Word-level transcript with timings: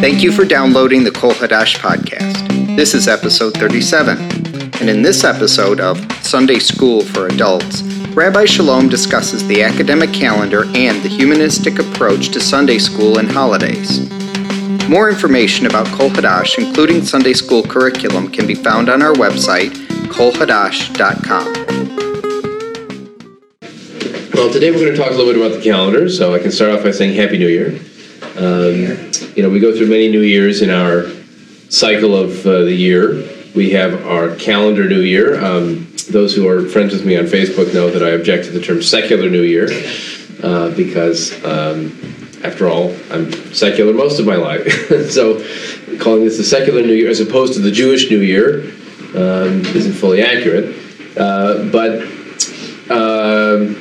Thank 0.00 0.22
you 0.22 0.30
for 0.30 0.44
downloading 0.44 1.02
the 1.02 1.10
Kol 1.10 1.32
Hadash 1.32 1.78
podcast. 1.78 2.76
This 2.76 2.94
is 2.94 3.08
episode 3.08 3.54
37. 3.54 4.16
And 4.80 4.88
in 4.88 5.02
this 5.02 5.24
episode 5.24 5.80
of 5.80 5.98
Sunday 6.22 6.60
School 6.60 7.00
for 7.00 7.26
Adults, 7.26 7.82
Rabbi 8.14 8.44
Chalom 8.44 8.88
discusses 8.88 9.44
the 9.48 9.64
academic 9.64 10.12
calendar 10.12 10.66
and 10.76 11.02
the 11.02 11.08
humanistic 11.08 11.80
approach 11.80 12.28
to 12.28 12.40
Sunday 12.40 12.78
school 12.78 13.18
and 13.18 13.28
holidays. 13.28 14.08
More 14.88 15.10
information 15.10 15.66
about 15.66 15.88
Kol 15.88 16.10
Hadash, 16.10 16.64
including 16.64 17.04
Sunday 17.04 17.32
school 17.32 17.64
curriculum, 17.64 18.30
can 18.30 18.46
be 18.46 18.54
found 18.54 18.88
on 18.88 19.02
our 19.02 19.14
website, 19.14 19.70
kolhadash.com. 20.12 21.54
Well, 24.32 24.52
today 24.52 24.70
we're 24.70 24.78
going 24.78 24.92
to 24.92 24.96
talk 24.96 25.10
a 25.10 25.14
little 25.16 25.32
bit 25.32 25.44
about 25.44 25.56
the 25.56 25.64
calendar, 25.64 26.08
so 26.08 26.36
I 26.36 26.38
can 26.38 26.52
start 26.52 26.70
off 26.70 26.84
by 26.84 26.92
saying 26.92 27.16
Happy 27.16 27.36
New 27.36 27.48
Year. 27.48 27.80
Um, 28.38 29.10
you 29.34 29.42
know, 29.42 29.50
we 29.50 29.58
go 29.58 29.76
through 29.76 29.88
many 29.88 30.08
New 30.08 30.20
Years 30.20 30.62
in 30.62 30.70
our 30.70 31.10
cycle 31.70 32.16
of 32.16 32.46
uh, 32.46 32.62
the 32.62 32.72
year. 32.72 33.28
We 33.56 33.70
have 33.70 34.06
our 34.06 34.36
calendar 34.36 34.88
New 34.88 35.00
Year. 35.00 35.44
Um, 35.44 35.92
those 36.10 36.36
who 36.36 36.46
are 36.48 36.68
friends 36.68 36.92
with 36.92 37.04
me 37.04 37.16
on 37.16 37.24
Facebook 37.24 37.74
know 37.74 37.90
that 37.90 38.02
I 38.02 38.10
object 38.10 38.44
to 38.44 38.50
the 38.52 38.60
term 38.60 38.80
secular 38.80 39.28
New 39.28 39.42
Year 39.42 39.68
uh, 40.44 40.70
because 40.76 41.32
um, 41.44 41.98
after 42.44 42.68
all, 42.68 42.94
I'm 43.10 43.32
secular 43.52 43.92
most 43.92 44.20
of 44.20 44.26
my 44.26 44.36
life. 44.36 44.70
so 45.10 45.38
calling 45.98 46.24
this 46.24 46.36
the 46.36 46.44
secular 46.44 46.82
New 46.82 46.94
Year 46.94 47.10
as 47.10 47.18
opposed 47.18 47.54
to 47.54 47.60
the 47.60 47.72
Jewish 47.72 48.08
New 48.08 48.20
Year 48.20 48.60
um, 49.16 49.66
isn't 49.74 49.94
fully 49.94 50.22
accurate. 50.22 50.76
Uh, 51.16 51.64
but 51.72 52.02
um, 52.88 53.74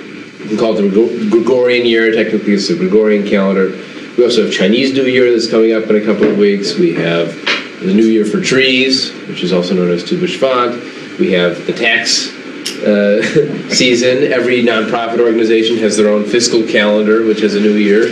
we 0.49 0.57
call 0.57 0.75
it 0.75 0.81
the 0.81 1.27
Gregorian 1.29 1.85
year. 1.85 2.11
Technically, 2.11 2.53
it's 2.53 2.69
the 2.69 2.75
Gregorian 2.75 3.27
calendar. 3.27 3.83
We 4.17 4.23
also 4.23 4.45
have 4.45 4.51
Chinese 4.51 4.93
New 4.93 5.05
Year 5.05 5.31
that's 5.31 5.47
coming 5.47 5.73
up 5.73 5.83
in 5.91 5.95
a 5.95 6.03
couple 6.03 6.23
of 6.23 6.39
weeks. 6.39 6.73
We 6.73 6.95
have 6.95 7.35
the 7.81 7.93
New 7.93 8.07
Year 8.07 8.25
for 8.25 8.41
Trees, 8.41 9.11
which 9.27 9.43
is 9.43 9.53
also 9.53 9.75
known 9.75 9.91
as 9.91 10.03
Tu 10.03 10.19
B'Shvat. 10.19 11.19
We 11.19 11.33
have 11.33 11.67
the 11.67 11.73
tax 11.73 12.33
uh, 12.81 13.21
season. 13.69 14.23
Every 14.23 14.63
nonprofit 14.63 15.19
organization 15.19 15.77
has 15.77 15.97
their 15.97 16.09
own 16.09 16.25
fiscal 16.25 16.63
calendar, 16.63 17.25
which 17.25 17.41
has 17.41 17.53
a 17.53 17.59
new 17.59 17.75
year. 17.75 18.05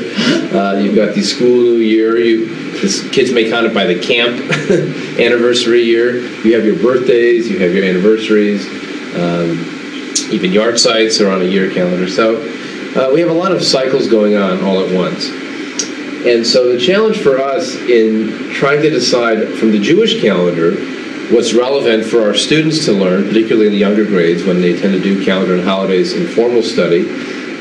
Uh, 0.55 0.77
you've 0.77 0.95
got 0.95 1.15
the 1.15 1.23
school 1.23 1.47
new 1.47 1.77
year. 1.77 2.19
You, 2.19 2.53
this, 2.73 3.09
kids 3.09 3.31
may 3.31 3.49
count 3.49 3.65
it 3.65 3.73
by 3.73 3.85
the 3.85 3.99
camp 3.99 4.39
anniversary 5.19 5.81
year. 5.81 6.19
You 6.19 6.53
have 6.53 6.65
your 6.65 6.77
birthdays. 6.77 7.49
You 7.49 7.57
have 7.57 7.73
your 7.73 7.83
anniversaries. 7.83 8.67
Um, 9.15 9.57
even 10.31 10.51
yard 10.53 10.79
sites 10.79 11.19
are 11.19 11.31
on 11.31 11.41
a 11.41 11.45
year 11.45 11.71
calendar. 11.71 12.07
So 12.07 12.43
uh, 12.95 13.11
we 13.11 13.21
have 13.21 13.29
a 13.29 13.33
lot 13.33 13.51
of 13.51 13.63
cycles 13.63 14.07
going 14.07 14.35
on 14.35 14.61
all 14.63 14.85
at 14.85 14.93
once. 14.93 15.44
And 16.25 16.45
so 16.45 16.71
the 16.71 16.79
challenge 16.79 17.19
for 17.19 17.37
us 17.37 17.75
in 17.75 18.51
trying 18.51 18.81
to 18.81 18.89
decide 18.89 19.47
from 19.59 19.71
the 19.71 19.79
Jewish 19.79 20.21
calendar 20.21 20.75
what's 21.31 21.53
relevant 21.53 22.05
for 22.05 22.21
our 22.21 22.33
students 22.33 22.85
to 22.85 22.93
learn, 22.93 23.27
particularly 23.27 23.67
in 23.67 23.71
the 23.71 23.79
younger 23.79 24.05
grades 24.05 24.43
when 24.43 24.61
they 24.61 24.79
tend 24.79 24.93
to 24.93 24.99
do 24.99 25.23
calendar 25.23 25.55
and 25.55 25.63
holidays 25.63 26.13
in 26.13 26.27
formal 26.27 26.63
study. 26.63 27.07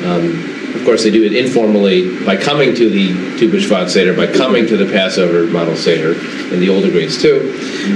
Um, 0.04 0.54
of 0.74 0.84
course, 0.84 1.04
they 1.04 1.10
do 1.10 1.24
it 1.24 1.34
informally 1.34 2.24
by 2.24 2.36
coming 2.36 2.74
to 2.74 2.90
the 2.90 3.38
Tu 3.38 3.50
B'Shvat 3.50 3.88
Seder, 3.88 4.14
by 4.14 4.26
coming 4.26 4.66
to 4.66 4.76
the 4.76 4.90
Passover 4.90 5.46
model 5.46 5.76
Seder 5.76 6.12
in 6.52 6.60
the 6.60 6.68
older 6.68 6.90
grades 6.90 7.20
too. 7.20 7.52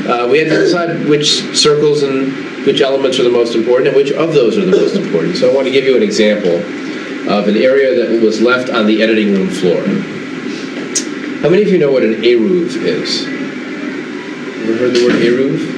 Uh, 0.08 0.28
we 0.30 0.39
had 0.39 0.48
to 0.48 0.58
decide 0.58 1.06
which 1.06 1.56
circles 1.56 2.02
and 2.02 2.33
which 2.64 2.80
elements 2.80 3.19
are 3.19 3.24
the 3.24 3.30
most 3.30 3.55
important 3.55 3.89
and 3.89 3.96
which 3.96 4.12
of 4.12 4.33
those 4.33 4.56
are 4.56 4.64
the 4.64 4.77
most 4.77 4.94
important. 4.94 5.36
So 5.36 5.50
I 5.50 5.55
want 5.55 5.66
to 5.66 5.72
give 5.72 5.84
you 5.84 5.96
an 5.96 6.02
example 6.02 6.56
of 7.28 7.48
an 7.48 7.56
area 7.56 7.94
that 7.94 8.22
was 8.22 8.41
left 8.41 8.70
on 8.70 8.86
the 8.86 9.02
editing 9.02 9.33
room 9.33 9.48
floor. 9.48 9.83
How 11.41 11.48
many 11.48 11.62
of 11.62 11.69
you 11.69 11.78
know 11.78 11.92
what 11.92 12.03
an 12.03 12.14
eruv 12.14 12.75
is? 12.83 13.25
Ever 13.25 14.77
heard 14.77 14.92
the 14.92 15.05
word 15.05 15.14
eruv? 15.22 15.77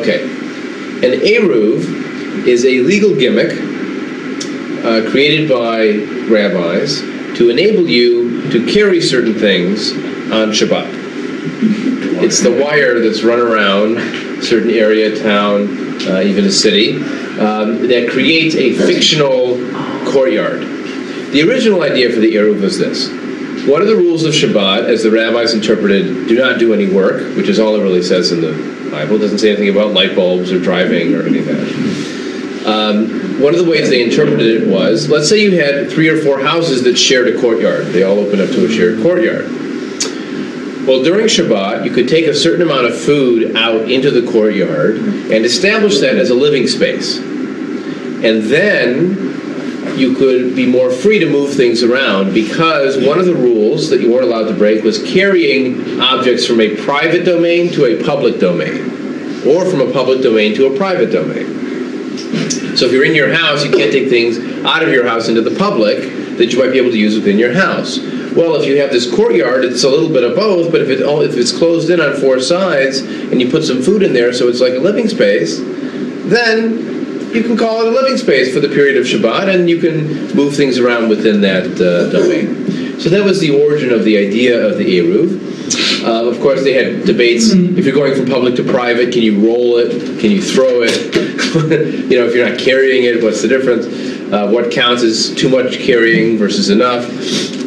Okay. 0.00 0.24
An 0.24 1.20
eruv 1.20 1.84
is 2.44 2.64
a 2.64 2.80
legal 2.80 3.14
gimmick 3.14 3.52
uh, 4.84 5.08
created 5.12 5.48
by 5.48 5.92
rabbis 6.28 7.02
to 7.38 7.50
enable 7.50 7.86
you 7.86 8.50
to 8.50 8.66
carry 8.66 9.00
certain 9.00 9.34
things 9.34 9.92
on 10.32 10.50
Shabbat. 10.50 10.88
It's 12.20 12.40
the 12.40 12.50
wire 12.50 12.98
that's 12.98 13.22
run 13.22 13.38
around 13.38 13.98
a 13.98 14.42
certain 14.42 14.70
area, 14.70 15.16
town, 15.22 15.68
uh, 16.08 16.20
even 16.20 16.46
a 16.46 16.50
city, 16.50 16.96
um, 17.38 17.86
that 17.86 18.08
creates 18.10 18.56
a 18.56 18.72
fictional 18.72 19.56
courtyard. 20.10 20.71
The 21.32 21.42
original 21.48 21.82
idea 21.82 22.10
for 22.10 22.20
the 22.20 22.34
eruv 22.34 22.60
was 22.60 22.78
this. 22.78 23.08
One 23.66 23.80
of 23.80 23.88
the 23.88 23.96
rules 23.96 24.24
of 24.24 24.34
Shabbat, 24.34 24.84
as 24.84 25.02
the 25.02 25.10
rabbis 25.10 25.54
interpreted, 25.54 26.28
do 26.28 26.36
not 26.36 26.58
do 26.58 26.74
any 26.74 26.92
work, 26.92 27.36
which 27.36 27.48
is 27.48 27.58
all 27.58 27.74
it 27.74 27.82
really 27.82 28.02
says 28.02 28.32
in 28.32 28.42
the 28.42 28.90
Bible. 28.90 29.16
It 29.16 29.20
doesn't 29.20 29.38
say 29.38 29.48
anything 29.48 29.70
about 29.70 29.94
light 29.94 30.14
bulbs 30.14 30.52
or 30.52 30.60
driving 30.60 31.14
or 31.14 31.22
any 31.22 31.38
of 31.38 31.46
that. 31.46 32.66
Um, 32.66 33.40
one 33.40 33.54
of 33.54 33.64
the 33.64 33.70
ways 33.70 33.88
they 33.88 34.04
interpreted 34.04 34.62
it 34.62 34.68
was 34.68 35.08
let's 35.08 35.28
say 35.28 35.42
you 35.42 35.58
had 35.58 35.90
three 35.90 36.08
or 36.08 36.20
four 36.20 36.38
houses 36.40 36.82
that 36.84 36.98
shared 36.98 37.34
a 37.34 37.40
courtyard. 37.40 37.86
They 37.86 38.02
all 38.02 38.18
opened 38.18 38.42
up 38.42 38.50
to 38.50 38.66
a 38.66 38.68
shared 38.68 39.02
courtyard. 39.02 39.50
Well, 40.86 41.02
during 41.02 41.28
Shabbat, 41.28 41.86
you 41.86 41.92
could 41.92 42.08
take 42.08 42.26
a 42.26 42.34
certain 42.34 42.60
amount 42.60 42.86
of 42.86 43.00
food 43.00 43.56
out 43.56 43.90
into 43.90 44.10
the 44.10 44.30
courtyard 44.30 44.96
and 44.96 45.46
establish 45.46 46.00
that 46.00 46.16
as 46.16 46.28
a 46.28 46.34
living 46.34 46.66
space. 46.66 47.16
And 47.18 48.42
then 48.42 49.31
you 49.96 50.14
could 50.14 50.54
be 50.54 50.66
more 50.66 50.90
free 50.90 51.18
to 51.18 51.28
move 51.28 51.54
things 51.54 51.82
around 51.82 52.32
because 52.34 52.98
one 53.04 53.18
of 53.18 53.26
the 53.26 53.34
rules 53.34 53.90
that 53.90 54.00
you 54.00 54.10
weren't 54.10 54.24
allowed 54.24 54.48
to 54.48 54.54
break 54.54 54.82
was 54.84 55.02
carrying 55.02 56.00
objects 56.00 56.46
from 56.46 56.60
a 56.60 56.76
private 56.76 57.24
domain 57.24 57.70
to 57.72 57.84
a 57.84 58.04
public 58.04 58.38
domain 58.38 58.90
or 59.46 59.64
from 59.64 59.80
a 59.80 59.92
public 59.92 60.22
domain 60.22 60.54
to 60.54 60.66
a 60.66 60.76
private 60.76 61.10
domain. 61.10 61.46
So 62.76 62.86
if 62.86 62.92
you're 62.92 63.04
in 63.04 63.14
your 63.14 63.32
house, 63.32 63.64
you 63.64 63.70
can't 63.70 63.92
take 63.92 64.08
things 64.08 64.38
out 64.64 64.82
of 64.82 64.88
your 64.88 65.06
house 65.06 65.28
into 65.28 65.42
the 65.42 65.56
public 65.56 65.98
that 66.38 66.52
you 66.52 66.58
might 66.58 66.72
be 66.72 66.78
able 66.78 66.90
to 66.90 66.98
use 66.98 67.14
within 67.14 67.38
your 67.38 67.52
house. 67.52 67.98
Well, 68.34 68.56
if 68.56 68.66
you 68.66 68.78
have 68.78 68.90
this 68.90 69.14
courtyard, 69.14 69.64
it's 69.64 69.84
a 69.84 69.90
little 69.90 70.08
bit 70.08 70.24
of 70.24 70.34
both, 70.34 70.72
but 70.72 70.80
if, 70.80 70.88
it, 70.88 71.00
if 71.00 71.36
it's 71.36 71.56
closed 71.56 71.90
in 71.90 72.00
on 72.00 72.14
four 72.16 72.40
sides 72.40 73.00
and 73.00 73.40
you 73.40 73.50
put 73.50 73.64
some 73.64 73.82
food 73.82 74.02
in 74.02 74.14
there 74.14 74.32
so 74.32 74.48
it's 74.48 74.60
like 74.60 74.72
a 74.72 74.78
living 74.78 75.08
space, 75.08 75.58
then 75.58 76.91
you 77.34 77.42
can 77.42 77.56
call 77.56 77.82
it 77.82 77.88
a 77.88 77.90
living 77.90 78.16
space 78.16 78.52
for 78.52 78.60
the 78.60 78.68
period 78.68 78.96
of 78.96 79.04
Shabbat, 79.04 79.54
and 79.54 79.68
you 79.68 79.80
can 79.80 80.34
move 80.34 80.54
things 80.54 80.78
around 80.78 81.08
within 81.08 81.40
that 81.42 81.66
uh, 81.80 82.10
domain. 82.10 83.00
So 83.00 83.08
that 83.10 83.24
was 83.24 83.40
the 83.40 83.62
origin 83.64 83.92
of 83.92 84.04
the 84.04 84.16
idea 84.16 84.64
of 84.64 84.78
the 84.78 84.84
Eruv. 84.84 86.04
Uh, 86.04 86.28
of 86.28 86.40
course, 86.40 86.62
they 86.62 86.72
had 86.72 87.04
debates. 87.04 87.50
If 87.50 87.84
you're 87.84 87.94
going 87.94 88.14
from 88.14 88.26
public 88.26 88.56
to 88.56 88.64
private, 88.64 89.12
can 89.12 89.22
you 89.22 89.44
roll 89.44 89.78
it? 89.78 90.20
Can 90.20 90.30
you 90.30 90.42
throw 90.42 90.82
it? 90.82 91.14
you 92.10 92.18
know, 92.18 92.26
if 92.26 92.34
you're 92.34 92.48
not 92.48 92.58
carrying 92.58 93.04
it, 93.04 93.22
what's 93.22 93.42
the 93.42 93.48
difference? 93.48 93.86
Uh, 94.32 94.50
what 94.50 94.70
counts 94.70 95.02
as 95.02 95.34
too 95.34 95.48
much 95.48 95.78
carrying 95.78 96.38
versus 96.38 96.70
enough? 96.70 97.04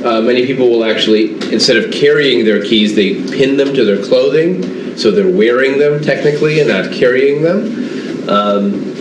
Uh, 0.03 0.21
many 0.21 0.45
people 0.45 0.69
will 0.69 0.85
actually, 0.85 1.31
instead 1.51 1.77
of 1.77 1.91
carrying 1.91 2.45
their 2.45 2.63
keys, 2.63 2.95
they 2.95 3.15
pin 3.31 3.57
them 3.57 3.73
to 3.73 3.85
their 3.85 4.03
clothing, 4.03 4.97
so 4.97 5.11
they're 5.11 5.29
wearing 5.29 5.79
them 5.79 6.01
technically 6.01 6.59
and 6.59 6.69
not 6.69 6.91
carrying 6.91 7.41
them. 7.41 8.29
Um, 8.29 8.94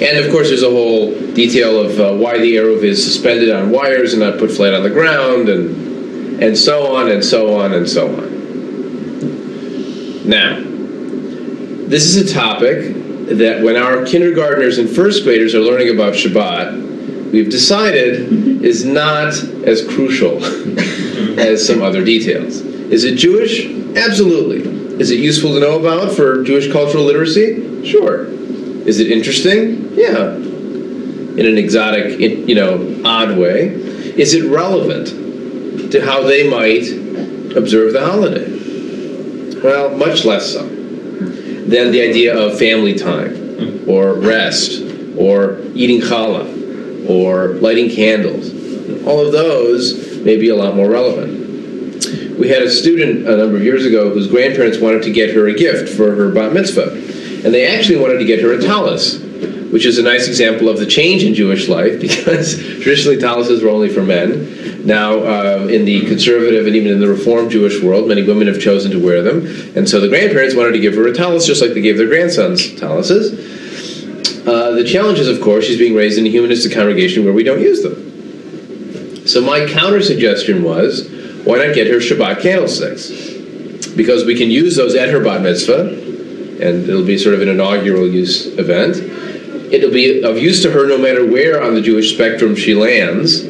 and 0.00 0.24
of 0.24 0.30
course, 0.30 0.48
there's 0.48 0.62
a 0.62 0.70
whole 0.70 1.12
detail 1.34 1.80
of 1.80 2.00
uh, 2.00 2.12
why 2.14 2.38
the 2.38 2.56
eruv 2.56 2.82
is 2.82 3.02
suspended 3.04 3.50
on 3.50 3.70
wires 3.70 4.12
and 4.12 4.22
not 4.22 4.38
put 4.38 4.50
flat 4.50 4.74
on 4.74 4.82
the 4.82 4.90
ground, 4.90 5.48
and 5.48 6.42
and 6.42 6.56
so 6.56 6.94
on 6.94 7.10
and 7.10 7.24
so 7.24 7.54
on 7.54 7.72
and 7.72 7.88
so 7.88 8.08
on. 8.08 8.32
Now, 10.28 10.60
this 11.88 12.04
is 12.04 12.30
a 12.30 12.34
topic 12.34 12.94
that 13.28 13.62
when 13.62 13.76
our 13.76 14.04
kindergartners 14.04 14.78
and 14.78 14.88
first 14.88 15.24
graders 15.24 15.54
are 15.54 15.60
learning 15.60 15.90
about 15.90 16.14
Shabbat, 16.14 17.32
we've 17.32 17.50
decided 17.50 18.32
is 18.64 18.84
not 18.84 19.34
as 19.64 19.86
crucial 19.86 20.42
as 21.38 21.66
some 21.66 21.82
other 21.82 22.04
details. 22.04 22.60
Is 22.60 23.04
it 23.04 23.16
Jewish? 23.16 23.66
Absolutely. 23.96 25.00
Is 25.00 25.10
it 25.10 25.18
useful 25.18 25.54
to 25.54 25.60
know 25.60 25.78
about 25.80 26.12
for 26.12 26.42
Jewish 26.44 26.70
cultural 26.70 27.04
literacy? 27.04 27.84
Sure. 27.84 28.26
Is 28.86 28.98
it 28.98 29.10
interesting? 29.12 29.94
Yeah. 29.94 30.34
In 30.34 31.46
an 31.46 31.56
exotic, 31.56 32.18
you 32.18 32.54
know, 32.54 33.00
odd 33.04 33.38
way. 33.38 33.68
Is 33.68 34.34
it 34.34 34.50
relevant 34.50 35.92
to 35.92 36.04
how 36.04 36.22
they 36.22 36.48
might 36.48 36.88
observe 37.56 37.92
the 37.92 38.04
holiday? 38.04 39.60
Well, 39.62 39.96
much 39.96 40.24
less 40.24 40.52
so 40.52 40.66
than 40.66 41.92
the 41.92 42.02
idea 42.02 42.36
of 42.36 42.58
family 42.58 42.94
time 42.94 43.88
or 43.88 44.14
rest 44.14 44.82
or 45.16 45.60
eating 45.74 46.00
challah 46.00 47.08
or 47.08 47.54
lighting 47.60 47.88
candles. 47.88 48.50
All 49.06 49.24
of 49.24 49.32
those 49.32 50.18
may 50.18 50.36
be 50.36 50.48
a 50.48 50.56
lot 50.56 50.74
more 50.74 50.90
relevant. 50.90 51.40
We 52.36 52.48
had 52.48 52.62
a 52.62 52.70
student 52.70 53.28
a 53.28 53.36
number 53.36 53.56
of 53.56 53.62
years 53.62 53.86
ago 53.86 54.12
whose 54.12 54.26
grandparents 54.26 54.78
wanted 54.78 55.04
to 55.04 55.12
get 55.12 55.34
her 55.34 55.46
a 55.46 55.54
gift 55.54 55.96
for 55.96 56.16
her 56.16 56.32
bat 56.32 56.52
mitzvah 56.52 57.01
and 57.44 57.52
they 57.52 57.66
actually 57.66 57.98
wanted 57.98 58.18
to 58.18 58.24
get 58.24 58.40
her 58.40 58.52
a 58.52 58.60
tallis, 58.60 59.18
which 59.72 59.86
is 59.86 59.98
a 59.98 60.02
nice 60.02 60.28
example 60.28 60.68
of 60.68 60.78
the 60.78 60.86
change 60.86 61.24
in 61.24 61.34
Jewish 61.34 61.68
life 61.68 62.00
because 62.00 62.56
traditionally 62.56 63.18
tallises 63.18 63.62
were 63.62 63.70
only 63.70 63.88
for 63.88 64.02
men. 64.02 64.86
Now, 64.86 65.18
uh, 65.18 65.68
in 65.70 65.84
the 65.84 66.06
conservative 66.06 66.66
and 66.66 66.74
even 66.74 66.90
in 66.92 67.00
the 67.00 67.08
Reformed 67.08 67.50
Jewish 67.50 67.80
world, 67.82 68.08
many 68.08 68.22
women 68.22 68.48
have 68.48 68.60
chosen 68.60 68.90
to 68.92 69.04
wear 69.04 69.22
them. 69.22 69.46
And 69.76 69.88
so 69.88 70.00
the 70.00 70.08
grandparents 70.08 70.56
wanted 70.56 70.72
to 70.72 70.80
give 70.80 70.94
her 70.94 71.06
a 71.06 71.14
tallis 71.14 71.46
just 71.46 71.62
like 71.62 71.72
they 71.72 71.80
gave 71.80 71.96
their 71.96 72.08
grandsons 72.08 72.74
tallises. 72.78 73.60
Uh, 74.46 74.72
the 74.72 74.84
challenge 74.84 75.20
is, 75.20 75.28
of 75.28 75.40
course, 75.40 75.66
she's 75.66 75.78
being 75.78 75.94
raised 75.94 76.18
in 76.18 76.26
a 76.26 76.28
humanistic 76.28 76.72
congregation 76.72 77.24
where 77.24 77.32
we 77.32 77.44
don't 77.44 77.60
use 77.60 77.82
them. 77.82 79.26
So 79.26 79.40
my 79.40 79.68
counter 79.68 80.02
suggestion 80.02 80.64
was, 80.64 81.08
why 81.44 81.64
not 81.64 81.76
get 81.76 81.86
her 81.86 81.98
Shabbat 81.98 82.42
candlesticks? 82.42 83.08
Because 83.94 84.24
we 84.24 84.36
can 84.36 84.50
use 84.50 84.74
those 84.74 84.96
at 84.96 85.10
her 85.10 85.22
bat 85.22 85.42
mitzvah, 85.42 85.94
and 86.62 86.88
it'll 86.88 87.04
be 87.04 87.18
sort 87.18 87.34
of 87.34 87.42
an 87.42 87.48
inaugural 87.48 88.06
use 88.06 88.46
event 88.58 88.96
it'll 89.72 89.90
be 89.90 90.22
of 90.22 90.38
use 90.38 90.62
to 90.62 90.70
her 90.70 90.86
no 90.86 90.98
matter 90.98 91.26
where 91.26 91.62
on 91.62 91.74
the 91.74 91.80
Jewish 91.80 92.14
spectrum 92.14 92.54
she 92.54 92.74
lands. 92.74 93.42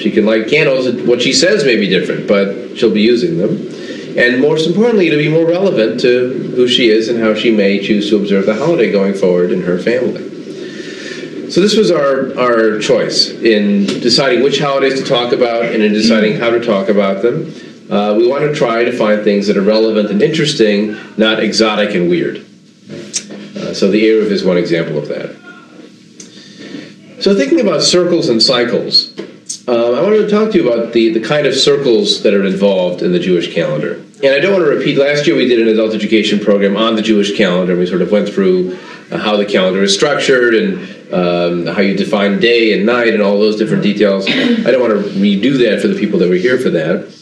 She 0.00 0.10
can 0.10 0.26
light 0.26 0.48
candles. 0.48 0.88
What 1.02 1.22
she 1.22 1.32
says 1.32 1.64
may 1.64 1.76
be 1.76 1.88
different, 1.88 2.28
but 2.28 2.76
she'll 2.76 2.92
be 2.92 3.00
using 3.00 3.38
them. 3.38 3.72
And 4.18 4.40
most 4.40 4.66
importantly, 4.66 5.08
it'll 5.08 5.18
be 5.18 5.30
more 5.30 5.46
relevant 5.46 6.00
to 6.00 6.52
who 6.54 6.68
she 6.68 6.90
is 6.90 7.08
and 7.08 7.18
how 7.18 7.34
she 7.34 7.50
may 7.50 7.80
choose 7.80 8.10
to 8.10 8.16
observe 8.16 8.46
the 8.46 8.54
holiday 8.54 8.92
going 8.92 9.14
forward 9.14 9.50
in 9.50 9.62
her 9.62 9.78
family. 9.78 10.30
So 11.50 11.60
this 11.60 11.76
was 11.76 11.90
our, 11.90 12.38
our 12.38 12.78
choice 12.78 13.30
in 13.30 13.86
deciding 13.86 14.42
which 14.42 14.58
holidays 14.58 15.00
to 15.00 15.06
talk 15.06 15.32
about 15.32 15.64
and 15.66 15.82
in 15.82 15.92
deciding 15.92 16.38
how 16.38 16.50
to 16.50 16.64
talk 16.64 16.88
about 16.88 17.22
them. 17.22 17.52
Uh, 17.90 18.14
we 18.16 18.26
want 18.26 18.42
to 18.42 18.54
try 18.54 18.82
to 18.84 18.92
find 18.92 19.22
things 19.22 19.46
that 19.46 19.56
are 19.56 19.62
relevant 19.62 20.10
and 20.10 20.20
interesting, 20.20 20.96
not 21.16 21.38
exotic 21.38 21.94
and 21.94 22.08
weird. 22.08 22.38
Uh, 22.38 23.72
so 23.72 23.90
the 23.90 24.02
Eruv 24.04 24.30
is 24.30 24.44
one 24.44 24.56
example 24.56 24.98
of 24.98 25.08
that. 25.08 25.36
So, 27.20 27.34
thinking 27.34 27.60
about 27.60 27.82
circles 27.82 28.28
and 28.28 28.42
cycles, 28.42 29.18
uh, 29.66 29.92
I 29.92 30.02
wanted 30.02 30.18
to 30.18 30.28
talk 30.28 30.52
to 30.52 30.58
you 30.58 30.70
about 30.70 30.92
the, 30.92 31.12
the 31.12 31.20
kind 31.20 31.46
of 31.46 31.54
circles 31.54 32.22
that 32.22 32.34
are 32.34 32.44
involved 32.44 33.02
in 33.02 33.12
the 33.12 33.18
Jewish 33.18 33.54
calendar. 33.54 33.94
And 34.22 34.34
I 34.34 34.38
don't 34.38 34.52
want 34.52 34.64
to 34.64 34.70
repeat, 34.70 34.98
last 34.98 35.26
year 35.26 35.34
we 35.36 35.46
did 35.46 35.60
an 35.60 35.68
adult 35.68 35.94
education 35.94 36.40
program 36.40 36.76
on 36.76 36.94
the 36.94 37.02
Jewish 37.02 37.36
calendar. 37.36 37.76
We 37.76 37.86
sort 37.86 38.02
of 38.02 38.10
went 38.10 38.28
through 38.28 38.78
uh, 39.10 39.18
how 39.18 39.36
the 39.36 39.46
calendar 39.46 39.82
is 39.82 39.94
structured 39.94 40.54
and 40.54 41.12
um, 41.12 41.74
how 41.74 41.80
you 41.80 41.96
define 41.96 42.38
day 42.38 42.76
and 42.76 42.84
night 42.84 43.14
and 43.14 43.22
all 43.22 43.38
those 43.38 43.56
different 43.56 43.82
details. 43.82 44.26
I 44.28 44.70
don't 44.70 44.80
want 44.80 44.92
to 44.92 45.10
redo 45.10 45.58
that 45.68 45.80
for 45.80 45.88
the 45.88 45.98
people 45.98 46.18
that 46.18 46.28
were 46.28 46.34
here 46.34 46.58
for 46.58 46.70
that. 46.70 47.15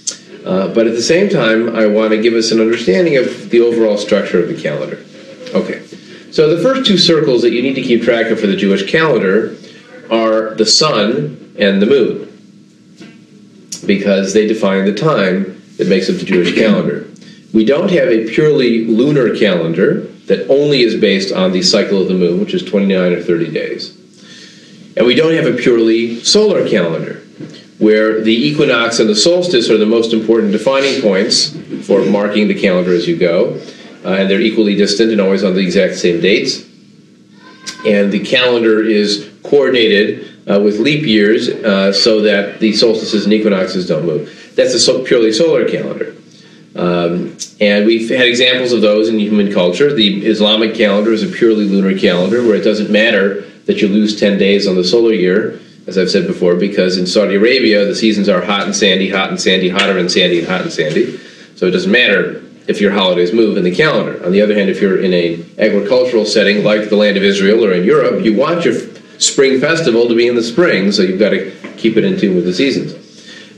Uh, 0.45 0.69
but 0.69 0.87
at 0.87 0.93
the 0.93 1.03
same 1.03 1.31
time, 1.31 1.75
I 1.75 1.87
want 1.87 2.11
to 2.11 2.21
give 2.21 2.35
us 2.35 2.53
an 2.53 2.61
understanding 2.61 3.17
of 3.17 3.49
the 3.49 3.61
overall 3.61 3.97
structure 3.97 4.43
of 4.43 4.49
the 4.49 4.61
calendar. 4.61 5.03
Okay, 5.55 5.87
so 6.31 6.55
the 6.55 6.63
first 6.63 6.87
two 6.87 6.99
circles 6.99 7.43
that 7.43 7.53
you 7.53 7.63
need 7.63 7.75
to 7.75 7.83
keep 7.83 8.03
track 8.03 8.27
of 8.27 8.39
for 8.39 8.47
the 8.47 8.57
Jewish 8.57 8.91
calendar 8.91 9.57
are 10.11 10.55
the 10.55 10.67
sun 10.67 11.55
and 11.59 11.81
the 11.81 11.87
moon 11.87 12.31
because 13.87 14.35
they 14.35 14.47
define 14.47 14.85
the 14.85 14.95
time 14.95 15.63
that 15.79 15.89
makes 15.89 16.11
up 16.11 16.17
the 16.17 16.25
Jewish 16.25 16.55
calendar. 16.59 17.09
We 17.55 17.65
don't 17.65 17.91
have 17.91 18.09
a 18.09 18.29
purely 18.29 18.85
lunar 18.85 19.35
calendar 19.37 20.03
that 20.27 20.49
only 20.51 20.83
is 20.83 21.01
based 21.01 21.33
on 21.33 21.53
the 21.53 21.63
cycle 21.63 22.03
of 22.03 22.09
the 22.09 22.15
moon, 22.15 22.41
which 22.41 22.53
is 22.53 22.65
29 22.65 23.13
or 23.13 23.23
30 23.23 23.51
days. 23.51 23.97
And 24.97 25.07
we 25.07 25.15
don't 25.15 25.35
have 25.35 25.47
a 25.47 25.57
purely 25.57 26.21
solar 26.23 26.69
calendar 26.69 27.24
where 27.79 28.21
the 28.21 28.33
equinox 28.33 29.01
and 29.01 29.09
the 29.09 29.17
solstice 29.17 29.69
are 29.69 29.79
the 29.79 29.87
most 29.87 30.13
important 30.13 30.53
defining 30.53 31.03
points 31.03 31.57
for 31.87 32.05
marking 32.05 32.49
the 32.49 32.59
calendar 32.59 32.95
as 32.95 33.07
you 33.09 33.17
go. 33.17 33.61
Uh, 34.05 34.17
and 34.19 34.31
they're 34.31 34.41
equally 34.41 34.77
distant 34.77 35.11
and 35.11 35.21
always 35.21 35.43
on 35.43 35.55
the 35.55 35.61
exact 35.61 35.95
same 35.95 36.21
dates. 36.21 36.63
And 37.87 38.13
the 38.13 38.25
calendar 38.25 38.83
is 38.83 39.31
coordinated 39.43 40.49
uh, 40.49 40.61
with 40.61 40.79
leap 40.79 41.05
years 41.05 41.49
uh, 41.49 41.93
so 41.93 42.21
that 42.21 42.61
the 42.61 42.73
solstices 42.75 43.25
and 43.25 43.33
equinoxes 43.33 43.87
don't 43.87 44.05
move. 44.05 44.53
That's 44.57 44.75
a 44.75 44.81
so- 44.81 45.05
purely 45.05 45.33
solar 45.33 45.69
calendar. 45.69 46.15
Um, 46.77 47.37
and 47.61 47.87
we've 47.87 48.11
had 48.11 48.27
examples 48.27 48.73
of 48.73 48.81
those 48.81 49.09
in 49.09 49.19
human 49.19 49.53
culture. 49.53 49.93
The 49.93 50.27
Islamic 50.27 50.75
calendar 50.75 51.13
is 51.13 51.23
a 51.23 51.29
purely 51.29 51.67
lunar 51.67 51.97
calendar 51.99 52.43
where 52.43 52.57
it 52.57 52.65
doesn't 52.65 52.91
matter 52.91 53.43
that 53.67 53.81
you 53.81 53.89
lose 53.89 54.19
10 54.19 54.39
days 54.39 54.67
on 54.67 54.75
the 54.75 54.85
solar 54.85 55.13
year, 55.13 55.61
as 55.87 55.99
I've 55.99 56.11
said 56.11 56.27
before, 56.27 56.55
because 56.57 56.97
in 56.97 57.07
Saudi 57.07 57.35
Arabia 57.35 57.85
the 57.85 57.95
seasons 57.95 58.29
are 58.29 58.43
hot 58.43 58.63
and 58.63 58.75
sandy, 58.75 59.11
hot 59.11 59.31
and 59.31 59.41
sandy, 59.41 59.69
hotter 59.69 59.99
and 59.99 60.11
sandy, 60.11 60.39
and 60.41 60.49
hot 60.49 60.63
and 60.63 60.73
sandy. 60.73 61.19
So 61.57 61.67
it 61.67 61.73
doesn't 61.73 61.93
matter 61.93 62.43
if 62.67 62.81
your 62.81 62.93
holidays 62.93 63.33
move 63.33 63.57
in 63.57 63.65
the 63.65 63.75
calendar. 63.75 64.25
On 64.25 64.33
the 64.33 64.41
other 64.41 64.55
hand, 64.55 64.71
if 64.71 64.81
you're 64.81 65.01
in 65.01 65.13
an 65.13 65.51
agricultural 65.59 66.25
setting 66.25 66.65
like 66.65 66.89
the 66.89 66.97
land 66.97 67.17
of 67.17 67.23
Israel 67.23 67.65
or 67.65 67.73
in 67.73 67.85
Europe, 67.85 68.25
you 68.25 68.35
want 68.37 68.65
your 68.65 68.75
spring 69.19 69.61
festival 69.61 70.09
to 70.09 70.17
be 70.17 70.27
in 70.27 70.35
the 70.35 70.43
spring, 70.43 70.91
so 70.91 71.03
you've 71.03 71.19
got 71.19 71.31
to 71.31 71.53
keep 71.77 71.97
it 71.97 72.05
in 72.05 72.19
tune 72.19 72.35
with 72.35 72.45
the 72.45 72.55
seasons. 72.55 72.95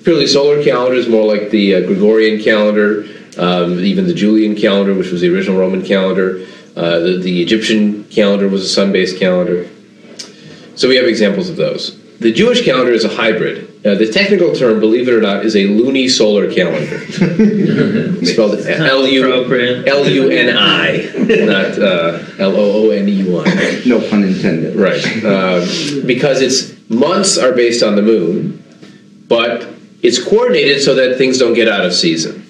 Purely 0.02 0.26
solar 0.26 0.62
calendar 0.62 0.96
is 0.96 1.08
more 1.08 1.24
like 1.24 1.50
the 1.50 1.76
uh, 1.76 1.80
Gregorian 1.80 2.42
calendar, 2.42 3.06
um, 3.38 3.78
even 3.80 4.06
the 4.06 4.14
Julian 4.14 4.54
calendar, 4.54 4.94
which 4.94 5.10
was 5.10 5.20
the 5.20 5.32
original 5.32 5.58
Roman 5.58 5.82
calendar. 5.82 6.46
Uh, 6.76 6.98
the, 6.98 7.18
the 7.22 7.42
Egyptian 7.42 8.04
calendar 8.04 8.48
was 8.48 8.62
a 8.64 8.68
sun 8.68 8.92
based 8.92 9.18
calendar. 9.18 9.68
So 10.74 10.88
we 10.88 10.96
have 10.96 11.06
examples 11.06 11.48
of 11.48 11.56
those. 11.56 11.98
The 12.18 12.32
Jewish 12.32 12.64
calendar 12.64 12.92
is 12.92 13.04
a 13.04 13.08
hybrid. 13.08 13.66
Uh, 13.86 13.94
the 13.94 14.10
technical 14.10 14.52
term, 14.54 14.80
believe 14.80 15.08
it 15.08 15.12
or 15.12 15.20
not, 15.20 15.44
is 15.44 15.54
a 15.54 15.66
luni 15.66 16.08
solar 16.08 16.52
calendar. 16.52 16.98
Spelled 18.24 18.58
L 19.86 20.08
U 20.08 20.28
N 20.30 20.56
I, 20.56 21.12
not 21.44 21.78
uh, 21.78 22.24
L 22.38 22.56
O 22.56 22.88
O 22.88 22.90
N 22.90 23.08
E 23.08 23.22
Y. 23.30 23.82
No 23.86 24.00
pun 24.08 24.24
intended. 24.24 24.74
Right. 24.76 25.04
Uh, 25.24 25.60
because 26.04 26.40
its 26.40 26.74
months 26.88 27.38
are 27.38 27.52
based 27.52 27.82
on 27.82 27.96
the 27.96 28.02
moon, 28.02 28.64
but 29.28 29.68
it's 30.02 30.22
coordinated 30.22 30.82
so 30.82 30.94
that 30.94 31.18
things 31.18 31.38
don't 31.38 31.54
get 31.54 31.68
out 31.68 31.84
of 31.84 31.94
season. 31.94 32.42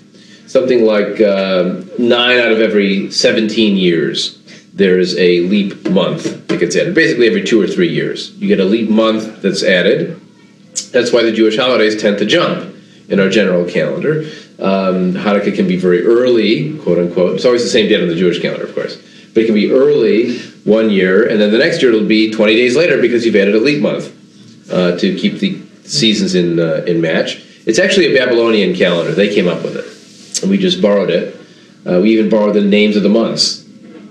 Something 0.46 0.84
like 0.84 1.20
uh, 1.20 1.82
nine 1.98 2.38
out 2.38 2.52
of 2.52 2.60
every 2.60 3.10
17 3.10 3.76
years, 3.76 4.35
there's 4.76 5.16
a 5.16 5.40
leap 5.40 5.88
month 5.88 6.48
that 6.48 6.60
gets 6.60 6.76
added. 6.76 6.94
Basically, 6.94 7.26
every 7.26 7.42
two 7.42 7.60
or 7.60 7.66
three 7.66 7.88
years, 7.88 8.30
you 8.36 8.46
get 8.46 8.60
a 8.60 8.64
leap 8.64 8.90
month 8.90 9.40
that's 9.40 9.64
added. 9.64 10.20
That's 10.92 11.12
why 11.12 11.22
the 11.22 11.32
Jewish 11.32 11.56
holidays 11.56 12.00
tend 12.00 12.18
to 12.18 12.26
jump 12.26 12.74
in 13.08 13.18
our 13.18 13.30
general 13.30 13.64
calendar. 13.64 14.30
Um, 14.58 15.14
Hanukkah 15.14 15.54
can 15.54 15.66
be 15.66 15.76
very 15.76 16.04
early, 16.04 16.78
quote 16.78 16.98
unquote. 16.98 17.36
It's 17.36 17.46
always 17.46 17.62
the 17.62 17.70
same 17.70 17.88
date 17.88 18.02
on 18.02 18.08
the 18.08 18.14
Jewish 18.14 18.40
calendar, 18.40 18.66
of 18.66 18.74
course. 18.74 18.96
But 19.32 19.44
it 19.44 19.46
can 19.46 19.54
be 19.54 19.72
early 19.72 20.38
one 20.64 20.90
year, 20.90 21.26
and 21.26 21.40
then 21.40 21.50
the 21.50 21.58
next 21.58 21.80
year 21.80 21.92
it'll 21.92 22.06
be 22.06 22.30
20 22.30 22.54
days 22.54 22.76
later 22.76 23.00
because 23.00 23.24
you've 23.24 23.36
added 23.36 23.54
a 23.54 23.60
leap 23.60 23.80
month 23.80 24.12
uh, 24.70 24.98
to 24.98 25.16
keep 25.16 25.38
the 25.38 25.62
seasons 25.84 26.34
in, 26.34 26.60
uh, 26.60 26.84
in 26.86 27.00
match. 27.00 27.42
It's 27.64 27.78
actually 27.78 28.14
a 28.14 28.18
Babylonian 28.18 28.74
calendar. 28.74 29.12
They 29.12 29.34
came 29.34 29.48
up 29.48 29.62
with 29.62 29.76
it, 29.76 30.42
and 30.42 30.50
we 30.50 30.58
just 30.58 30.82
borrowed 30.82 31.10
it. 31.10 31.34
Uh, 31.86 32.00
we 32.00 32.10
even 32.10 32.28
borrowed 32.28 32.54
the 32.54 32.60
names 32.60 32.96
of 32.96 33.02
the 33.02 33.08
months 33.08 33.65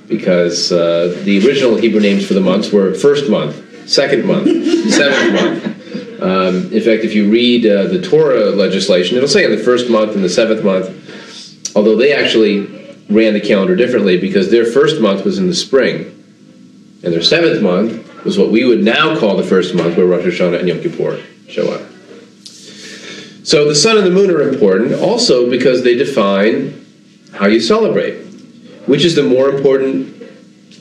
because 0.08 0.72
uh, 0.72 1.20
the 1.24 1.46
original 1.46 1.76
Hebrew 1.76 2.00
names 2.00 2.26
for 2.26 2.34
the 2.34 2.42
months 2.42 2.72
were 2.72 2.94
first 2.94 3.30
month, 3.30 3.90
second 3.90 4.26
month, 4.26 4.48
seventh 4.92 5.34
month. 5.34 6.22
Um, 6.22 6.74
in 6.74 6.82
fact, 6.82 7.04
if 7.04 7.14
you 7.14 7.30
read 7.30 7.66
uh, 7.66 7.88
the 7.88 8.02
Torah 8.02 8.52
legislation, 8.52 9.18
it'll 9.18 9.30
say 9.30 9.46
in 9.46 9.52
the 9.52 9.64
first 9.64 9.90
month 9.90 10.16
and 10.16 10.24
the 10.24 10.30
seventh 10.30 10.64
month, 10.64 11.76
although 11.76 11.96
they 11.96 12.14
actually 12.14 12.68
ran 13.10 13.34
the 13.34 13.42
calendar 13.42 13.76
differently 13.76 14.18
because 14.18 14.50
their 14.50 14.66
first 14.66 15.02
month 15.02 15.26
was 15.26 15.38
in 15.38 15.48
the 15.48 15.56
spring, 15.56 16.06
and 17.04 17.14
their 17.14 17.22
seventh 17.22 17.62
month 17.62 18.24
was 18.24 18.38
what 18.38 18.50
we 18.50 18.66
would 18.66 18.84
now 18.84 19.18
call 19.20 19.38
the 19.38 19.44
first 19.44 19.76
month 19.76 19.98
where 19.98 20.06
Rosh 20.06 20.24
Hashanah 20.24 20.60
and 20.60 20.68
Yom 20.68 20.82
Kippur 20.82 21.22
show 21.48 21.72
up. 21.72 21.82
So 23.46 23.68
the 23.68 23.76
sun 23.76 23.98
and 23.98 24.06
the 24.06 24.12
moon 24.12 24.32
are 24.32 24.42
important 24.42 24.94
also 24.94 25.48
because 25.50 25.84
they 25.84 25.94
define 25.94 26.84
how 27.32 27.46
you 27.46 27.60
celebrate. 27.60 28.25
Which 28.86 29.04
is 29.04 29.16
the 29.16 29.24
more 29.24 29.50
important 29.50 30.14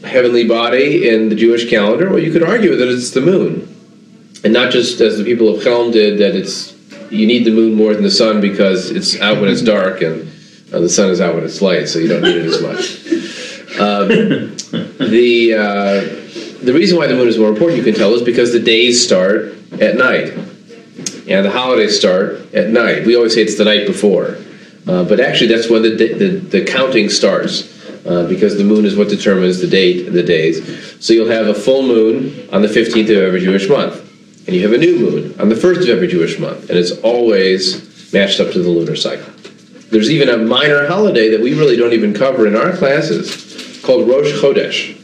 heavenly 0.04 0.46
body 0.46 1.08
in 1.08 1.28
the 1.28 1.34
Jewish 1.34 1.68
calendar? 1.68 2.10
Well, 2.10 2.18
you 2.18 2.32
could 2.32 2.42
argue 2.42 2.76
that 2.76 2.88
it's 2.88 3.10
the 3.10 3.20
moon. 3.20 3.70
And 4.44 4.52
not 4.52 4.70
just 4.70 5.00
as 5.00 5.16
the 5.16 5.24
people 5.24 5.48
of 5.48 5.62
Chelm 5.62 5.90
did, 5.90 6.18
that 6.18 6.34
it's 6.34 6.74
you 7.10 7.26
need 7.26 7.44
the 7.44 7.50
moon 7.50 7.74
more 7.74 7.94
than 7.94 8.02
the 8.02 8.10
sun 8.10 8.40
because 8.40 8.90
it's 8.90 9.18
out 9.20 9.40
when 9.40 9.48
it's 9.48 9.62
dark 9.62 10.02
and 10.02 10.30
uh, 10.72 10.80
the 10.80 10.88
sun 10.88 11.10
is 11.10 11.20
out 11.20 11.34
when 11.34 11.44
it's 11.44 11.62
light, 11.62 11.88
so 11.88 11.98
you 11.98 12.08
don't 12.08 12.22
need 12.22 12.36
it 12.36 12.46
as 12.46 12.60
much. 12.60 13.00
Um, 13.78 14.08
the 14.98 15.54
uh, 15.54 16.64
the 16.64 16.72
reason 16.72 16.96
why 16.96 17.06
the 17.06 17.14
moon 17.14 17.28
is 17.28 17.38
more 17.38 17.48
important, 17.48 17.78
you 17.78 17.84
can 17.84 17.94
tell, 17.94 18.14
is 18.14 18.22
because 18.22 18.52
the 18.52 18.60
days 18.60 19.04
start 19.04 19.54
at 19.80 19.96
night, 19.96 20.32
and 21.28 21.44
the 21.44 21.50
holidays 21.50 21.96
start 21.96 22.54
at 22.54 22.70
night. 22.70 23.06
We 23.06 23.16
always 23.16 23.34
say 23.34 23.42
it's 23.42 23.56
the 23.56 23.64
night 23.64 23.86
before, 23.86 24.36
uh, 24.86 25.04
but 25.04 25.20
actually 25.20 25.48
that's 25.48 25.68
when 25.68 25.82
the, 25.82 25.96
the, 25.96 26.28
the 26.38 26.64
counting 26.64 27.08
starts. 27.08 27.73
Uh, 28.06 28.26
because 28.28 28.58
the 28.58 28.64
moon 28.64 28.84
is 28.84 28.94
what 28.96 29.08
determines 29.08 29.60
the 29.60 29.66
date 29.66 30.06
and 30.06 30.14
the 30.14 30.22
days. 30.22 30.60
So 31.02 31.14
you'll 31.14 31.30
have 31.30 31.46
a 31.46 31.54
full 31.54 31.82
moon 31.82 32.46
on 32.52 32.60
the 32.60 32.68
15th 32.68 33.04
of 33.04 33.22
every 33.22 33.40
Jewish 33.40 33.66
month, 33.66 33.94
and 34.46 34.54
you 34.54 34.62
have 34.62 34.74
a 34.74 34.78
new 34.78 34.98
moon 34.98 35.40
on 35.40 35.48
the 35.48 35.54
1st 35.54 35.84
of 35.84 35.88
every 35.88 36.08
Jewish 36.08 36.38
month, 36.38 36.68
and 36.68 36.78
it's 36.78 36.92
always 37.00 38.12
matched 38.12 38.40
up 38.40 38.52
to 38.52 38.62
the 38.62 38.68
lunar 38.68 38.94
cycle. 38.94 39.32
There's 39.90 40.10
even 40.10 40.28
a 40.28 40.36
minor 40.36 40.86
holiday 40.86 41.30
that 41.30 41.40
we 41.40 41.54
really 41.54 41.76
don't 41.76 41.94
even 41.94 42.12
cover 42.12 42.46
in 42.46 42.54
our 42.54 42.76
classes 42.76 43.80
called 43.84 44.08
Rosh 44.08 44.32
Chodesh. 44.32 45.00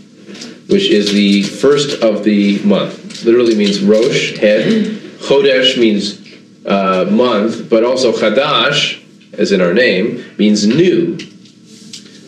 which 0.69 0.89
is 0.89 1.13
the 1.13 1.43
first 1.43 2.03
of 2.03 2.23
the 2.25 2.59
month. 2.65 3.25
Literally 3.25 3.55
means 3.57 3.81
Rosh, 3.81 4.37
head. 4.39 4.85
Chodesh 5.21 5.79
means 5.79 6.21
uh, 6.67 7.09
month, 7.11 7.69
but 7.69 7.83
also 7.83 8.13
Chadash, 8.13 9.03
as 9.35 9.53
in 9.53 9.61
our 9.61 9.75
name, 9.75 10.25
means 10.39 10.67
new. 10.67 11.19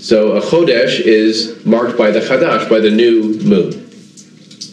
So 0.03 0.37
a 0.37 0.41
Chodesh 0.41 0.99
is 0.99 1.65
marked 1.65 1.97
by 1.97 2.11
the 2.11 2.19
Chadash, 2.19 2.69
by 2.69 2.81
the 2.81 2.91
new 2.91 3.39
moon. 3.45 3.89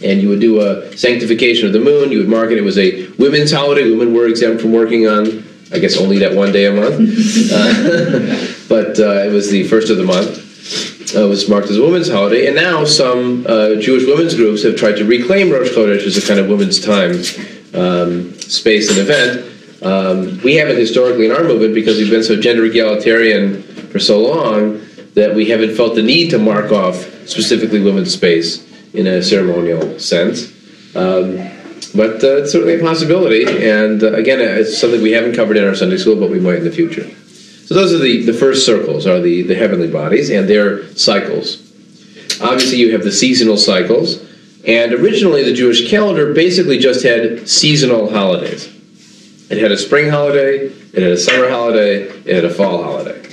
And 0.04 0.24
you 0.24 0.30
would 0.30 0.40
do 0.40 0.60
a 0.60 0.98
sanctification 0.98 1.68
of 1.68 1.74
the 1.74 1.80
moon, 1.80 2.12
you 2.12 2.18
would 2.18 2.28
mark 2.28 2.50
it. 2.50 2.58
It 2.58 2.64
was 2.64 2.80
a 2.80 3.08
women's 3.20 3.52
holiday. 3.52 3.92
Women 3.92 4.16
were 4.16 4.28
exempt 4.28 4.60
from 4.60 4.74
working 4.74 5.08
on, 5.08 5.44
I 5.72 5.78
guess, 5.78 5.98
only 5.98 6.18
that 6.20 6.34
one 6.34 6.52
day 6.52 6.66
a 6.66 6.72
month. 6.72 7.00
uh, 7.54 8.66
but 8.70 9.00
uh, 9.00 9.28
it 9.28 9.32
was 9.32 9.52
the 9.52 9.68
first 9.68 9.92
of 9.92 9.98
the 9.98 10.04
month. 10.04 10.48
Uh, 11.16 11.28
was 11.28 11.48
marked 11.48 11.70
as 11.70 11.78
a 11.78 11.82
women's 11.82 12.10
holiday, 12.10 12.48
and 12.48 12.56
now 12.56 12.84
some 12.84 13.46
uh, 13.48 13.76
Jewish 13.76 14.06
women's 14.06 14.36
groups 14.36 14.64
have 14.64 14.76
tried 14.76 14.96
to 14.96 15.06
reclaim 15.06 15.52
Rosh 15.52 15.70
Chodesh 15.70 16.06
as 16.06 16.18
a 16.18 16.28
kind 16.28 16.40
of 16.40 16.48
women's 16.50 16.80
time 16.80 17.12
um, 17.74 18.34
space 18.40 18.90
and 18.90 18.98
event. 18.98 19.84
Um, 19.84 20.40
we 20.44 20.56
haven't 20.56 20.78
historically 20.78 21.26
in 21.26 21.32
our 21.32 21.44
movement 21.44 21.74
because 21.74 21.98
we've 21.98 22.12
been 22.12 22.24
so 22.24 22.40
gender 22.40 22.66
egalitarian 22.66 23.64
for 23.90 24.00
so 24.00 24.20
long 24.20 24.89
that 25.20 25.36
we 25.36 25.50
haven't 25.50 25.76
felt 25.76 25.96
the 25.96 26.02
need 26.02 26.30
to 26.30 26.40
mark 26.40 26.72
off 26.72 26.96
specifically 27.28 27.82
women's 27.82 28.14
space 28.14 28.66
in 28.94 29.06
a 29.06 29.22
ceremonial 29.22 30.00
sense. 30.00 30.46
Um, 30.96 31.36
but 31.94 32.24
uh, 32.24 32.38
it's 32.38 32.52
certainly 32.54 32.76
a 32.76 32.82
possibility, 32.82 33.44
and 33.68 34.02
uh, 34.02 34.14
again, 34.14 34.40
it's 34.40 34.78
something 34.78 35.02
we 35.02 35.12
haven't 35.12 35.36
covered 35.36 35.58
in 35.58 35.68
our 35.68 35.76
Sunday 35.76 35.98
school, 35.98 36.16
but 36.16 36.30
we 36.30 36.40
might 36.40 36.60
in 36.60 36.64
the 36.64 36.72
future. 36.72 37.10
So 37.66 37.76
those 37.76 37.94
are 37.94 37.98
the, 37.98 38.26
the 38.26 38.34
first 38.34 38.66
circles, 38.66 39.06
are 39.06 39.20
the, 39.20 39.42
the 39.44 39.56
heavenly 39.56 39.92
bodies 39.92 40.30
and 40.30 40.48
their 40.48 40.88
cycles. 40.96 41.58
Obviously, 42.42 42.78
you 42.78 42.94
have 42.94 43.04
the 43.04 43.12
seasonal 43.12 43.58
cycles, 43.58 44.24
and 44.66 44.94
originally 44.94 45.44
the 45.44 45.54
Jewish 45.54 45.90
calendar 45.90 46.34
basically 46.34 46.78
just 46.78 47.04
had 47.04 47.50
seasonal 47.50 48.10
holidays. 48.10 48.68
It 49.52 49.58
had 49.58 49.72
a 49.72 49.78
spring 49.78 50.10
holiday, 50.10 50.68
it 50.94 51.04
had 51.04 51.12
a 51.12 51.18
summer 51.18 51.50
holiday, 51.50 52.04
it 52.04 52.36
had 52.36 52.46
a 52.46 52.54
fall 52.54 52.84
holiday. 52.84 53.29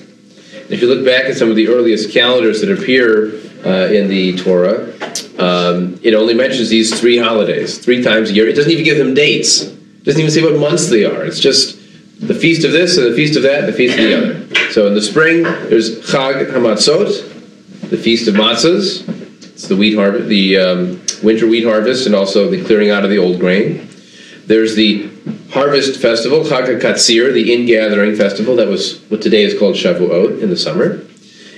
If 0.69 0.83
you 0.83 0.89
look 0.89 1.05
back 1.05 1.27
at 1.27 1.37
some 1.37 1.49
of 1.49 1.57
the 1.57 1.69
earliest 1.69 2.13
calendars 2.13 2.61
that 2.61 2.71
appear 2.71 3.29
uh, 3.65 3.87
in 3.93 4.09
the 4.09 4.37
Torah, 4.37 4.93
um, 5.39 6.01
it 6.03 6.15
only 6.15 6.35
mentions 6.35 6.69
these 6.69 6.99
three 6.99 7.19
holidays 7.19 7.79
three 7.79 8.03
times 8.03 8.31
a 8.31 8.33
year. 8.33 8.49
It 8.49 8.55
doesn't 8.55 8.73
even 8.73 8.85
give 8.85 8.99
them 8.99 9.15
dates. 9.15 9.63
It 9.63 10.05
doesn't 10.05 10.21
even 10.21 10.33
say 10.33 10.43
what 10.43 10.59
months 10.59 10.89
they 10.89 11.05
are. 11.05 11.25
It's 11.25 11.39
just 11.39 11.77
the 12.21 12.35
feast 12.35 12.65
of 12.65 12.73
this 12.73 12.97
and 12.97 13.07
the 13.07 13.15
feast 13.15 13.37
of 13.37 13.43
that 13.45 13.61
and 13.61 13.69
the 13.69 13.77
feast 13.77 13.99
of 13.99 14.05
the 14.05 14.17
other. 14.17 14.73
So 14.73 14.87
in 14.87 14.95
the 14.95 15.03
spring, 15.03 15.43
there's 15.43 16.01
Chag 16.01 16.51
Hamatzot, 16.51 17.91
the 17.91 17.97
feast 17.97 18.27
of 18.27 18.35
matzahs. 18.35 19.09
It's 19.45 19.69
the 19.69 19.77
wheat 19.77 19.95
harvest, 19.95 20.29
the 20.29 20.59
um, 20.59 21.03
winter 21.23 21.47
wheat 21.47 21.65
harvest, 21.65 22.07
and 22.07 22.15
also 22.15 22.51
the 22.51 22.65
clearing 22.65 22.91
out 22.91 23.05
of 23.05 23.11
the 23.11 23.19
old 23.19 23.39
grain. 23.39 23.89
There's 24.47 24.75
the 24.75 25.11
harvest 25.57 25.99
festival, 26.01 26.41
Chag 26.41 26.67
HaKatzir, 26.67 27.33
the 27.33 27.53
ingathering 27.55 28.15
festival. 28.15 28.57
That 28.57 28.69
was 28.69 29.01
what 29.09 29.23
today 29.23 29.43
is 29.43 29.59
called 29.59 29.75
Shavuot 29.75 30.43
in 30.43 30.51
the 30.51 30.57
summer. 30.57 31.01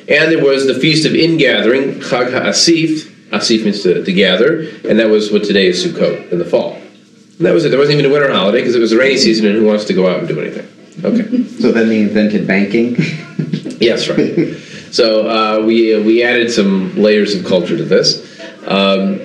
And 0.08 0.30
there 0.30 0.42
was 0.42 0.66
the 0.66 0.74
feast 0.74 1.04
of 1.04 1.14
ingathering, 1.14 1.94
Chag 2.00 2.30
HaAsif. 2.30 3.14
Asif 3.30 3.64
means 3.64 3.82
to, 3.82 4.02
to 4.04 4.12
gather, 4.12 4.60
and 4.88 4.98
that 4.98 5.08
was 5.08 5.30
what 5.30 5.44
today 5.44 5.66
is 5.66 5.84
Sukkot 5.84 6.32
in 6.32 6.38
the 6.38 6.44
fall. 6.44 6.74
And 6.74 7.46
that 7.46 7.52
was 7.52 7.64
it. 7.64 7.70
There 7.70 7.78
wasn't 7.78 7.98
even 7.98 8.10
a 8.10 8.14
winter 8.14 8.32
holiday 8.32 8.60
because 8.60 8.74
it 8.74 8.80
was 8.80 8.92
a 8.92 8.98
rainy 8.98 9.18
season, 9.18 9.46
and 9.46 9.56
who 9.56 9.66
wants 9.66 9.84
to 9.86 9.94
go 9.94 10.08
out 10.08 10.20
and 10.20 10.28
do 10.28 10.40
anything? 10.40 10.66
Okay. 11.04 11.44
So 11.58 11.72
then 11.72 11.88
they 11.88 12.00
invented 12.02 12.46
banking. 12.46 12.94
yes, 13.80 14.08
right. 14.08 14.56
So 14.92 15.28
uh, 15.28 15.66
we 15.66 15.92
uh, 15.92 16.00
we 16.04 16.22
added 16.22 16.52
some 16.52 16.94
layers 16.94 17.34
of 17.34 17.44
culture 17.44 17.76
to 17.76 17.84
this, 17.84 18.40
um, 18.68 19.20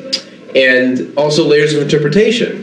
and 0.55 1.15
also 1.15 1.45
layers 1.45 1.75
of 1.75 1.83
interpretation, 1.83 2.62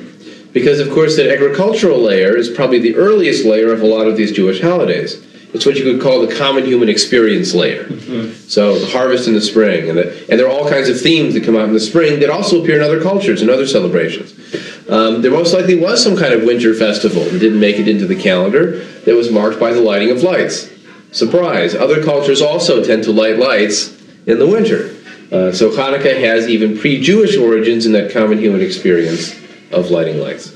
because 0.52 0.80
of 0.80 0.90
course 0.90 1.16
that 1.16 1.32
agricultural 1.32 1.98
layer 1.98 2.36
is 2.36 2.48
probably 2.48 2.78
the 2.78 2.96
earliest 2.96 3.44
layer 3.44 3.72
of 3.72 3.82
a 3.82 3.86
lot 3.86 4.06
of 4.06 4.16
these 4.16 4.32
Jewish 4.32 4.60
holidays. 4.60 5.24
It's 5.52 5.66
what 5.66 5.76
you 5.76 5.82
could 5.82 6.00
call 6.00 6.24
the 6.24 6.32
common 6.34 6.64
human 6.64 6.88
experience 6.88 7.54
layer. 7.54 7.84
Mm-hmm. 7.84 8.32
So 8.48 8.78
the 8.78 8.86
harvest 8.86 9.26
in 9.26 9.34
the 9.34 9.40
spring, 9.40 9.88
and, 9.88 9.98
the, 9.98 10.30
and 10.30 10.38
there 10.38 10.46
are 10.46 10.50
all 10.50 10.68
kinds 10.68 10.88
of 10.88 11.00
themes 11.00 11.34
that 11.34 11.44
come 11.44 11.56
out 11.56 11.66
in 11.66 11.74
the 11.74 11.80
spring 11.80 12.20
that 12.20 12.30
also 12.30 12.62
appear 12.62 12.76
in 12.76 12.82
other 12.82 13.02
cultures 13.02 13.42
and 13.42 13.50
other 13.50 13.66
celebrations. 13.66 14.32
Um, 14.88 15.22
there 15.22 15.30
most 15.30 15.52
likely 15.52 15.74
was 15.74 16.02
some 16.02 16.16
kind 16.16 16.32
of 16.32 16.44
winter 16.44 16.72
festival 16.74 17.24
that 17.24 17.38
didn't 17.40 17.58
make 17.58 17.78
it 17.80 17.88
into 17.88 18.06
the 18.06 18.14
calendar 18.14 18.84
that 18.84 19.14
was 19.16 19.30
marked 19.30 19.58
by 19.58 19.72
the 19.72 19.80
lighting 19.80 20.10
of 20.10 20.22
lights. 20.22 20.70
Surprise! 21.10 21.74
Other 21.74 22.04
cultures 22.04 22.40
also 22.40 22.84
tend 22.84 23.02
to 23.04 23.12
light 23.12 23.36
lights 23.36 23.96
in 24.26 24.38
the 24.38 24.46
winter. 24.46 24.94
Uh, 25.32 25.52
so 25.52 25.70
Hanukkah 25.70 26.20
has 26.20 26.48
even 26.48 26.78
pre-Jewish 26.78 27.36
origins 27.36 27.86
in 27.86 27.92
that 27.92 28.12
common 28.12 28.38
human 28.38 28.60
experience 28.60 29.34
of 29.70 29.90
lighting 29.90 30.18
lights. 30.18 30.52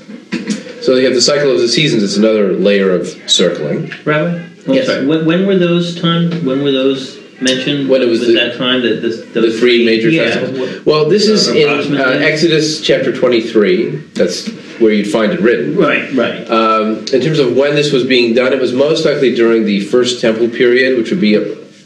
So 0.81 0.95
you 0.95 1.05
have 1.05 1.15
the 1.15 1.21
cycle 1.21 1.51
of 1.51 1.59
the 1.59 1.67
seasons. 1.67 2.03
It's 2.03 2.17
another 2.17 2.53
layer 2.53 2.91
of 2.91 3.07
circling. 3.29 3.91
Rabbi. 4.03 4.43
Oh, 4.67 4.73
Yes. 4.73 4.87
sorry. 4.87 5.05
When, 5.05 5.25
when 5.25 5.45
were 5.47 5.57
those 5.57 5.99
times? 5.99 6.35
When 6.43 6.63
were 6.63 6.71
those 6.71 7.17
mentioned? 7.41 7.89
When 7.89 8.01
it 8.01 8.07
was 8.07 8.21
the- 8.25 8.33
that 8.33 8.57
time 8.57 8.81
that 8.81 9.01
this 9.01 9.21
The 9.33 9.41
those 9.41 9.59
three 9.59 9.85
major 9.85 10.09
yeah, 10.09 10.25
festivals. 10.31 10.59
what- 10.59 10.85
Well, 10.85 11.09
this 11.09 11.27
is 11.27 11.47
Uh, 11.49 11.53
in 11.53 11.97
uh. 11.97 12.19
Exodus 12.21 12.81
chapter 12.81 13.11
23. 13.11 13.93
That's 14.13 14.47
where 14.79 14.91
you'd 14.93 15.07
find 15.07 15.31
it 15.33 15.39
written. 15.41 15.75
Right, 15.75 16.03
right. 16.13 16.49
Um, 16.49 17.05
in 17.13 17.21
terms 17.21 17.39
of 17.39 17.55
when 17.55 17.75
this 17.75 17.91
was 17.91 18.03
being 18.03 18.33
done, 18.33 18.53
it 18.53 18.59
was 18.61 18.73
most 18.73 19.05
likely 19.05 19.33
during 19.33 19.65
the 19.65 19.79
first 19.81 20.19
temple 20.21 20.49
period, 20.49 20.97
which 20.97 21.09
would 21.11 21.21
be 21.21 21.35
a 21.35 21.41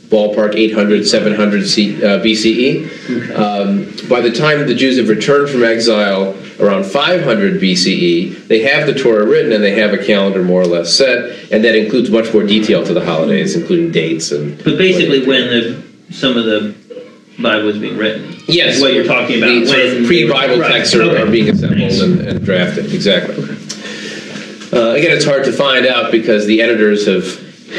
ballpark 0.09 0.55
800, 0.55 1.07
700 1.07 1.67
C, 1.67 2.03
uh, 2.03 2.19
BCE. 2.19 3.35
Um, 3.35 4.07
by 4.09 4.21
the 4.21 4.31
time 4.31 4.65
the 4.65 4.73
Jews 4.73 4.97
have 4.97 5.07
returned 5.07 5.49
from 5.49 5.63
exile 5.63 6.35
around 6.59 6.85
500 6.85 7.61
BCE, 7.61 8.47
they 8.47 8.63
have 8.63 8.87
the 8.87 8.93
Torah 8.93 9.25
written 9.25 9.51
and 9.51 9.63
they 9.63 9.79
have 9.79 9.93
a 9.93 10.03
calendar 10.03 10.43
more 10.43 10.61
or 10.61 10.65
less 10.65 10.93
set, 10.93 11.51
and 11.51 11.63
that 11.63 11.75
includes 11.75 12.09
much 12.09 12.33
more 12.33 12.43
detail 12.43 12.83
to 12.85 12.93
the 12.93 13.05
holidays, 13.05 13.55
including 13.55 13.91
dates 13.91 14.31
and. 14.31 14.57
but 14.63 14.77
basically, 14.77 15.25
when 15.25 15.47
the 15.47 15.89
some 16.11 16.37
of 16.37 16.45
the 16.45 16.75
Bible 17.39 17.67
was 17.67 17.77
being 17.77 17.97
written. 17.97 18.35
Yes, 18.47 18.81
what 18.81 18.93
you're 18.93 19.05
talking 19.05 19.37
about. 19.37 19.47
The 19.47 19.69
when- 19.69 20.05
pre-Bible 20.05 20.59
right, 20.59 20.71
texts 20.71 20.95
are, 20.95 21.03
okay. 21.03 21.21
are 21.21 21.31
being 21.31 21.49
assembled 21.49 21.91
and, 21.91 22.19
and 22.21 22.43
drafted. 22.43 22.93
Exactly. 22.93 23.43
Uh, 24.71 24.91
again, 24.91 25.15
it's 25.15 25.25
hard 25.25 25.45
to 25.45 25.51
find 25.51 25.85
out 25.85 26.11
because 26.11 26.45
the 26.45 26.61
editors 26.61 27.05
have, 27.07 27.25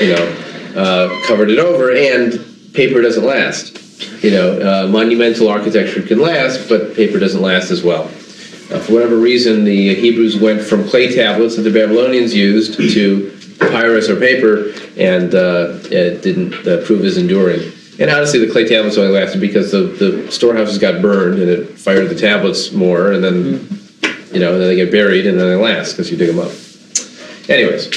you 0.00 0.14
know, 0.14 0.49
uh, 0.76 1.08
covered 1.26 1.50
it 1.50 1.58
over, 1.58 1.92
and 1.92 2.72
paper 2.74 3.00
doesn't 3.02 3.24
last. 3.24 3.78
You 4.22 4.30
know, 4.30 4.60
uh, 4.84 4.86
monumental 4.88 5.48
architecture 5.48 6.02
can 6.02 6.20
last, 6.20 6.68
but 6.68 6.94
paper 6.94 7.18
doesn't 7.18 7.42
last 7.42 7.70
as 7.70 7.82
well. 7.82 8.04
Uh, 8.04 8.78
for 8.78 8.92
whatever 8.94 9.16
reason, 9.16 9.64
the 9.64 9.94
Hebrews 9.94 10.38
went 10.38 10.62
from 10.62 10.88
clay 10.88 11.14
tablets 11.14 11.56
that 11.56 11.62
the 11.62 11.72
Babylonians 11.72 12.34
used 12.34 12.74
to 12.76 13.56
papyrus 13.58 14.08
or 14.08 14.16
paper, 14.16 14.72
and 14.96 15.34
uh, 15.34 15.78
it 15.90 16.22
didn't 16.22 16.54
uh, 16.66 16.84
prove 16.86 17.04
as 17.04 17.16
enduring. 17.16 17.72
And 17.98 18.10
honestly, 18.10 18.38
the 18.44 18.50
clay 18.50 18.66
tablets 18.66 18.96
only 18.96 19.12
lasted 19.12 19.40
because 19.40 19.72
the, 19.72 19.82
the 19.82 20.30
storehouses 20.32 20.78
got 20.78 21.02
burned 21.02 21.38
and 21.38 21.50
it 21.50 21.78
fired 21.78 22.08
the 22.08 22.14
tablets 22.14 22.72
more, 22.72 23.12
and 23.12 23.22
then, 23.22 23.68
you 24.32 24.40
know, 24.40 24.58
then 24.58 24.68
they 24.68 24.76
get 24.76 24.90
buried 24.90 25.26
and 25.26 25.38
then 25.38 25.48
they 25.48 25.56
last 25.56 25.92
because 25.92 26.10
you 26.10 26.16
dig 26.16 26.28
them 26.28 26.38
up. 26.38 26.52
Anyways, 27.50 27.88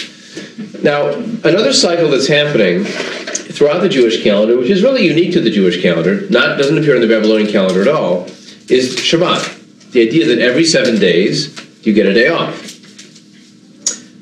now 0.84 1.10
another 1.10 1.74
cycle 1.74 2.10
that's 2.10 2.28
happening 2.28 2.84
throughout 2.84 3.80
the 3.80 3.90
Jewish 3.90 4.24
calendar, 4.24 4.58
which 4.58 4.70
is 4.70 4.84
really 4.84 5.06
unique 5.06 5.34
to 5.34 5.42
the 5.42 5.50
Jewish 5.50 5.82
calendar, 5.82 6.28
not 6.30 6.58
doesn't 6.58 6.78
appear 6.78 6.96
in 6.96 7.02
the 7.02 7.08
Babylonian 7.08 7.52
calendar 7.52 7.82
at 7.82 7.88
all, 7.88 8.26
is 8.70 8.96
Shabbat. 8.98 9.92
The 9.92 10.02
idea 10.02 10.26
that 10.28 10.40
every 10.40 10.66
seven 10.66 11.00
days 11.00 11.60
you 11.86 11.94
get 11.94 12.06
a 12.06 12.14
day 12.14 12.30
off. 12.30 12.72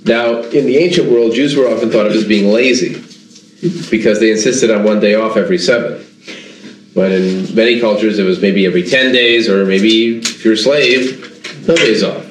Now, 0.06 0.42
in 0.42 0.66
the 0.66 0.78
ancient 0.78 1.12
world, 1.12 1.34
Jews 1.34 1.56
were 1.56 1.68
often 1.68 1.92
thought 1.92 2.08
of 2.08 2.14
as 2.14 2.28
being 2.28 2.52
lazy 2.52 2.94
because 3.90 4.20
they 4.20 4.32
insisted 4.32 4.72
on 4.72 4.84
one 4.84 5.00
day 5.00 5.16
off 5.16 5.38
every 5.38 5.60
seven. 5.60 6.06
But 6.94 7.12
in 7.12 7.56
many 7.56 7.80
cultures, 7.80 8.20
it 8.20 8.24
was 8.24 8.42
maybe 8.42 8.66
every 8.66 8.84
10 8.84 9.14
days, 9.14 9.48
or 9.48 9.66
maybe 9.66 10.18
if 10.18 10.44
you're 10.44 10.56
a 10.56 10.58
slave, 10.58 11.68
no 11.68 11.76
days 11.76 12.04
off. 12.04 12.26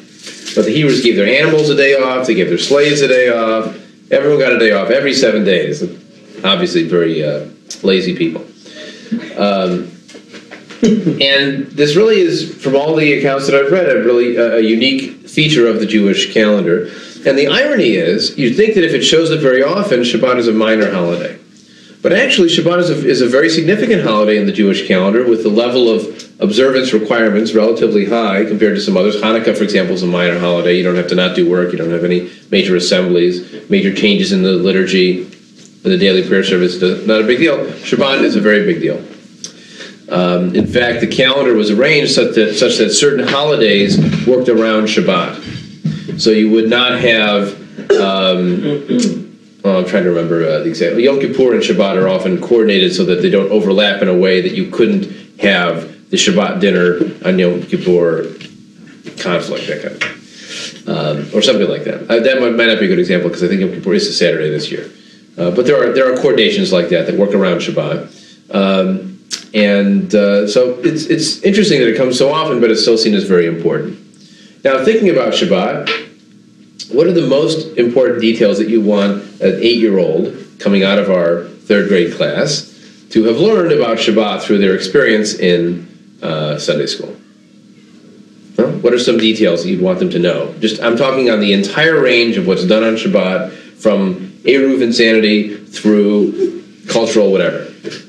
But 0.54 0.64
the 0.64 0.72
Hebrews 0.72 1.02
gave 1.02 1.16
their 1.16 1.28
animals 1.28 1.70
a 1.70 1.76
day 1.76 1.94
off, 1.94 2.26
they 2.26 2.34
gave 2.34 2.48
their 2.48 2.58
slaves 2.58 3.00
a 3.00 3.08
day 3.08 3.28
off. 3.28 3.76
Everyone 4.10 4.40
got 4.40 4.52
a 4.52 4.58
day 4.58 4.72
off 4.72 4.90
every 4.90 5.14
seven 5.14 5.44
days. 5.44 5.82
Obviously, 6.42 6.88
very 6.88 7.24
uh, 7.24 7.46
lazy 7.82 8.16
people. 8.16 8.44
Um, 9.36 9.92
and 10.82 11.66
this 11.66 11.94
really 11.94 12.20
is, 12.20 12.54
from 12.62 12.74
all 12.74 12.96
the 12.96 13.12
accounts 13.12 13.46
that 13.46 13.54
I've 13.54 13.70
read, 13.70 13.88
a 13.88 14.02
really 14.02 14.36
uh, 14.36 14.56
a 14.56 14.60
unique 14.60 15.28
feature 15.28 15.68
of 15.68 15.78
the 15.78 15.86
Jewish 15.86 16.32
calendar. 16.32 16.90
And 17.26 17.38
the 17.38 17.48
irony 17.48 17.96
is, 17.96 18.36
you'd 18.38 18.56
think 18.56 18.74
that 18.74 18.84
if 18.84 18.92
it 18.92 19.02
shows 19.02 19.30
up 19.30 19.40
very 19.40 19.62
often, 19.62 20.00
Shabbat 20.00 20.38
is 20.38 20.48
a 20.48 20.52
minor 20.52 20.90
holiday. 20.90 21.38
But 22.02 22.14
actually, 22.14 22.48
Shabbat 22.48 22.78
is 22.78 22.90
a, 22.90 23.06
is 23.06 23.20
a 23.20 23.28
very 23.28 23.50
significant 23.50 24.02
holiday 24.02 24.38
in 24.38 24.46
the 24.46 24.52
Jewish 24.52 24.88
calendar 24.88 25.28
with 25.28 25.42
the 25.42 25.50
level 25.50 25.90
of 25.90 26.06
observance 26.40 26.94
requirements 26.94 27.52
relatively 27.52 28.06
high 28.06 28.46
compared 28.46 28.74
to 28.76 28.80
some 28.80 28.96
others. 28.96 29.20
Hanukkah, 29.20 29.54
for 29.54 29.64
example, 29.64 29.94
is 29.94 30.02
a 30.02 30.06
minor 30.06 30.38
holiday. 30.38 30.78
You 30.78 30.82
don't 30.82 30.96
have 30.96 31.08
to 31.08 31.14
not 31.14 31.36
do 31.36 31.48
work. 31.48 31.72
You 31.72 31.78
don't 31.78 31.90
have 31.90 32.04
any 32.04 32.30
major 32.50 32.74
assemblies, 32.76 33.68
major 33.68 33.94
changes 33.94 34.32
in 34.32 34.42
the 34.42 34.52
liturgy, 34.52 35.24
in 35.24 35.90
the 35.90 35.98
daily 35.98 36.26
prayer 36.26 36.42
service. 36.42 36.80
Not 37.06 37.20
a 37.20 37.26
big 37.26 37.38
deal. 37.38 37.58
Shabbat 37.58 38.22
is 38.22 38.34
a 38.34 38.40
very 38.40 38.64
big 38.64 38.80
deal. 38.80 38.96
Um, 40.10 40.54
in 40.56 40.66
fact, 40.66 41.00
the 41.00 41.06
calendar 41.06 41.52
was 41.54 41.70
arranged 41.70 42.12
such 42.12 42.34
that, 42.34 42.54
such 42.54 42.78
that 42.78 42.90
certain 42.90 43.28
holidays 43.28 43.98
worked 44.26 44.48
around 44.48 44.84
Shabbat. 44.84 46.18
So 46.18 46.30
you 46.30 46.50
would 46.50 46.70
not 46.70 46.98
have. 46.98 47.60
Um, 47.90 49.29
I'm 49.64 49.86
trying 49.86 50.04
to 50.04 50.10
remember 50.10 50.44
uh, 50.44 50.58
the 50.60 50.68
example. 50.68 51.00
Yom 51.00 51.20
Kippur 51.20 51.54
and 51.54 51.62
Shabbat 51.62 52.02
are 52.02 52.08
often 52.08 52.40
coordinated 52.40 52.94
so 52.94 53.04
that 53.04 53.22
they 53.22 53.30
don't 53.30 53.50
overlap 53.50 54.00
in 54.02 54.08
a 54.08 54.16
way 54.16 54.40
that 54.40 54.52
you 54.52 54.70
couldn't 54.70 55.04
have 55.40 56.10
the 56.10 56.16
Shabbat 56.16 56.60
dinner 56.60 56.98
on 57.26 57.38
Yom 57.38 57.62
Kippur 57.62 58.24
conflict, 59.18 59.66
that 59.66 59.82
kind 59.82 59.94
of 59.94 60.02
thing. 60.02 60.16
Um, 60.86 61.28
or 61.34 61.42
something 61.42 61.68
like 61.68 61.84
that. 61.84 62.10
Uh, 62.10 62.20
that 62.20 62.40
might, 62.40 62.54
might, 62.54 62.66
not 62.66 62.80
be 62.80 62.86
a 62.86 62.88
good 62.88 62.98
example 62.98 63.28
because 63.28 63.42
I 63.42 63.48
think 63.48 63.60
Yom 63.60 63.70
Kippur 63.72 63.94
is 63.94 64.06
a 64.06 64.12
Saturday 64.12 64.50
this 64.50 64.70
year. 64.70 64.90
Uh, 65.38 65.50
but 65.50 65.66
there 65.66 65.76
are 65.80 65.92
there 65.92 66.12
are 66.12 66.16
coordinations 66.16 66.72
like 66.72 66.88
that 66.88 67.06
that 67.06 67.18
work 67.18 67.34
around 67.34 67.58
Shabbat. 67.58 68.54
Um, 68.54 69.10
and 69.52 70.14
uh, 70.14 70.46
so 70.46 70.78
it's, 70.80 71.04
it's 71.04 71.42
interesting 71.42 71.80
that 71.80 71.88
it 71.88 71.96
comes 71.96 72.16
so 72.16 72.32
often, 72.32 72.60
but 72.60 72.70
it's 72.70 72.82
still 72.82 72.98
seen 72.98 73.14
as 73.14 73.24
very 73.24 73.46
important. 73.46 73.98
Now, 74.64 74.84
thinking 74.84 75.10
about 75.10 75.32
Shabbat, 75.32 76.09
what 76.92 77.06
are 77.06 77.12
the 77.12 77.26
most 77.26 77.76
important 77.78 78.20
details 78.20 78.58
that 78.58 78.68
you 78.68 78.80
want 78.80 79.22
an 79.40 79.58
eight 79.60 79.78
year 79.78 79.98
old 79.98 80.36
coming 80.58 80.82
out 80.82 80.98
of 80.98 81.10
our 81.10 81.44
third 81.44 81.88
grade 81.88 82.14
class 82.14 82.66
to 83.10 83.24
have 83.24 83.38
learned 83.38 83.72
about 83.72 83.98
Shabbat 83.98 84.42
through 84.42 84.58
their 84.58 84.74
experience 84.74 85.34
in 85.34 85.88
uh, 86.22 86.58
Sunday 86.58 86.86
school? 86.86 87.16
Huh? 88.56 88.68
What 88.80 88.92
are 88.92 88.98
some 88.98 89.18
details 89.18 89.62
that 89.62 89.70
you'd 89.70 89.82
want 89.82 89.98
them 89.98 90.10
to 90.10 90.18
know? 90.18 90.54
Just 90.60 90.82
I'm 90.82 90.96
talking 90.96 91.30
on 91.30 91.40
the 91.40 91.52
entire 91.52 92.00
range 92.00 92.36
of 92.36 92.46
what's 92.46 92.66
done 92.66 92.84
on 92.84 92.94
Shabbat, 92.94 93.52
from 93.80 94.30
Eruv 94.44 94.82
insanity 94.82 95.56
through 95.56 96.62
cultural 96.88 97.32
whatever. 97.32 97.66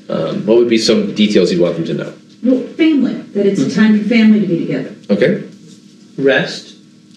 Um, 0.08 0.44
what 0.46 0.58
would 0.58 0.68
be 0.68 0.78
some 0.78 1.14
details 1.14 1.50
you'd 1.50 1.62
want 1.62 1.76
them 1.76 1.84
to 1.86 1.94
know? 1.94 2.14
Well, 2.42 2.66
family, 2.74 3.14
that 3.14 3.46
it's 3.46 3.60
a 3.60 3.74
time 3.74 3.98
for 3.98 4.08
family 4.08 4.40
to 4.40 4.46
be 4.46 4.58
together. 4.66 4.94
Okay. 5.08 5.48
Rest. 6.18 6.71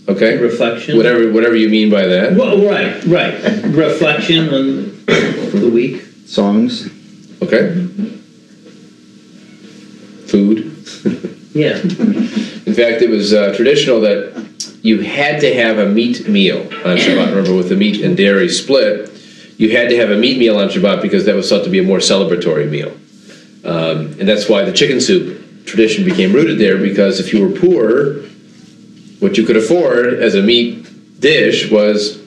Okay. 0.07 0.37
Reflection. 0.37 0.97
Whatever, 0.97 1.31
whatever 1.31 1.55
you 1.55 1.69
mean 1.69 1.89
by 1.89 2.05
that. 2.05 2.33
Well, 2.33 2.63
right, 2.63 3.03
right. 3.05 3.33
Reflection 3.65 4.53
on 4.53 5.05
the 5.05 5.71
week. 5.73 6.01
Songs. 6.25 6.87
Okay. 7.41 7.73
Food. 10.27 10.71
Yeah. 11.53 11.77
In 11.79 12.73
fact, 12.73 13.01
it 13.01 13.09
was 13.09 13.33
uh, 13.33 13.53
traditional 13.55 14.01
that 14.01 14.45
you 14.81 15.01
had 15.01 15.39
to 15.41 15.53
have 15.55 15.79
a 15.79 15.87
meat 15.87 16.27
meal 16.27 16.61
on 16.61 16.97
Shabbat. 16.97 17.29
Remember, 17.29 17.55
with 17.55 17.69
the 17.69 17.75
meat 17.75 18.03
and 18.03 18.17
dairy 18.17 18.49
split, 18.49 19.09
you 19.57 19.71
had 19.71 19.89
to 19.89 19.95
have 19.97 20.11
a 20.11 20.17
meat 20.17 20.37
meal 20.37 20.59
on 20.59 20.67
Shabbat 20.67 21.01
because 21.01 21.25
that 21.25 21.35
was 21.35 21.49
thought 21.49 21.63
to 21.63 21.69
be 21.69 21.79
a 21.79 21.83
more 21.83 21.99
celebratory 21.99 22.69
meal. 22.69 22.91
Um, 23.63 24.19
and 24.19 24.27
that's 24.27 24.49
why 24.49 24.63
the 24.65 24.73
chicken 24.73 24.99
soup 24.99 25.65
tradition 25.65 26.03
became 26.05 26.33
rooted 26.33 26.59
there 26.59 26.77
because 26.77 27.19
if 27.19 27.33
you 27.33 27.47
were 27.47 27.57
poor, 27.57 28.24
what 29.19 29.37
you 29.37 29.45
could 29.45 29.57
afford 29.57 30.13
as 30.13 30.35
a 30.35 30.41
meat 30.41 31.19
dish 31.19 31.71
was 31.71 32.21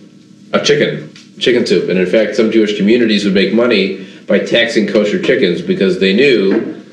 a 0.53 0.65
chicken, 0.65 1.13
chicken 1.39 1.67
soup. 1.67 1.89
And 1.89 1.99
in 1.99 2.07
fact, 2.07 2.37
some 2.37 2.51
Jewish 2.51 2.77
communities 2.77 3.25
would 3.25 3.35
make 3.35 3.53
money 3.53 4.07
by 4.27 4.41
taxing 4.41 4.87
kosher 4.87 5.23
chickens 5.23 5.63
because 5.63 5.99
they 6.01 6.15
knew 6.15 6.85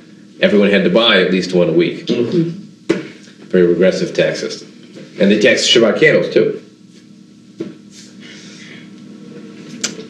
everyone 0.41 0.69
had 0.69 0.83
to 0.83 0.89
buy 0.89 1.21
at 1.21 1.31
least 1.31 1.53
one 1.53 1.69
a 1.69 1.73
week. 1.73 2.05
Mm-hmm. 2.05 3.45
Very 3.47 3.67
regressive 3.67 4.13
tax 4.15 4.39
system. 4.39 4.69
And 5.19 5.31
they 5.31 5.39
taxed 5.39 5.69
Shabbat 5.69 5.99
candles 5.99 6.33
too. 6.33 6.61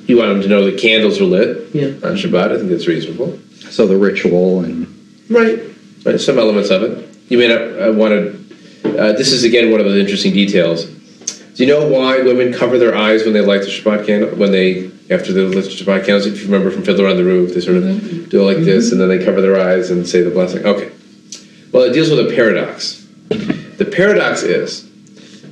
You 0.07 0.17
want 0.17 0.33
them 0.33 0.41
to 0.41 0.47
know 0.47 0.65
that 0.69 0.79
candles 0.79 1.19
are 1.19 1.25
lit 1.25 1.73
yeah. 1.73 1.87
on 1.87 2.15
Shabbat. 2.15 2.51
I 2.51 2.57
think 2.57 2.69
that's 2.69 2.87
reasonable. 2.87 3.39
So 3.69 3.87
the 3.87 3.97
ritual 3.97 4.63
and 4.63 4.87
right, 5.29 5.59
right, 6.05 6.19
some 6.19 6.37
elements 6.37 6.69
of 6.69 6.83
it. 6.83 7.07
You 7.29 7.37
may 7.39 7.47
not 7.47 7.61
uh, 7.61 7.91
want 7.91 8.13
to. 8.13 8.44
Uh, 8.85 9.13
this 9.13 9.31
is 9.31 9.43
again 9.43 9.71
one 9.71 9.79
of 9.79 9.87
the 9.87 9.99
interesting 9.99 10.33
details. 10.33 10.85
Do 10.85 11.65
you 11.65 11.67
know 11.67 11.87
why 11.87 12.21
women 12.21 12.53
cover 12.53 12.77
their 12.77 12.95
eyes 12.95 13.23
when 13.23 13.33
they 13.33 13.41
light 13.41 13.61
the 13.61 13.67
Shabbat 13.67 14.05
candle? 14.05 14.29
When 14.35 14.51
they 14.51 14.91
after 15.09 15.31
they 15.31 15.41
lit 15.41 15.65
the 15.65 15.69
Shabbat 15.69 16.05
candles, 16.05 16.25
if 16.25 16.39
you 16.39 16.45
remember 16.45 16.69
from 16.69 16.83
Fiddler 16.83 17.07
on 17.07 17.17
the 17.17 17.23
Roof, 17.23 17.53
they 17.53 17.61
sort 17.61 17.77
of 17.77 17.83
mm-hmm. 17.83 18.29
do 18.29 18.41
it 18.41 18.43
like 18.43 18.57
mm-hmm. 18.57 18.65
this, 18.65 18.91
and 18.91 18.99
then 18.99 19.07
they 19.07 19.23
cover 19.23 19.41
their 19.41 19.59
eyes 19.59 19.89
and 19.91 20.07
say 20.07 20.21
the 20.21 20.31
blessing. 20.31 20.65
Okay. 20.65 20.91
Well, 21.71 21.83
it 21.83 21.93
deals 21.93 22.09
with 22.09 22.19
a 22.19 22.35
paradox. 22.35 23.05
The 23.29 23.89
paradox 23.91 24.43
is 24.43 24.89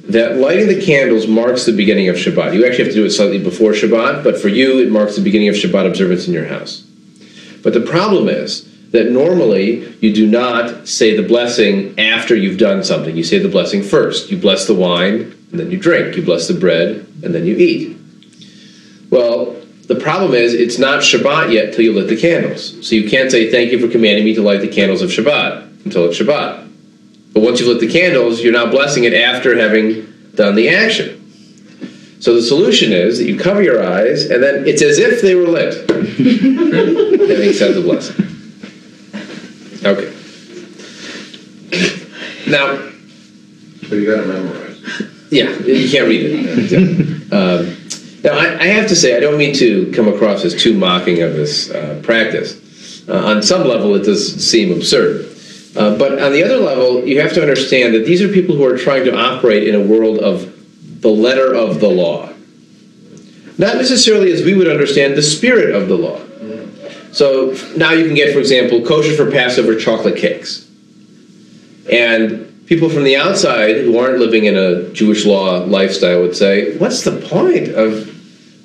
that 0.10 0.38
lighting 0.38 0.68
the 0.68 0.82
candles 0.82 1.28
marks 1.28 1.66
the 1.66 1.76
beginning 1.76 2.10
of 2.10 2.16
Shabbat. 2.16 2.54
You 2.54 2.66
actually 2.66 2.86
have 2.86 2.94
to 2.94 3.00
do 3.00 3.06
it 3.06 3.12
slightly 3.12 3.42
before 3.42 3.72
Shabbat, 3.72 4.24
but 4.24 4.40
for 4.40 4.50
you, 4.50 4.80
it 4.80 4.92
marks 4.92 5.16
the 5.16 5.22
beginning 5.22 5.48
of 5.48 5.56
Shabbat 5.56 5.88
observance 5.88 6.28
in 6.28 6.34
your 6.34 6.48
house. 6.48 6.82
But 7.62 7.74
the 7.74 7.82
problem 7.82 8.28
is 8.28 8.68
that 8.94 9.10
normally 9.10 9.92
you 10.00 10.14
do 10.14 10.28
not 10.28 10.88
say 10.88 11.18
the 11.18 11.28
blessing 11.28 12.00
after 12.00 12.36
you've 12.36 12.60
done 12.60 12.84
something. 12.84 13.18
You 13.18 13.24
say 13.24 13.40
the 13.40 13.50
blessing 13.50 13.82
first. 13.82 14.30
You 14.30 14.38
bless 14.38 14.68
the 14.68 14.76
wine, 14.76 15.36
and 15.52 15.60
then 15.60 15.72
you 15.72 15.78
drink. 15.80 16.16
You 16.16 16.24
bless 16.24 16.48
the 16.48 16.54
bread, 16.54 17.06
and 17.24 17.34
then 17.34 17.46
you 17.46 17.56
eat. 17.58 17.98
Well, 19.10 19.60
the 19.88 19.96
problem 19.96 20.36
is 20.36 20.54
it's 20.54 20.78
not 20.78 21.02
Shabbat 21.02 21.52
yet 21.52 21.74
till 21.74 21.84
you 21.84 21.92
lit 21.92 22.08
the 22.08 22.16
candles. 22.16 22.88
So 22.88 22.96
you 22.96 23.10
can't 23.10 23.32
say, 23.32 23.52
Thank 23.52 23.72
you 23.72 23.80
for 23.80 23.92
commanding 23.92 24.26
me 24.26 24.36
to 24.36 24.44
light 24.44 24.62
the 24.62 24.68
candles 24.68 25.02
of 25.02 25.10
Shabbat 25.10 25.86
until 25.86 26.06
it's 26.06 26.20
Shabbat. 26.20 26.70
But 27.34 27.42
once 27.42 27.60
you've 27.60 27.70
lit 27.70 27.80
the 27.80 27.92
candles, 27.92 28.42
you're 28.42 28.54
now 28.54 28.70
blessing 28.70 29.06
it 29.06 29.14
after 29.14 29.58
having 29.58 30.08
done 30.36 30.54
the 30.54 30.70
action. 30.70 31.20
So 32.20 32.36
the 32.36 32.44
solution 32.44 32.94
is 32.94 33.18
that 33.18 33.26
you 33.26 33.40
cover 33.40 33.64
your 33.64 33.84
eyes, 33.84 34.30
and 34.30 34.42
then 34.42 34.68
it's 34.68 34.84
as 34.84 35.00
if 35.00 35.22
they 35.24 35.34
were 35.34 35.48
lit, 35.48 35.90
having 35.90 37.54
said 37.54 37.74
the 37.74 37.82
blessing. 37.82 38.33
Okay. 39.86 40.14
Now. 42.48 42.78
But 43.82 43.96
you 43.96 44.06
got 44.06 44.22
to 44.22 44.28
memorize. 44.28 44.64
Yeah, 45.30 45.50
you 45.60 45.90
can't 45.90 46.08
read 46.08 46.22
it. 46.26 47.20
Um, 47.34 47.76
now, 48.24 48.38
I, 48.38 48.60
I, 48.60 48.68
have 48.68 48.88
to 48.90 48.96
say, 48.96 49.18
I 49.18 49.20
don't 49.20 49.40
mean 49.40 49.56
to 49.56 49.92
come 49.92 50.08
across 50.08 50.46
as 50.46 50.54
too 50.54 50.78
mocking 50.78 51.24
of 51.24 51.34
this 51.34 51.72
uh, 51.72 52.00
practice. 52.04 53.10
Uh, 53.10 53.26
on 53.26 53.42
some 53.42 53.68
level, 53.68 53.96
it 53.96 54.04
does 54.04 54.36
seem 54.36 54.72
absurd. 54.72 55.26
Uh, 55.76 55.98
but 55.98 56.22
on 56.22 56.32
the 56.32 56.44
other 56.44 56.58
level, 56.58 57.04
you 57.08 57.20
have 57.22 57.34
to 57.34 57.42
understand 57.42 57.96
that 57.96 58.06
these 58.06 58.22
are 58.22 58.28
people 58.28 58.56
who 58.56 58.64
are 58.66 58.78
trying 58.78 59.04
to 59.06 59.18
operate 59.18 59.68
in 59.68 59.74
a 59.74 59.84
world 59.84 60.20
of 60.20 61.02
the 61.02 61.10
letter 61.10 61.56
of 61.56 61.80
the 61.80 61.90
law. 61.90 62.32
Not 63.58 63.78
necessarily 63.78 64.32
as 64.32 64.44
we 64.44 64.54
would 64.54 64.68
understand 64.68 65.16
the 65.16 65.24
spirit 65.24 65.74
of 65.74 65.88
the 65.88 65.98
law. 65.98 66.22
So 67.14 67.56
now 67.78 67.92
you 67.92 68.06
can 68.06 68.16
get, 68.16 68.34
for 68.34 68.40
example, 68.40 68.82
kosher 68.82 69.16
for 69.16 69.32
Passover 69.32 69.76
chocolate 69.80 70.18
cakes. 70.18 70.70
And 71.92 72.66
people 72.66 72.90
from 72.90 73.04
the 73.04 73.16
outside 73.16 73.78
who 73.78 73.98
aren't 73.98 74.20
living 74.20 74.46
in 74.46 74.58
a 74.58 74.90
Jewish 74.94 75.26
law 75.26 75.60
lifestyle 75.60 76.22
would 76.22 76.36
say, 76.36 76.76
what's 76.78 77.04
the 77.04 77.22
point 77.30 77.70
of 77.70 78.10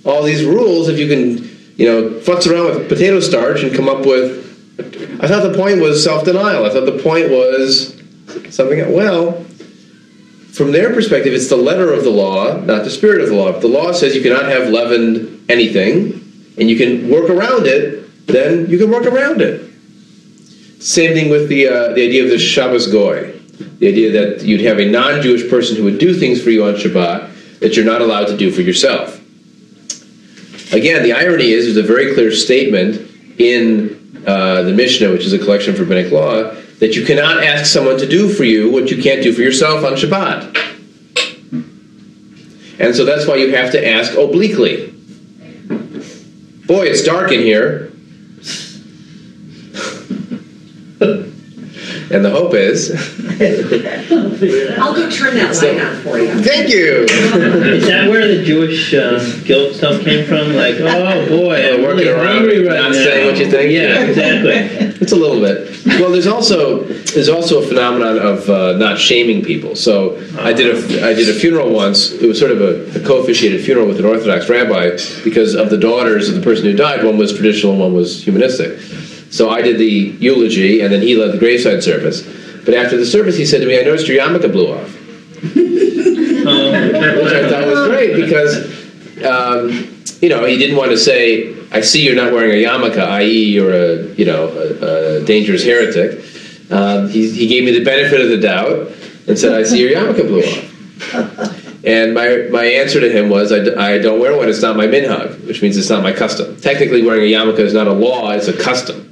all 0.07 0.23
these 0.23 0.45
rules 0.45 0.89
if 0.89 0.99
you 0.99 1.09
can, 1.09 1.45
you 1.77 1.87
know, 1.87 2.11
futz 2.21 2.51
around 2.51 2.67
with 2.67 2.89
potato 2.89 3.21
starch 3.21 3.63
and 3.63 3.75
come 3.75 3.89
up 3.89 4.07
with 4.07 4.49
I 5.21 5.27
thought 5.27 5.43
the 5.43 5.57
point 5.57 5.81
was 5.81 6.03
self 6.03 6.25
denial. 6.25 6.65
I 6.65 6.71
thought 6.71 6.87
the 6.87 7.03
point 7.03 7.31
was 7.31 8.01
something, 8.51 8.93
well, 8.93 9.45
from 10.53 10.71
their 10.71 10.95
perspective, 10.95 11.35
it's 11.35 11.49
the 11.49 11.57
letter 11.57 11.93
of 11.93 12.05
the 12.05 12.11
law, 12.11 12.61
not 12.61 12.85
the 12.85 12.91
spirit 12.91 13.21
of 13.21 13.29
the 13.29 13.35
law. 13.35 13.49
If 13.49 13.61
the 13.61 13.69
law 13.69 13.93
says 13.93 14.15
you 14.15 14.23
cannot 14.23 14.45
have 14.45 14.69
leavened 14.69 15.51
anything, 15.51 16.25
and 16.59 16.71
you 16.71 16.77
can 16.77 17.11
work 17.11 17.29
around 17.29 17.67
it, 17.67 18.08
then 18.29 18.69
you 18.69 18.79
can 18.79 18.91
work 18.91 19.07
around 19.07 19.41
it. 19.41 19.69
Same 20.81 21.13
thing 21.15 21.29
with 21.31 21.49
the, 21.49 21.67
uh, 21.67 21.93
the 21.95 22.07
idea 22.07 22.23
of 22.25 22.31
the 22.31 22.39
Shabbos 22.39 22.87
Goy. 22.87 23.33
The 23.79 23.89
idea 23.89 24.13
that 24.13 24.45
you'd 24.45 24.61
have 24.61 24.79
a 24.79 24.89
non 24.89 25.21
Jewish 25.21 25.49
person 25.51 25.77
who 25.77 25.85
would 25.85 25.99
do 25.99 26.15
things 26.15 26.43
for 26.43 26.51
you 26.51 26.65
on 26.65 26.75
Shabbat 26.75 27.61
that 27.61 27.75
you're 27.75 27.85
not 27.85 28.01
allowed 28.01 28.27
to 28.27 28.37
do 28.37 28.53
for 28.53 28.61
yourself. 28.61 29.17
Again, 30.73 31.03
the 31.03 31.13
irony 31.13 31.51
is 31.51 31.65
there's 31.65 31.77
a 31.77 31.83
very 31.83 32.15
clear 32.15 32.31
statement 32.31 33.11
in 33.41 34.23
uh, 34.27 34.63
the 34.63 34.73
Mishnah, 34.73 35.11
which 35.11 35.25
is 35.25 35.33
a 35.33 35.39
collection 35.39 35.73
of 35.73 35.81
rabbinic 35.81 36.13
law, 36.13 36.55
that 36.79 36.95
you 36.95 37.05
cannot 37.05 37.43
ask 37.43 37.67
someone 37.67 37.99
to 37.99 38.07
do 38.07 38.29
for 38.33 38.45
you 38.45 38.71
what 38.71 38.91
you 38.91 39.03
can't 39.03 39.23
do 39.23 39.33
for 39.33 39.41
yourself 39.41 39.85
on 39.85 39.95
Shabbat. 39.95 40.55
And 42.79 42.95
so 42.95 43.05
that's 43.05 43.27
why 43.27 43.37
you 43.37 43.55
have 43.55 43.73
to 43.73 43.89
ask 43.89 44.17
obliquely. 44.17 44.95
Boy, 46.67 46.87
it's 46.87 47.03
dark 47.03 47.33
in 47.33 47.41
here. 47.41 47.88
And 52.11 52.25
the 52.25 52.31
hope 52.31 52.55
is. 52.55 52.91
I'll 54.79 54.95
go 54.95 55.11
turn 55.11 55.35
that 55.35 55.55
light 55.57 55.81
on 55.81 56.03
for 56.03 56.19
you. 56.19 56.43
Thank 56.43 56.71
you. 56.71 57.05
Is 57.05 57.87
that 57.87 58.09
where 58.09 58.27
the 58.27 58.43
Jewish 58.43 58.95
uh, 58.95 59.19
guilt 59.45 59.75
stuff 59.77 60.03
came 60.03 60.27
from? 60.27 60.55
Like, 60.55 60.77
oh 60.81 61.29
boy, 61.29 61.75
I'm 61.75 61.83
really 61.83 62.07
hungry 62.07 62.67
right 62.67 62.81
not 62.81 62.93
now. 62.93 62.93
saying 62.93 63.27
what 63.27 63.39
you 63.39 63.51
think. 63.51 63.73
Yeah, 63.73 64.05
exactly. 64.05 64.89
It's 65.01 65.13
a 65.13 65.17
little 65.17 65.41
bit. 65.41 65.87
Well, 66.01 66.11
there's 66.11 66.27
also 66.27 66.83
there's 66.83 67.29
also 67.29 67.63
a 67.63 67.67
phenomenon 67.67 68.19
of 68.19 68.51
uh, 68.51 68.73
not 68.77 68.99
shaming 68.99 69.45
people. 69.45 69.77
So 69.77 70.17
I 70.41 70.53
did 70.53 70.75
a 70.75 71.07
I 71.07 71.15
did 71.15 71.29
a 71.35 71.39
funeral 71.39 71.71
once. 71.73 72.11
It 72.11 72.27
was 72.27 72.39
sort 72.39 72.51
of 72.51 72.61
a, 72.61 72.99
a 72.99 73.07
co-officiated 73.07 73.65
funeral 73.65 73.87
with 73.87 73.99
an 74.01 74.05
Orthodox 74.05 74.49
rabbi 74.49 74.99
because 75.23 75.55
of 75.55 75.71
the 75.71 75.79
daughters 75.79 76.29
of 76.29 76.35
the 76.35 76.41
person 76.41 76.65
who 76.65 76.75
died. 76.75 77.05
One 77.05 77.17
was 77.17 77.33
traditional, 77.33 77.77
one 77.77 77.95
was 77.95 78.25
humanistic. 78.25 78.81
So 79.31 79.51
I 79.51 79.63
did 79.63 79.79
the 79.79 80.17
eulogy, 80.19 80.81
and 80.81 80.93
then 80.93 81.03
he 81.03 81.17
led 81.17 81.33
the 81.33 81.39
graveside 81.39 81.83
service. 81.83 82.23
But 82.65 82.75
after 82.75 82.97
the 82.97 83.07
service, 83.07 83.37
he 83.37 83.45
said 83.47 83.61
to 83.61 83.67
me, 83.67 83.79
"I 83.79 83.83
noticed 83.83 84.09
your 84.09 84.19
yarmulke 84.23 84.51
blew 84.51 84.69
off." 84.73 84.95
which 85.43 87.33
I 87.33 87.51
thought 87.51 87.67
was 87.67 87.89
great 87.89 88.17
because, 88.17 89.25
um, 89.25 89.71
you 90.21 90.29
know, 90.29 90.45
he 90.45 90.57
didn't 90.57 90.77
want 90.77 90.91
to 90.91 90.99
say, 90.99 91.55
"I 91.71 91.81
see 91.81 92.05
you're 92.05 92.17
not 92.17 92.33
wearing 92.33 92.53
a 92.53 92.69
yarmulke, 92.69 92.99
i.e., 92.99 93.45
you're 93.45 93.73
a, 93.73 94.03
you 94.15 94.25
know, 94.25 94.49
a, 94.49 95.21
a 95.21 95.25
dangerous 95.25 95.63
heretic." 95.65 96.25
Um, 96.71 97.09
he, 97.09 97.31
he 97.31 97.47
gave 97.47 97.65
me 97.65 97.73
the 97.73 97.85
benefit 97.85 98.21
of 98.21 98.29
the 98.29 98.39
doubt 98.39 98.91
and 99.27 99.39
said, 99.39 99.53
"I 99.53 99.63
see 99.65 99.81
your 99.81 99.91
yarmulke 99.91 100.27
blew 100.27 100.43
off." 100.43 101.55
And 101.85 102.13
my, 102.13 102.49
my 102.51 102.65
answer 102.65 103.01
to 103.01 103.11
him 103.11 103.29
was, 103.29 103.53
I, 103.53 103.61
d- 103.61 103.75
I 103.77 103.99
don't 103.99 104.19
wear 104.19 104.37
one. 104.37 104.49
It's 104.49 104.61
not 104.61 104.77
my 104.77 104.87
minhag, 104.87 105.47
which 105.47 105.63
means 105.63 105.77
it's 105.77 105.89
not 105.89 106.03
my 106.03 106.13
custom. 106.13 106.57
Technically, 106.61 107.03
wearing 107.03 107.23
a 107.23 107.33
yarmulke 107.33 107.61
is 107.61 107.73
not 107.73 107.87
a 107.87 107.93
law; 107.93 108.31
it's 108.33 108.49
a 108.49 108.53
custom. 108.53 109.08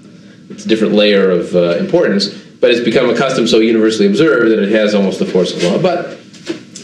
It's 0.50 0.64
a 0.64 0.68
different 0.68 0.94
layer 0.94 1.30
of 1.30 1.54
uh, 1.54 1.76
importance, 1.78 2.28
but 2.61 2.70
it's 2.70 2.85
become 2.85 3.11
a 3.11 3.16
custom 3.16 3.46
so 3.46 3.59
universally 3.59 4.06
observed 4.06 4.50
that 4.50 4.62
it 4.62 4.70
has 4.70 4.94
almost 4.94 5.18
the 5.18 5.26
force 5.26 5.54
of 5.54 5.62
law. 5.62 5.78
But 5.80 6.18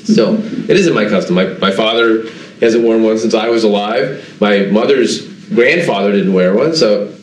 so 0.07 0.35
it 0.35 0.71
isn't 0.71 0.95
my 0.95 1.09
custom. 1.09 1.35
My, 1.35 1.47
my 1.55 1.71
father 1.71 2.25
hasn't 2.61 2.85
worn 2.85 3.03
one 3.03 3.19
since 3.19 3.35
I 3.35 3.49
was 3.49 3.65
alive. 3.65 4.37
My 4.41 4.61
mother's 4.67 5.27
grandfather 5.49 6.13
didn't 6.13 6.33
wear 6.33 6.55
one, 6.55 6.75
so 6.75 7.15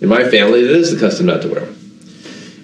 in 0.00 0.08
my 0.08 0.28
family, 0.28 0.60
it 0.60 0.70
is 0.70 0.92
the 0.92 1.00
custom 1.00 1.26
not 1.26 1.42
to 1.42 1.48
wear 1.48 1.62
one. 1.64 1.74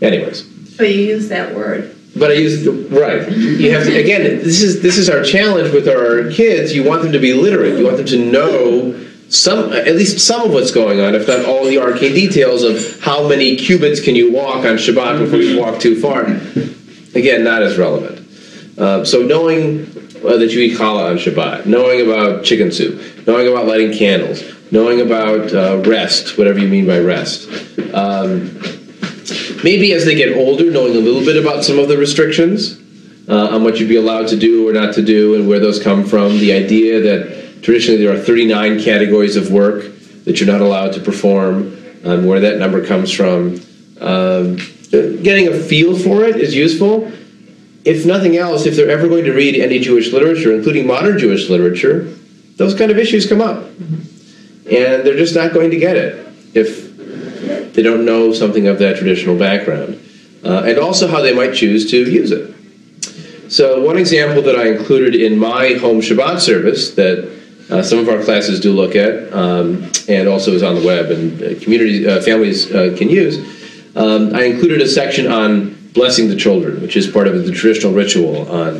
Anyways, 0.02 0.42
But 0.76 0.94
you 0.94 1.00
use 1.02 1.28
that 1.28 1.54
word. 1.54 1.96
but 2.16 2.30
I 2.30 2.34
use 2.34 2.64
the 2.64 2.72
right. 2.72 3.30
You 3.32 3.70
have 3.72 3.84
to 3.84 3.96
again. 3.96 4.22
This 4.22 4.62
is 4.62 4.82
this 4.82 4.98
is 4.98 5.08
our 5.08 5.22
challenge 5.24 5.72
with 5.72 5.88
our 5.88 6.30
kids. 6.30 6.74
You 6.74 6.84
want 6.84 7.02
them 7.02 7.12
to 7.12 7.18
be 7.18 7.32
literate. 7.32 7.78
You 7.78 7.84
want 7.86 7.96
them 7.96 8.06
to 8.06 8.30
know 8.30 8.92
some, 9.28 9.72
at 9.72 9.94
least 9.96 10.20
some 10.20 10.42
of 10.42 10.52
what's 10.52 10.70
going 10.70 11.00
on, 11.00 11.14
if 11.14 11.26
not 11.26 11.44
all 11.44 11.64
the 11.64 11.78
arcane 11.78 12.14
details 12.14 12.62
of 12.62 13.00
how 13.00 13.26
many 13.26 13.56
cubits 13.56 14.00
can 14.00 14.14
you 14.14 14.32
walk 14.32 14.58
on 14.58 14.76
Shabbat 14.76 15.18
before 15.18 15.38
you 15.38 15.58
walk 15.58 15.80
too 15.80 16.00
far. 16.00 16.24
Again, 17.14 17.44
not 17.44 17.62
as 17.62 17.78
relevant. 17.78 18.20
Uh, 18.78 19.04
so 19.04 19.22
knowing 19.22 19.82
uh, 20.24 20.36
that 20.36 20.50
you 20.52 20.60
eat 20.60 20.76
challah 20.76 21.10
on 21.10 21.16
Shabbat, 21.16 21.66
knowing 21.66 22.06
about 22.06 22.44
chicken 22.44 22.72
soup, 22.72 23.26
knowing 23.26 23.48
about 23.48 23.66
lighting 23.66 23.96
candles, 23.96 24.42
knowing 24.70 25.00
about 25.00 25.52
uh, 25.52 25.82
rest, 25.88 26.36
whatever 26.38 26.58
you 26.58 26.68
mean 26.68 26.86
by 26.86 26.98
rest. 26.98 27.48
Um, 27.94 28.60
maybe 29.62 29.92
as 29.92 30.04
they 30.04 30.14
get 30.14 30.36
older, 30.36 30.70
knowing 30.70 30.96
a 30.96 31.00
little 31.00 31.24
bit 31.24 31.36
about 31.36 31.64
some 31.64 31.78
of 31.78 31.88
the 31.88 31.96
restrictions 31.96 32.80
uh, 33.28 33.54
on 33.54 33.64
what 33.64 33.78
you'd 33.78 33.88
be 33.88 33.96
allowed 33.96 34.28
to 34.28 34.36
do 34.36 34.68
or 34.68 34.72
not 34.72 34.94
to 34.94 35.02
do 35.02 35.34
and 35.34 35.48
where 35.48 35.60
those 35.60 35.82
come 35.82 36.04
from. 36.04 36.38
The 36.38 36.52
idea 36.52 37.00
that 37.00 37.43
traditionally 37.64 38.04
there 38.04 38.14
are 38.14 38.18
39 38.18 38.80
categories 38.80 39.36
of 39.36 39.50
work 39.50 39.84
that 40.24 40.38
you're 40.38 40.50
not 40.50 40.60
allowed 40.60 40.92
to 40.92 41.00
perform, 41.00 41.76
um, 42.04 42.26
where 42.26 42.40
that 42.40 42.58
number 42.58 42.84
comes 42.84 43.10
from. 43.10 43.58
Um, 44.00 44.56
getting 44.90 45.48
a 45.48 45.58
feel 45.58 45.98
for 45.98 46.24
it 46.24 46.36
is 46.36 46.54
useful. 46.54 47.10
If 47.84 48.04
nothing 48.04 48.36
else, 48.36 48.66
if 48.66 48.76
they're 48.76 48.90
ever 48.90 49.08
going 49.08 49.24
to 49.24 49.32
read 49.32 49.56
any 49.56 49.78
Jewish 49.78 50.12
literature, 50.12 50.54
including 50.54 50.86
modern 50.86 51.18
Jewish 51.18 51.48
literature, 51.48 52.14
those 52.56 52.74
kind 52.74 52.90
of 52.90 52.98
issues 52.98 53.26
come 53.26 53.40
up. 53.40 53.64
And 53.66 55.04
they're 55.04 55.16
just 55.16 55.34
not 55.34 55.52
going 55.52 55.70
to 55.70 55.78
get 55.78 55.96
it 55.96 56.26
if 56.54 57.72
they 57.72 57.82
don't 57.82 58.04
know 58.04 58.32
something 58.32 58.66
of 58.66 58.78
that 58.78 58.96
traditional 58.96 59.38
background, 59.38 60.00
uh, 60.44 60.64
and 60.64 60.78
also 60.78 61.08
how 61.08 61.20
they 61.20 61.34
might 61.34 61.54
choose 61.54 61.90
to 61.90 62.10
use 62.10 62.30
it. 62.30 62.54
So, 63.50 63.82
one 63.82 63.98
example 63.98 64.42
that 64.42 64.56
I 64.56 64.68
included 64.68 65.14
in 65.14 65.38
my 65.38 65.74
home 65.74 66.00
Shabbat 66.00 66.40
service 66.40 66.94
that 66.94 67.43
uh, 67.70 67.82
some 67.82 67.98
of 67.98 68.08
our 68.08 68.22
classes 68.22 68.60
do 68.60 68.72
look 68.72 68.94
at, 68.94 69.32
um, 69.32 69.90
and 70.08 70.28
also 70.28 70.52
is 70.52 70.62
on 70.62 70.74
the 70.74 70.86
web 70.86 71.10
and 71.10 71.42
uh, 71.42 71.60
community 71.62 72.06
uh, 72.06 72.20
families 72.20 72.70
uh, 72.72 72.94
can 72.96 73.08
use. 73.08 73.38
Um, 73.96 74.34
I 74.34 74.44
included 74.44 74.80
a 74.80 74.88
section 74.88 75.30
on 75.30 75.74
blessing 75.92 76.28
the 76.28 76.36
children, 76.36 76.82
which 76.82 76.96
is 76.96 77.06
part 77.06 77.26
of 77.26 77.46
the 77.46 77.52
traditional 77.52 77.92
ritual 77.92 78.50
on 78.50 78.76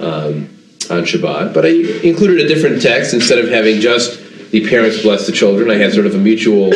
um, 0.00 0.50
on 0.90 1.02
Shabbat. 1.04 1.54
But 1.54 1.64
I 1.64 1.70
included 2.06 2.40
a 2.40 2.48
different 2.48 2.82
text 2.82 3.14
instead 3.14 3.38
of 3.38 3.48
having 3.48 3.80
just 3.80 4.20
the 4.50 4.68
parents 4.68 5.02
bless 5.02 5.26
the 5.26 5.32
children. 5.32 5.70
I 5.70 5.76
had 5.76 5.92
sort 5.92 6.06
of 6.06 6.14
a 6.14 6.18
mutual 6.18 6.72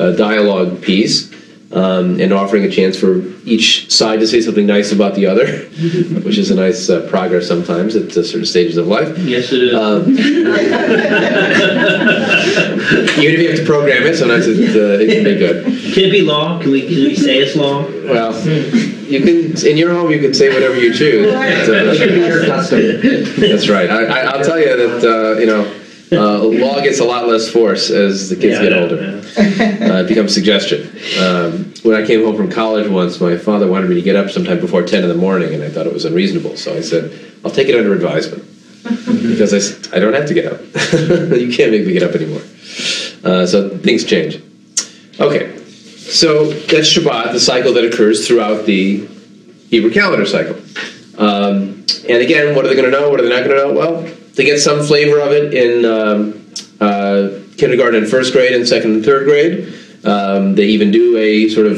uh, 0.00 0.12
dialogue 0.12 0.82
piece. 0.82 1.32
Um, 1.72 2.20
and 2.20 2.32
offering 2.32 2.64
a 2.64 2.68
chance 2.68 2.98
for 2.98 3.22
each 3.44 3.92
side 3.92 4.18
to 4.18 4.26
say 4.26 4.40
something 4.40 4.66
nice 4.66 4.90
about 4.90 5.14
the 5.14 5.26
other, 5.26 5.46
which 6.24 6.36
is 6.36 6.50
a 6.50 6.56
nice 6.56 6.90
uh, 6.90 7.06
progress 7.08 7.46
sometimes 7.46 7.94
at 7.94 8.10
uh, 8.16 8.24
certain 8.24 8.44
stages 8.44 8.76
of 8.76 8.88
life. 8.88 9.16
Yes, 9.18 9.52
it 9.52 9.62
is. 9.62 9.74
Um, 9.74 10.02
even 13.20 13.34
if 13.34 13.40
you 13.40 13.48
have 13.50 13.58
to 13.58 13.64
program 13.64 14.02
it, 14.02 14.16
sometimes 14.16 14.48
it, 14.48 14.74
uh, 14.74 15.00
it 15.00 15.14
can 15.14 15.22
be 15.22 15.36
good. 15.36 15.64
Can 15.94 16.04
it 16.06 16.10
be 16.10 16.22
law? 16.22 16.60
Can 16.60 16.72
we, 16.72 16.80
can 16.82 17.04
we 17.04 17.14
say 17.14 17.38
it's 17.38 17.54
law? 17.54 17.84
Well, 17.84 18.34
you 19.10 19.20
can 19.20 19.66
in 19.66 19.76
your 19.76 19.92
home 19.92 20.10
you 20.10 20.20
can 20.20 20.34
say 20.34 20.48
whatever 20.52 20.76
you 20.76 20.92
choose. 20.92 21.32
It 21.32 21.96
should 21.96 22.14
be 22.14 22.26
your 22.26 22.46
custom. 22.46 22.80
That's 23.40 23.68
right. 23.68 23.90
I, 23.90 24.04
I, 24.04 24.18
I'll 24.26 24.44
tell 24.44 24.58
you 24.58 24.76
that 24.76 25.04
uh, 25.04 25.38
you 25.38 25.46
know 25.46 25.79
uh, 26.12 26.42
law 26.42 26.80
gets 26.80 26.98
a 27.00 27.04
lot 27.04 27.28
less 27.28 27.48
force 27.48 27.90
as 27.90 28.28
the 28.30 28.36
kids 28.36 28.58
Yeah, 28.58 28.68
get 28.68 28.72
older. 28.72 28.96
yeah. 28.96 29.94
Uh, 29.94 30.02
it 30.02 30.08
becomes 30.08 30.34
suggestion. 30.34 30.88
Um, 31.20 31.72
when 31.82 31.94
I 32.00 32.06
came 32.06 32.24
home 32.24 32.36
from 32.36 32.50
college 32.50 32.88
once, 32.88 33.20
my 33.20 33.36
father 33.36 33.66
wanted 33.68 33.88
me 33.90 33.94
to 33.96 34.02
get 34.02 34.16
up 34.16 34.30
sometime 34.30 34.60
before 34.60 34.82
ten 34.82 35.02
in 35.02 35.08
the 35.08 35.14
morning, 35.14 35.54
and 35.54 35.62
I 35.62 35.68
thought 35.68 35.86
it 35.86 35.92
was 35.92 36.04
unreasonable. 36.04 36.56
So 36.56 36.74
I 36.76 36.80
said, 36.80 37.12
"I'll 37.44 37.50
take 37.50 37.68
it 37.68 37.76
under 37.76 37.94
advisement," 37.94 38.44
because 38.82 39.52
I, 39.92 39.96
I 39.96 40.00
don't 40.00 40.14
have 40.14 40.26
to 40.26 40.34
get 40.34 40.46
up. 40.52 40.60
you 41.38 41.52
can't 41.54 41.70
make 41.70 41.86
me 41.86 41.92
get 41.92 42.02
up 42.02 42.14
anymore. 42.14 42.42
Uh, 43.22 43.46
so 43.46 43.68
things 43.78 44.04
change. 44.04 44.42
Okay, 45.20 45.56
so 45.96 46.46
that's 46.50 46.92
Shabbat, 46.92 47.32
the 47.32 47.40
cycle 47.40 47.72
that 47.74 47.84
occurs 47.84 48.26
throughout 48.26 48.64
the 48.66 49.06
Hebrew 49.68 49.92
calendar 49.92 50.26
cycle. 50.26 50.56
Um, 51.18 51.84
and 52.08 52.22
again, 52.22 52.54
what 52.56 52.64
are 52.64 52.68
they 52.68 52.74
going 52.74 52.90
to 52.90 52.98
know? 52.98 53.10
What 53.10 53.20
are 53.20 53.22
they 53.22 53.28
not 53.28 53.44
going 53.44 53.56
to 53.56 53.56
know? 53.56 53.72
Well, 53.74 54.14
they 54.40 54.46
get 54.46 54.58
some 54.58 54.82
flavor 54.82 55.20
of 55.20 55.32
it 55.32 55.52
in 55.52 55.84
um, 55.84 56.50
uh, 56.80 57.28
kindergarten 57.58 58.02
and 58.02 58.10
first 58.10 58.32
grade 58.32 58.54
and 58.54 58.66
second 58.66 58.92
and 58.92 59.04
third 59.04 59.26
grade. 59.26 59.70
Um, 60.02 60.54
they 60.54 60.64
even 60.68 60.90
do 60.90 61.18
a 61.18 61.50
sort 61.50 61.66
of 61.66 61.76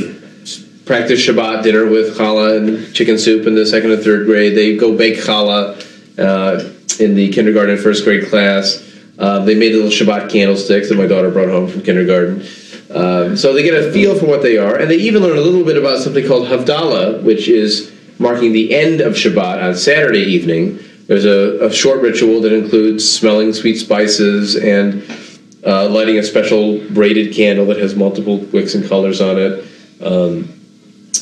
practice 0.86 1.26
Shabbat 1.26 1.64
dinner 1.64 1.86
with 1.86 2.16
challah 2.16 2.58
and 2.58 2.94
chicken 2.94 3.18
soup 3.18 3.48
in 3.48 3.56
the 3.56 3.66
second 3.66 3.90
and 3.90 4.00
third 4.00 4.26
grade. 4.26 4.56
They 4.56 4.76
go 4.76 4.96
bake 4.96 5.16
challah 5.18 5.74
uh, 6.20 7.02
in 7.02 7.16
the 7.16 7.32
kindergarten 7.32 7.74
and 7.74 7.82
first 7.82 8.04
grade 8.04 8.28
class. 8.28 8.80
Um, 9.18 9.44
they 9.44 9.56
made 9.56 9.74
little 9.74 9.90
Shabbat 9.90 10.30
candlesticks 10.30 10.88
that 10.88 10.94
my 10.94 11.08
daughter 11.08 11.32
brought 11.32 11.48
home 11.48 11.68
from 11.68 11.82
kindergarten. 11.82 12.46
Um, 12.94 13.36
so 13.36 13.52
they 13.54 13.64
get 13.64 13.74
a 13.74 13.90
feel 13.90 14.16
for 14.16 14.26
what 14.26 14.42
they 14.42 14.56
are, 14.56 14.76
and 14.76 14.88
they 14.88 14.98
even 14.98 15.20
learn 15.20 15.36
a 15.36 15.40
little 15.40 15.64
bit 15.64 15.76
about 15.76 15.98
something 15.98 16.24
called 16.28 16.46
Havdalah, 16.46 17.24
which 17.24 17.48
is 17.48 17.92
marking 18.20 18.52
the 18.52 18.72
end 18.72 19.00
of 19.00 19.14
Shabbat 19.14 19.64
on 19.64 19.74
Saturday 19.74 20.22
evening. 20.22 20.78
There's 21.06 21.24
a, 21.24 21.66
a 21.66 21.72
short 21.72 22.00
ritual 22.00 22.40
that 22.42 22.52
includes 22.52 23.08
smelling 23.08 23.52
sweet 23.52 23.76
spices 23.76 24.56
and 24.56 25.02
uh, 25.66 25.88
lighting 25.88 26.18
a 26.18 26.22
special 26.22 26.78
braided 26.90 27.34
candle 27.34 27.66
that 27.66 27.78
has 27.78 27.94
multiple 27.94 28.38
wicks 28.38 28.74
and 28.74 28.88
colors 28.88 29.20
on 29.20 29.38
it. 29.38 29.64
Um, 30.00 30.58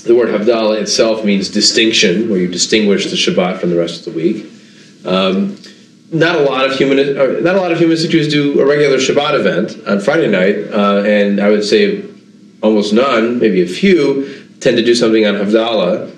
the 0.04 0.14
word 0.14 0.28
Havdalah 0.28 0.80
itself 0.80 1.24
means 1.24 1.48
distinction, 1.48 2.30
where 2.30 2.38
you 2.38 2.48
distinguish 2.48 3.10
the 3.10 3.16
Shabbat 3.16 3.58
from 3.58 3.70
the 3.70 3.76
rest 3.76 4.06
of 4.06 4.12
the 4.12 4.18
week. 4.18 4.46
Um, 5.04 5.58
not 6.12 6.36
a 6.36 6.40
lot 6.40 6.64
of 6.68 6.76
human, 6.76 6.98
uh, 6.98 7.40
not 7.40 7.54
a 7.56 7.60
lot 7.60 7.72
of 7.72 7.78
humanistic 7.78 8.10
Jews 8.10 8.28
do 8.28 8.60
a 8.60 8.66
regular 8.66 8.96
Shabbat 8.96 9.38
event 9.38 9.86
on 9.86 10.00
Friday 10.00 10.28
night, 10.28 10.56
uh, 10.72 11.02
and 11.04 11.40
I 11.40 11.50
would 11.50 11.64
say 11.64 12.04
almost 12.62 12.92
none, 12.92 13.38
maybe 13.38 13.62
a 13.62 13.66
few, 13.66 14.48
tend 14.60 14.76
to 14.76 14.82
do 14.82 14.94
something 14.94 15.26
on 15.26 15.34
Havdalah, 15.34 16.09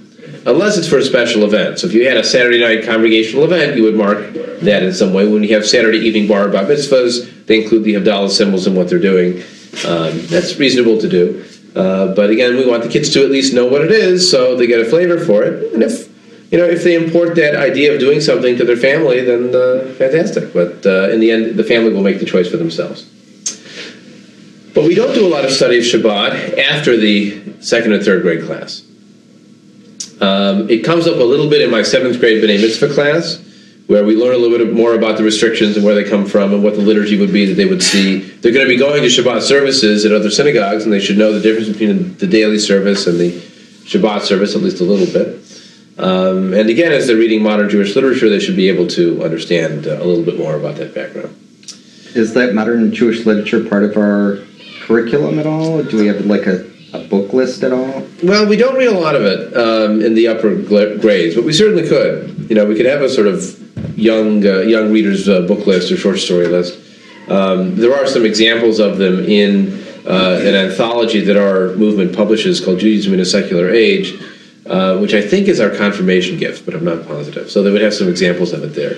unless 0.46 0.76
it's 0.76 0.88
for 0.88 0.98
a 0.98 1.04
special 1.04 1.44
event. 1.44 1.78
So 1.78 1.86
if 1.86 1.94
you 1.94 2.08
had 2.08 2.16
a 2.16 2.24
Saturday 2.24 2.60
night 2.60 2.84
congregational 2.84 3.44
event, 3.44 3.76
you 3.76 3.84
would 3.84 3.94
mark 3.94 4.32
that 4.60 4.82
in 4.82 4.92
some 4.92 5.12
way. 5.12 5.26
When 5.28 5.42
you 5.42 5.54
have 5.54 5.66
Saturday 5.66 5.98
evening 5.98 6.28
bar 6.28 6.48
bat 6.48 6.68
mitzvahs, 6.68 7.46
they 7.46 7.62
include 7.62 7.84
the 7.84 7.94
Havdalah 7.94 8.30
symbols 8.30 8.66
in 8.66 8.74
what 8.74 8.88
they're 8.88 8.98
doing. 8.98 9.42
Um, 9.86 10.26
that's 10.26 10.58
reasonable 10.58 10.98
to 10.98 11.08
do. 11.08 11.44
Uh, 11.74 12.14
but 12.14 12.30
again, 12.30 12.56
we 12.56 12.66
want 12.66 12.82
the 12.82 12.88
kids 12.88 13.10
to 13.10 13.24
at 13.24 13.30
least 13.30 13.54
know 13.54 13.66
what 13.66 13.82
it 13.82 13.90
is, 13.90 14.30
so 14.30 14.56
they 14.56 14.66
get 14.66 14.80
a 14.80 14.84
flavor 14.84 15.18
for 15.24 15.42
it. 15.42 15.72
And 15.72 15.82
if 15.82 16.10
you 16.52 16.58
know, 16.58 16.66
if 16.66 16.84
they 16.84 16.94
import 16.94 17.34
that 17.36 17.56
idea 17.56 17.94
of 17.94 18.00
doing 18.00 18.20
something 18.20 18.58
to 18.58 18.64
their 18.64 18.76
family, 18.76 19.22
then 19.22 19.54
uh, 19.54 19.94
fantastic. 19.94 20.52
But 20.52 20.84
uh, 20.84 21.08
in 21.08 21.18
the 21.20 21.30
end, 21.30 21.56
the 21.56 21.64
family 21.64 21.94
will 21.94 22.02
make 22.02 22.18
the 22.18 22.26
choice 22.26 22.50
for 22.50 22.58
themselves. 22.58 23.04
But 24.74 24.84
we 24.84 24.94
don't 24.94 25.14
do 25.14 25.26
a 25.26 25.30
lot 25.30 25.46
of 25.46 25.50
study 25.50 25.78
of 25.78 25.84
Shabbat 25.84 26.58
after 26.58 26.96
the 26.98 27.62
second 27.62 27.94
and 27.94 28.04
third 28.04 28.22
grade 28.22 28.44
class. 28.44 28.82
Um, 30.22 30.70
it 30.70 30.84
comes 30.84 31.08
up 31.08 31.16
a 31.16 31.24
little 31.24 31.50
bit 31.50 31.62
in 31.62 31.70
my 31.70 31.82
seventh 31.82 32.20
grade 32.20 32.42
B'nai 32.42 32.60
Mitzvah 32.60 32.94
class, 32.94 33.42
where 33.88 34.04
we 34.04 34.14
learn 34.14 34.34
a 34.34 34.38
little 34.38 34.56
bit 34.56 34.72
more 34.72 34.94
about 34.94 35.18
the 35.18 35.24
restrictions 35.24 35.76
and 35.76 35.84
where 35.84 35.96
they 35.96 36.08
come 36.08 36.26
from 36.26 36.54
and 36.54 36.62
what 36.62 36.76
the 36.76 36.80
liturgy 36.80 37.18
would 37.18 37.32
be 37.32 37.44
that 37.46 37.54
they 37.54 37.66
would 37.66 37.82
see. 37.82 38.20
They're 38.20 38.52
going 38.52 38.64
to 38.64 38.72
be 38.72 38.78
going 38.78 39.02
to 39.02 39.08
Shabbat 39.08 39.42
services 39.42 40.04
at 40.04 40.12
other 40.12 40.30
synagogues, 40.30 40.84
and 40.84 40.92
they 40.92 41.00
should 41.00 41.18
know 41.18 41.32
the 41.32 41.40
difference 41.40 41.68
between 41.68 42.16
the 42.18 42.28
daily 42.28 42.60
service 42.60 43.08
and 43.08 43.18
the 43.18 43.32
Shabbat 43.32 44.22
service, 44.22 44.54
at 44.54 44.62
least 44.62 44.80
a 44.80 44.84
little 44.84 45.12
bit. 45.12 45.40
Um, 45.98 46.54
and 46.54 46.70
again, 46.70 46.92
as 46.92 47.08
they're 47.08 47.16
reading 47.16 47.42
modern 47.42 47.68
Jewish 47.68 47.96
literature, 47.96 48.28
they 48.28 48.38
should 48.38 48.56
be 48.56 48.68
able 48.68 48.86
to 48.88 49.22
understand 49.24 49.88
uh, 49.88 49.96
a 50.00 50.04
little 50.04 50.24
bit 50.24 50.38
more 50.38 50.54
about 50.54 50.76
that 50.76 50.94
background. 50.94 51.36
Is 52.14 52.32
that 52.34 52.54
modern 52.54 52.94
Jewish 52.94 53.26
literature 53.26 53.64
part 53.68 53.82
of 53.82 53.96
our 53.96 54.38
curriculum 54.82 55.40
at 55.40 55.46
all? 55.46 55.82
Do 55.82 55.96
we 55.96 56.06
have 56.06 56.24
like 56.26 56.46
a, 56.46 56.71
a 56.92 57.04
book 57.04 57.32
list 57.32 57.62
at 57.62 57.72
all? 57.72 58.06
Well, 58.22 58.46
we 58.46 58.56
don't 58.56 58.76
read 58.76 58.88
a 58.88 58.98
lot 58.98 59.16
of 59.16 59.22
it 59.22 59.56
um, 59.56 60.00
in 60.02 60.14
the 60.14 60.28
upper 60.28 60.54
grades, 60.54 61.34
but 61.34 61.44
we 61.44 61.52
certainly 61.52 61.88
could. 61.88 62.46
You 62.48 62.56
know, 62.56 62.66
we 62.66 62.74
could 62.74 62.86
have 62.86 63.02
a 63.02 63.08
sort 63.08 63.26
of 63.26 63.58
young 63.98 64.46
uh, 64.46 64.60
young 64.60 64.92
readers 64.92 65.28
uh, 65.28 65.42
book 65.42 65.66
list 65.66 65.90
or 65.90 65.96
short 65.96 66.18
story 66.18 66.46
list. 66.46 66.78
Um, 67.28 67.76
there 67.76 67.94
are 67.94 68.06
some 68.06 68.24
examples 68.24 68.78
of 68.78 68.98
them 68.98 69.20
in 69.20 69.82
uh, 70.06 70.40
an 70.42 70.54
anthology 70.54 71.20
that 71.20 71.36
our 71.36 71.76
movement 71.76 72.14
publishes 72.14 72.62
called 72.62 72.80
Judaism 72.80 73.14
in 73.14 73.20
a 73.20 73.24
Secular 73.24 73.70
Age, 73.70 74.20
uh, 74.66 74.98
which 74.98 75.14
I 75.14 75.22
think 75.22 75.48
is 75.48 75.60
our 75.60 75.70
confirmation 75.70 76.38
gift, 76.38 76.64
but 76.64 76.74
I'm 76.74 76.84
not 76.84 77.06
positive. 77.06 77.50
So 77.50 77.62
they 77.62 77.70
would 77.70 77.82
have 77.82 77.94
some 77.94 78.08
examples 78.08 78.52
of 78.52 78.64
it 78.64 78.74
there. 78.74 78.96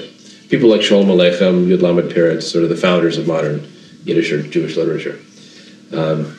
People 0.48 0.70
like 0.70 0.80
Sholem 0.80 1.06
Aleichem, 1.06 1.68
Yud 1.68 1.82
Lamed 1.82 2.10
Peretz, 2.10 2.44
sort 2.44 2.64
of 2.64 2.70
the 2.70 2.76
founders 2.76 3.18
of 3.18 3.26
modern 3.26 3.66
Yiddish 4.04 4.32
or 4.32 4.42
Jewish 4.42 4.76
literature. 4.76 5.18
Um, 5.92 6.36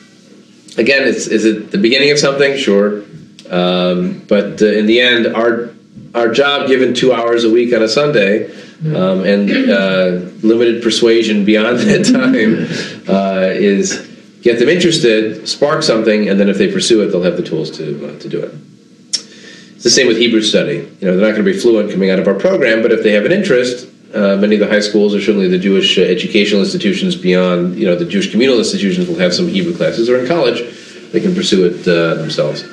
again, 0.76 1.06
it's 1.06 1.26
is 1.26 1.44
it 1.44 1.70
the 1.70 1.78
beginning 1.78 2.10
of 2.10 2.18
something? 2.18 2.56
Sure, 2.56 3.02
um, 3.50 4.22
but 4.28 4.62
uh, 4.62 4.66
in 4.66 4.86
the 4.86 5.00
end, 5.00 5.26
our 5.26 5.70
our 6.14 6.30
job, 6.30 6.68
given 6.68 6.94
two 6.94 7.12
hours 7.12 7.44
a 7.44 7.50
week 7.50 7.74
on 7.74 7.82
a 7.82 7.88
Sunday, 7.88 8.50
um, 8.84 9.24
and 9.24 9.50
uh, 9.70 10.06
limited 10.42 10.82
persuasion 10.82 11.44
beyond 11.44 11.78
that 11.80 12.04
time, 12.04 13.14
uh, 13.14 13.48
is 13.48 14.08
get 14.42 14.58
them 14.58 14.68
interested, 14.68 15.48
spark 15.48 15.82
something, 15.82 16.28
and 16.28 16.38
then 16.38 16.48
if 16.48 16.58
they 16.58 16.70
pursue 16.70 17.02
it, 17.02 17.08
they'll 17.08 17.22
have 17.22 17.36
the 17.36 17.42
tools 17.42 17.70
to 17.78 18.08
uh, 18.08 18.18
to 18.18 18.28
do 18.28 18.40
it. 18.40 18.54
It's 19.74 19.84
the 19.84 19.90
same 19.90 20.06
with 20.06 20.16
Hebrew 20.16 20.40
study. 20.40 20.76
You 20.76 21.08
know, 21.08 21.16
they're 21.16 21.26
not 21.28 21.34
going 21.34 21.44
to 21.44 21.52
be 21.52 21.58
fluent 21.58 21.90
coming 21.90 22.10
out 22.10 22.18
of 22.18 22.26
our 22.26 22.34
program, 22.34 22.82
but 22.82 22.92
if 22.92 23.02
they 23.02 23.12
have 23.12 23.26
an 23.26 23.32
interest, 23.32 23.86
uh, 24.16 24.36
many 24.36 24.54
of 24.54 24.60
the 24.60 24.68
high 24.68 24.80
schools 24.80 25.14
or 25.14 25.20
certainly 25.20 25.48
the 25.48 25.58
Jewish 25.58 25.98
uh, 25.98 26.02
educational 26.02 26.62
institutions 26.62 27.14
beyond, 27.14 27.76
you 27.78 27.86
know, 27.86 27.94
the 27.94 28.04
Jewish 28.04 28.30
communal 28.30 28.58
institutions 28.58 29.08
will 29.08 29.18
have 29.18 29.34
some 29.34 29.46
Hebrew 29.46 29.76
classes, 29.76 30.08
or 30.08 30.18
in 30.18 30.26
college, 30.26 30.62
they 31.12 31.20
can 31.20 31.34
pursue 31.34 31.66
it 31.66 31.86
uh, 31.86 32.14
themselves. 32.14 32.64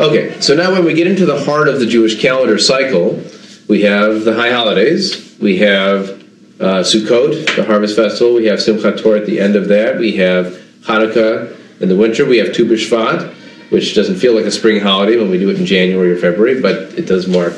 Okay, 0.00 0.40
so 0.40 0.56
now 0.56 0.72
when 0.72 0.84
we 0.84 0.94
get 0.94 1.06
into 1.06 1.26
the 1.26 1.44
heart 1.44 1.68
of 1.68 1.78
the 1.78 1.86
Jewish 1.86 2.20
calendar 2.20 2.58
cycle, 2.58 3.22
we 3.68 3.82
have 3.82 4.24
the 4.24 4.34
high 4.34 4.50
holidays. 4.50 5.36
We 5.38 5.58
have 5.58 6.10
uh, 6.58 6.82
Sukkot, 6.82 7.54
the 7.54 7.64
harvest 7.64 7.96
festival. 7.96 8.34
We 8.34 8.46
have 8.46 8.58
Simchat 8.58 9.02
Torah 9.02 9.20
at 9.20 9.26
the 9.26 9.38
end 9.38 9.56
of 9.56 9.68
that. 9.68 9.98
We 9.98 10.16
have 10.16 10.46
Hanukkah 10.82 11.54
in 11.80 11.88
the 11.88 11.96
winter. 11.96 12.24
We 12.24 12.38
have 12.38 12.54
Tu 12.54 12.64
B'Shvat, 12.64 13.34
which 13.70 13.94
doesn't 13.94 14.16
feel 14.16 14.34
like 14.34 14.46
a 14.46 14.50
spring 14.50 14.80
holiday 14.80 15.16
when 15.18 15.30
we 15.30 15.38
do 15.38 15.50
it 15.50 15.58
in 15.58 15.66
January 15.66 16.12
or 16.12 16.16
February, 16.16 16.60
but 16.60 16.98
it 16.98 17.06
does 17.06 17.28
mark 17.28 17.52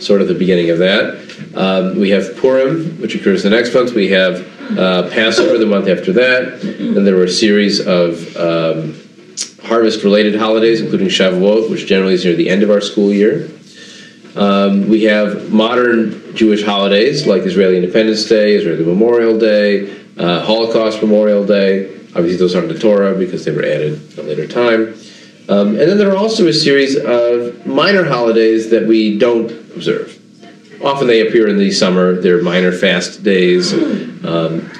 sort 0.00 0.20
of 0.20 0.28
the 0.28 0.34
beginning 0.34 0.70
of 0.70 0.78
that. 0.78 1.54
Um, 1.54 1.98
we 1.98 2.10
have 2.10 2.36
Purim, 2.36 3.00
which 3.00 3.14
occurs 3.14 3.42
the 3.42 3.50
next 3.50 3.74
month. 3.74 3.94
We 3.94 4.08
have 4.10 4.46
uh, 4.78 5.08
Passover 5.10 5.58
the 5.58 5.66
month 5.66 5.88
after 5.88 6.12
that. 6.12 6.60
Then 6.60 7.04
there 7.04 7.16
were 7.16 7.24
a 7.24 7.28
series 7.28 7.80
of 7.86 8.36
um, 8.36 8.94
harvest-related 9.62 10.36
holidays, 10.36 10.80
including 10.80 11.08
Shavuot, 11.08 11.70
which 11.70 11.86
generally 11.86 12.14
is 12.14 12.24
near 12.24 12.34
the 12.34 12.48
end 12.48 12.62
of 12.62 12.70
our 12.70 12.80
school 12.80 13.12
year. 13.12 13.50
Um, 14.36 14.88
we 14.88 15.04
have 15.04 15.52
modern 15.52 16.34
Jewish 16.36 16.62
holidays 16.62 17.26
like 17.26 17.42
Israeli 17.42 17.76
Independence 17.76 18.24
Day, 18.24 18.54
Israeli 18.54 18.84
Memorial 18.84 19.38
Day, 19.38 19.90
uh, 20.18 20.44
Holocaust 20.44 21.02
Memorial 21.02 21.44
Day. 21.44 21.96
Obviously, 22.14 22.36
those 22.36 22.54
aren't 22.54 22.68
the 22.68 22.78
Torah 22.78 23.14
because 23.14 23.44
they 23.44 23.52
were 23.52 23.64
added 23.64 24.12
at 24.12 24.18
a 24.18 24.22
later 24.22 24.46
time. 24.46 24.94
Um, 25.50 25.70
and 25.70 25.78
then 25.80 25.98
there 25.98 26.12
are 26.12 26.16
also 26.16 26.46
a 26.46 26.52
series 26.52 26.96
of 26.96 27.66
minor 27.66 28.04
holidays 28.04 28.70
that 28.70 28.86
we 28.86 29.18
don't 29.18 29.50
observe. 29.74 30.16
Often 30.80 31.08
they 31.08 31.26
appear 31.26 31.48
in 31.48 31.58
the 31.58 31.72
summer. 31.72 32.20
They're 32.20 32.40
minor 32.40 32.70
fast 32.70 33.24
days. 33.24 33.72
Um, 34.24 34.70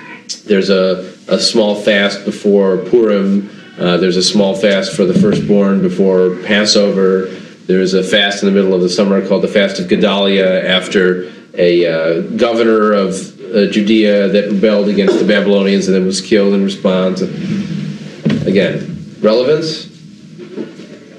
there's 0.47 0.71
a, 0.71 1.13
a 1.27 1.41
small 1.41 1.75
fast 1.75 2.25
before 2.25 2.77
Purim. 2.77 3.51
Uh, 3.81 3.97
there's 3.97 4.17
a 4.17 4.23
small 4.23 4.55
fast 4.55 4.95
for 4.95 5.05
the 5.05 5.19
firstborn 5.19 5.83
before 5.83 6.37
Passover. 6.45 7.27
There's 7.67 7.95
a 7.95 8.05
fast 8.05 8.45
in 8.45 8.49
the 8.49 8.55
middle 8.55 8.73
of 8.73 8.81
the 8.81 8.89
summer 8.89 9.27
called 9.27 9.43
the 9.43 9.49
Fast 9.49 9.81
of 9.81 9.87
Gedalia 9.87 10.65
after 10.65 11.33
a 11.55 11.85
uh, 11.85 12.21
governor 12.37 12.93
of 12.93 13.15
uh, 13.41 13.67
Judea 13.67 14.29
that 14.29 14.51
rebelled 14.51 14.89
against 14.89 15.19
the 15.19 15.25
Babylonians 15.25 15.89
and 15.89 15.97
then 15.97 16.07
was 16.07 16.21
killed 16.21 16.55
in 16.55 16.63
response. 16.63 17.23
Again, 18.47 19.19
relevance? 19.21 19.90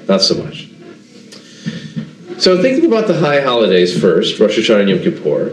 Not 0.08 0.22
so 0.22 0.42
much. 0.42 0.68
So, 2.38 2.60
thinking 2.60 2.86
about 2.86 3.06
the 3.06 3.18
high 3.18 3.40
holidays 3.40 3.98
first, 3.98 4.38
Rosh 4.40 4.58
Hashanah 4.58 4.80
and 4.80 4.90
Yom 4.90 4.98
Kippur, 4.98 5.50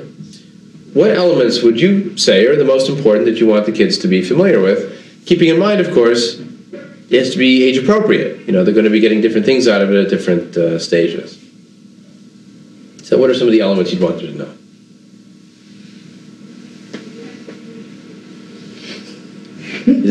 what 0.93 1.11
elements 1.11 1.61
would 1.61 1.79
you 1.79 2.17
say 2.17 2.45
are 2.47 2.55
the 2.55 2.65
most 2.65 2.89
important 2.89 3.25
that 3.25 3.39
you 3.39 3.45
want 3.45 3.67
the 3.67 3.71
kids 3.71 3.99
to 3.99 4.07
be 4.07 4.23
familiar 4.23 4.59
with? 4.59 5.25
Keeping 5.27 5.49
in 5.49 5.59
mind, 5.59 5.81
of 5.81 5.93
course, 5.93 6.39
it 6.39 7.19
has 7.19 7.31
to 7.31 7.37
be 7.37 7.63
age 7.63 7.77
appropriate. 7.77 8.45
You 8.47 8.53
know, 8.53 8.63
they're 8.63 8.73
going 8.73 8.85
to 8.85 8.89
be 8.89 8.99
getting 8.99 9.21
different 9.21 9.45
things 9.45 9.67
out 9.67 9.81
of 9.81 9.91
it 9.91 10.03
at 10.03 10.09
different 10.09 10.57
uh, 10.57 10.79
stages. 10.79 11.37
So, 13.03 13.19
what 13.19 13.29
are 13.29 13.35
some 13.35 13.47
of 13.47 13.51
the 13.51 13.61
elements 13.61 13.91
you'd 13.91 14.01
want 14.01 14.17
them 14.17 14.27
to 14.27 14.37
know? 14.37 14.58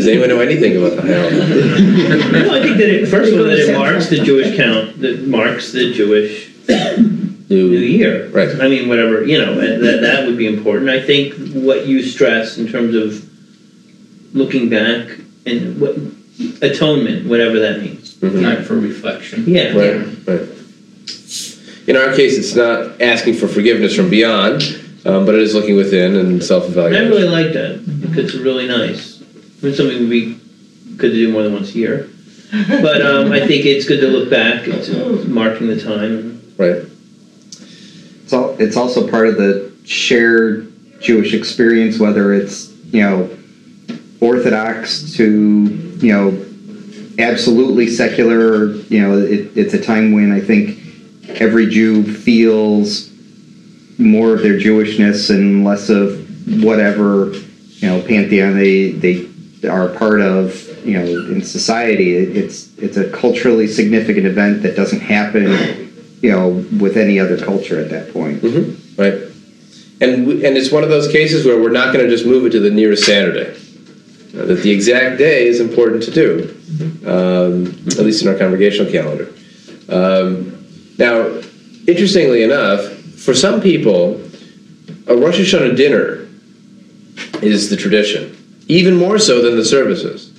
Anyone 0.08 0.28
know 0.28 0.40
anything 0.40 0.76
about 0.76 0.96
the 0.96 1.02
high 1.02 1.18
holidays? 1.18 2.32
No, 2.32 2.54
I 2.54 2.62
think 2.62 2.76
that 2.78 2.88
it, 2.88 3.06
first 3.08 3.32
of 3.32 3.38
all, 3.38 3.46
that 3.46 3.58
it 3.58 3.72
marks 3.76 4.08
the 4.08 4.20
Jewish 4.20 4.56
count, 4.56 5.00
that 5.00 5.26
marks 5.26 5.72
the 5.72 5.92
Jewish 5.92 6.50
New 7.48 7.70
Year. 7.70 8.28
Right. 8.30 8.48
I 8.60 8.68
mean, 8.68 8.88
whatever, 8.88 9.24
you 9.24 9.38
know, 9.38 9.54
that, 9.56 10.00
that 10.02 10.26
would 10.26 10.36
be 10.36 10.46
important. 10.46 10.90
I 10.90 11.00
think 11.00 11.34
what 11.54 11.86
you 11.86 12.02
stress 12.02 12.58
in 12.58 12.68
terms 12.68 12.94
of 12.94 13.24
looking 14.34 14.68
back 14.68 15.18
and 15.46 15.80
what, 15.80 15.96
atonement, 16.62 17.26
whatever 17.28 17.58
that 17.60 17.80
means. 17.80 18.14
Mhm. 18.16 18.42
Time 18.42 18.64
for 18.64 18.78
reflection. 18.78 19.44
Yeah. 19.46 19.76
Right, 19.76 20.06
right. 20.26 20.48
In 21.88 21.96
our 21.96 22.14
case, 22.14 22.36
it's 22.36 22.54
not 22.54 23.00
asking 23.00 23.34
for 23.34 23.48
forgiveness 23.48 23.94
from 23.96 24.10
beyond, 24.10 24.62
um, 25.06 25.24
but 25.24 25.34
it 25.34 25.40
is 25.40 25.54
looking 25.54 25.74
within 25.76 26.16
and 26.16 26.42
self-evaluation. 26.44 27.06
I 27.06 27.08
really 27.08 27.28
like 27.28 27.54
that 27.54 28.00
because 28.02 28.26
it's 28.26 28.34
really 28.34 28.68
nice. 28.68 29.07
It's 29.62 29.76
something 29.76 30.08
we 30.08 30.38
could 30.98 31.12
do 31.12 31.32
more 31.32 31.42
than 31.42 31.52
once 31.52 31.74
a 31.74 31.78
year. 31.78 32.08
But 32.50 33.02
um, 33.02 33.32
I 33.32 33.46
think 33.46 33.66
it's 33.66 33.86
good 33.86 34.00
to 34.00 34.08
look 34.08 34.30
back. 34.30 34.66
It's 34.66 34.88
marking 35.26 35.66
the 35.66 35.80
time. 35.80 36.54
Right. 36.56 36.82
It's, 38.22 38.32
all, 38.32 38.56
it's 38.58 38.76
also 38.76 39.08
part 39.08 39.28
of 39.28 39.36
the 39.36 39.72
shared 39.84 40.72
Jewish 41.00 41.34
experience, 41.34 41.98
whether 41.98 42.32
it's, 42.32 42.70
you 42.92 43.02
know, 43.02 43.30
Orthodox 44.20 45.12
to, 45.14 45.66
you 46.00 46.12
know, 46.12 46.44
absolutely 47.18 47.88
secular. 47.88 48.72
You 48.72 49.02
know, 49.02 49.18
it, 49.18 49.56
it's 49.56 49.74
a 49.74 49.82
time 49.82 50.12
when 50.12 50.32
I 50.32 50.40
think 50.40 50.78
every 51.40 51.68
Jew 51.68 52.02
feels 52.02 53.10
more 53.98 54.32
of 54.32 54.42
their 54.42 54.54
Jewishness 54.54 55.30
and 55.30 55.64
less 55.64 55.90
of 55.90 56.24
whatever, 56.62 57.32
you 57.34 57.88
know, 57.88 58.00
pantheon 58.02 58.56
they, 58.56 58.92
they 58.92 59.27
are 59.64 59.88
part 59.88 60.20
of, 60.20 60.86
you 60.86 60.98
know, 60.98 61.04
in 61.04 61.42
society. 61.42 62.14
It's, 62.14 62.76
it's 62.78 62.96
a 62.96 63.10
culturally 63.10 63.66
significant 63.66 64.26
event 64.26 64.62
that 64.62 64.76
doesn't 64.76 65.00
happen 65.00 65.88
you 66.20 66.30
know, 66.30 66.48
with 66.80 66.96
any 66.96 67.18
other 67.18 67.38
culture 67.38 67.80
at 67.80 67.90
that 67.90 68.12
point. 68.12 68.42
Mm-hmm. 68.42 69.00
Right. 69.00 69.14
And 70.00 70.26
we, 70.26 70.46
and 70.46 70.56
it's 70.56 70.70
one 70.70 70.82
of 70.82 70.88
those 70.88 71.10
cases 71.10 71.44
where 71.44 71.60
we're 71.60 71.70
not 71.70 71.92
going 71.92 72.04
to 72.04 72.10
just 72.10 72.26
move 72.26 72.46
it 72.46 72.50
to 72.50 72.60
the 72.60 72.70
nearest 72.70 73.04
Saturday. 73.04 73.56
Uh, 74.34 74.44
that 74.44 74.62
the 74.62 74.70
exact 74.70 75.18
day 75.18 75.46
is 75.46 75.58
important 75.58 76.02
to 76.02 76.10
do, 76.10 76.54
um, 77.06 77.66
at 77.86 78.04
least 78.04 78.22
in 78.22 78.28
our 78.28 78.34
congregational 78.34 78.90
calendar. 78.92 79.32
Um, 79.88 80.66
now, 80.98 81.40
interestingly 81.86 82.42
enough, 82.42 82.84
for 83.18 83.34
some 83.34 83.60
people, 83.60 84.20
a 85.06 85.16
Rosh 85.16 85.40
Hashanah 85.40 85.76
dinner 85.76 86.28
is 87.40 87.70
the 87.70 87.76
tradition, 87.76 88.36
even 88.68 88.96
more 88.96 89.18
so 89.18 89.42
than 89.42 89.56
the 89.56 89.64
services. 89.64 90.32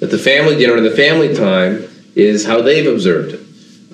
That 0.00 0.10
the 0.10 0.18
family 0.18 0.56
dinner 0.56 0.76
and 0.76 0.86
the 0.86 0.90
family 0.90 1.34
time 1.34 1.88
is 2.14 2.44
how 2.44 2.60
they've 2.62 2.86
observed 2.86 3.34
it. 3.34 3.40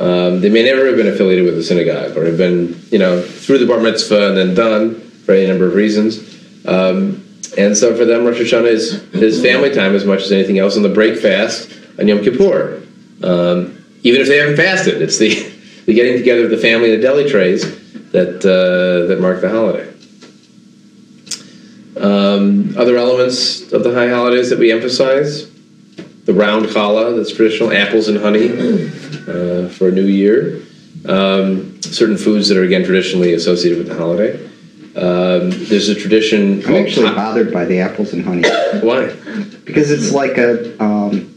Um, 0.01 0.41
they 0.41 0.49
may 0.49 0.63
never 0.65 0.87
have 0.87 0.97
been 0.97 1.09
affiliated 1.09 1.45
with 1.45 1.59
a 1.59 1.63
synagogue 1.63 2.17
or 2.17 2.25
have 2.25 2.37
been, 2.37 2.81
you 2.91 2.99
know, 2.99 3.21
through 3.21 3.59
the 3.59 3.67
bar 3.67 3.81
mitzvah 3.81 4.29
and 4.29 4.37
then 4.37 4.55
done 4.55 5.01
for 5.01 5.33
any 5.33 5.47
number 5.47 5.67
of 5.67 5.75
reasons. 5.75 6.19
Um, 6.67 7.25
and 7.57 7.77
so 7.77 7.97
for 7.97 8.05
them, 8.05 8.25
Rosh 8.25 8.39
Hashanah 8.39 8.69
is, 8.69 9.03
is 9.15 9.43
family 9.43 9.75
time 9.75 9.95
as 9.95 10.05
much 10.05 10.23
as 10.23 10.31
anything 10.31 10.59
else, 10.59 10.77
and 10.77 10.85
the 10.85 10.89
break 10.89 11.19
fast 11.19 11.73
on 11.99 12.07
Yom 12.07 12.23
Kippur. 12.23 12.83
Um, 13.23 13.85
even 14.03 14.21
if 14.21 14.29
they 14.29 14.39
haven't 14.39 14.57
fasted, 14.57 15.03
it's 15.03 15.19
the, 15.19 15.35
the 15.87 15.95
getting 15.95 16.17
together 16.17 16.45
of 16.45 16.51
the 16.51 16.59
family 16.59 16.93
and 16.93 17.03
the 17.03 17.07
deli 17.07 17.29
trays 17.29 17.63
that, 18.13 18.45
uh, 18.45 19.09
that 19.09 19.21
mark 19.21 19.41
the 19.41 19.49
holiday. 19.49 19.88
Um, 22.01 22.75
other 22.77 22.97
elements 22.97 23.73
of 23.73 23.83
the 23.85 23.93
high 23.95 24.09
holidays 24.09 24.51
that 24.51 24.59
we 24.59 24.71
emphasize 24.71 25.51
the 26.25 26.35
round 26.35 26.67
challah 26.67 27.17
that's 27.17 27.33
traditional, 27.33 27.73
apples 27.73 28.09
and 28.09 28.19
honey 28.19 28.51
uh, 28.53 29.69
for 29.71 29.89
a 29.89 29.93
new 29.93 30.05
year. 30.07 30.63
Um, 31.07 31.81
certain 31.83 32.17
foods 32.19 32.49
that 32.49 32.59
are 32.59 32.65
again 32.65 32.85
traditionally 32.85 33.33
associated 33.35 33.79
with 33.79 33.89
the 33.89 33.95
holiday. 33.95 34.45
Um, 34.97 35.51
there's 35.69 35.89
a 35.89 35.95
tradition. 35.95 36.65
I'm 36.67 36.75
actually 36.75 37.11
bothered 37.15 37.53
by 37.53 37.65
the 37.65 37.81
apples 37.81 38.13
and 38.13 38.25
honey 38.25 38.43
Why? 38.81 39.07
because 39.65 39.91
it's 39.91 40.13
like 40.13 40.37
a, 40.39 40.83
um, 40.83 41.35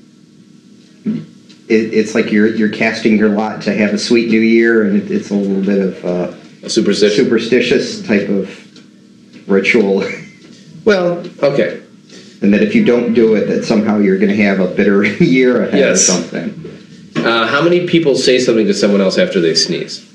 it, 1.06 1.93
it's 1.93 2.13
like 2.15 2.32
you're 2.32 2.47
you're 2.56 2.69
casting 2.71 3.17
your 3.17 3.30
lot 3.30 3.62
to 3.63 3.74
have 3.74 3.93
a 3.93 3.97
sweet 4.00 4.30
new 4.30 4.39
year, 4.39 4.84
and 4.84 4.97
it, 5.04 5.12
it's 5.12 5.30
a 5.30 5.36
little 5.36 5.63
bit 5.63 5.80
of 5.80 6.06
uh, 6.06 6.36
A 6.63 6.69
superstition. 6.69 7.24
superstitious 7.26 8.02
type 8.06 8.28
of 8.30 8.50
ritual, 9.47 10.02
well, 10.85 11.23
okay. 11.43 11.81
and 12.41 12.53
that 12.53 12.61
if 12.63 12.73
you 12.75 12.83
don't 12.85 13.13
do 13.13 13.35
it, 13.35 13.45
that 13.47 13.63
somehow 13.65 13.97
you're 13.99 14.17
going 14.17 14.35
to 14.35 14.43
have 14.43 14.59
a 14.59 14.67
bitter 14.67 15.03
year 15.23 15.63
ahead 15.63 15.79
Yes. 15.79 16.09
or 16.09 16.13
something. 16.13 16.67
Uh, 17.25 17.47
how 17.47 17.61
many 17.61 17.87
people 17.87 18.15
say 18.15 18.39
something 18.39 18.65
to 18.67 18.73
someone 18.73 19.01
else 19.01 19.17
after 19.17 19.39
they 19.41 19.53
sneeze? 19.55 20.07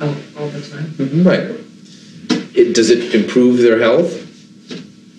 Oh, 0.00 0.16
all 0.38 0.48
the 0.48 0.60
time. 0.60 1.24
Right. 1.24 1.40
It, 2.54 2.74
does 2.74 2.90
it 2.90 3.14
improve 3.14 3.58
their 3.58 3.80
health? 3.80 4.12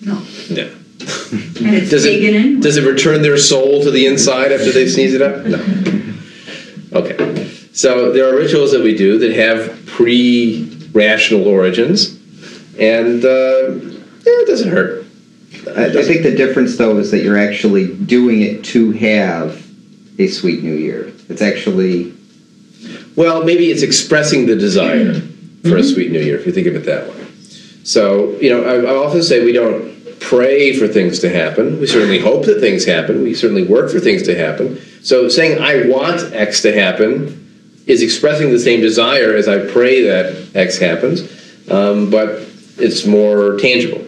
No. 0.04 0.22
No. 0.50 0.74
And 1.60 1.74
it's 1.76 1.90
Does 1.90 2.04
taken 2.04 2.34
it, 2.34 2.34
in. 2.36 2.60
does 2.60 2.76
it 2.76 2.84
return 2.90 3.20
their 3.20 3.36
soul 3.36 3.82
to 3.82 3.90
the 3.90 4.06
inside 4.06 4.52
after 4.52 4.70
they 4.72 4.86
sneeze 4.88 5.12
it 5.12 5.20
up? 5.20 5.44
No. 5.44 5.58
Okay. 6.92 7.50
So 7.72 8.12
there 8.12 8.32
are 8.32 8.36
rituals 8.36 8.72
that 8.72 8.82
we 8.82 8.96
do 8.96 9.18
that 9.18 9.32
have 9.32 9.84
pre-rational 9.86 11.46
origins, 11.46 12.16
and 12.78 13.24
uh, 13.24 13.72
yeah, 14.24 14.42
it 14.42 14.46
doesn't 14.46 14.70
hurt. 14.70 15.04
I, 15.76 15.86
I 15.86 16.02
think 16.02 16.22
the 16.22 16.34
difference, 16.36 16.76
though, 16.76 16.98
is 16.98 17.10
that 17.10 17.22
you're 17.22 17.38
actually 17.38 17.94
doing 17.94 18.42
it 18.42 18.64
to 18.66 18.92
have 18.92 19.66
a 20.18 20.26
sweet 20.28 20.62
new 20.62 20.74
year. 20.74 21.12
It's 21.28 21.42
actually 21.42 22.12
Well, 23.16 23.44
maybe 23.44 23.70
it's 23.70 23.82
expressing 23.82 24.46
the 24.46 24.56
desire 24.56 25.20
for 25.62 25.76
a 25.76 25.82
sweet 25.82 26.12
new 26.12 26.20
year, 26.20 26.38
if 26.38 26.46
you 26.46 26.52
think 26.52 26.66
of 26.66 26.76
it 26.76 26.84
that 26.86 27.08
way. 27.08 27.26
So, 27.84 28.32
you 28.38 28.50
know, 28.50 28.62
I, 28.64 28.92
I 28.92 28.94
often 28.96 29.22
say 29.22 29.44
we 29.44 29.52
don't 29.52 29.96
pray 30.20 30.72
for 30.76 30.86
things 30.88 31.20
to 31.20 31.30
happen. 31.30 31.80
We 31.80 31.86
certainly 31.86 32.18
hope 32.18 32.44
that 32.46 32.60
things 32.60 32.84
happen. 32.84 33.22
We 33.22 33.34
certainly 33.34 33.64
work 33.64 33.90
for 33.90 33.98
things 34.00 34.22
to 34.24 34.36
happen. 34.36 34.80
So, 35.02 35.28
saying 35.28 35.60
I 35.60 35.88
want 35.88 36.32
X 36.32 36.62
to 36.62 36.72
happen 36.72 37.82
is 37.86 38.02
expressing 38.02 38.50
the 38.50 38.58
same 38.58 38.80
desire 38.80 39.34
as 39.34 39.48
I 39.48 39.66
pray 39.66 40.02
that 40.02 40.54
X 40.54 40.78
happens, 40.78 41.22
um, 41.70 42.10
but 42.10 42.46
it's 42.78 43.06
more 43.06 43.56
tangible, 43.56 44.06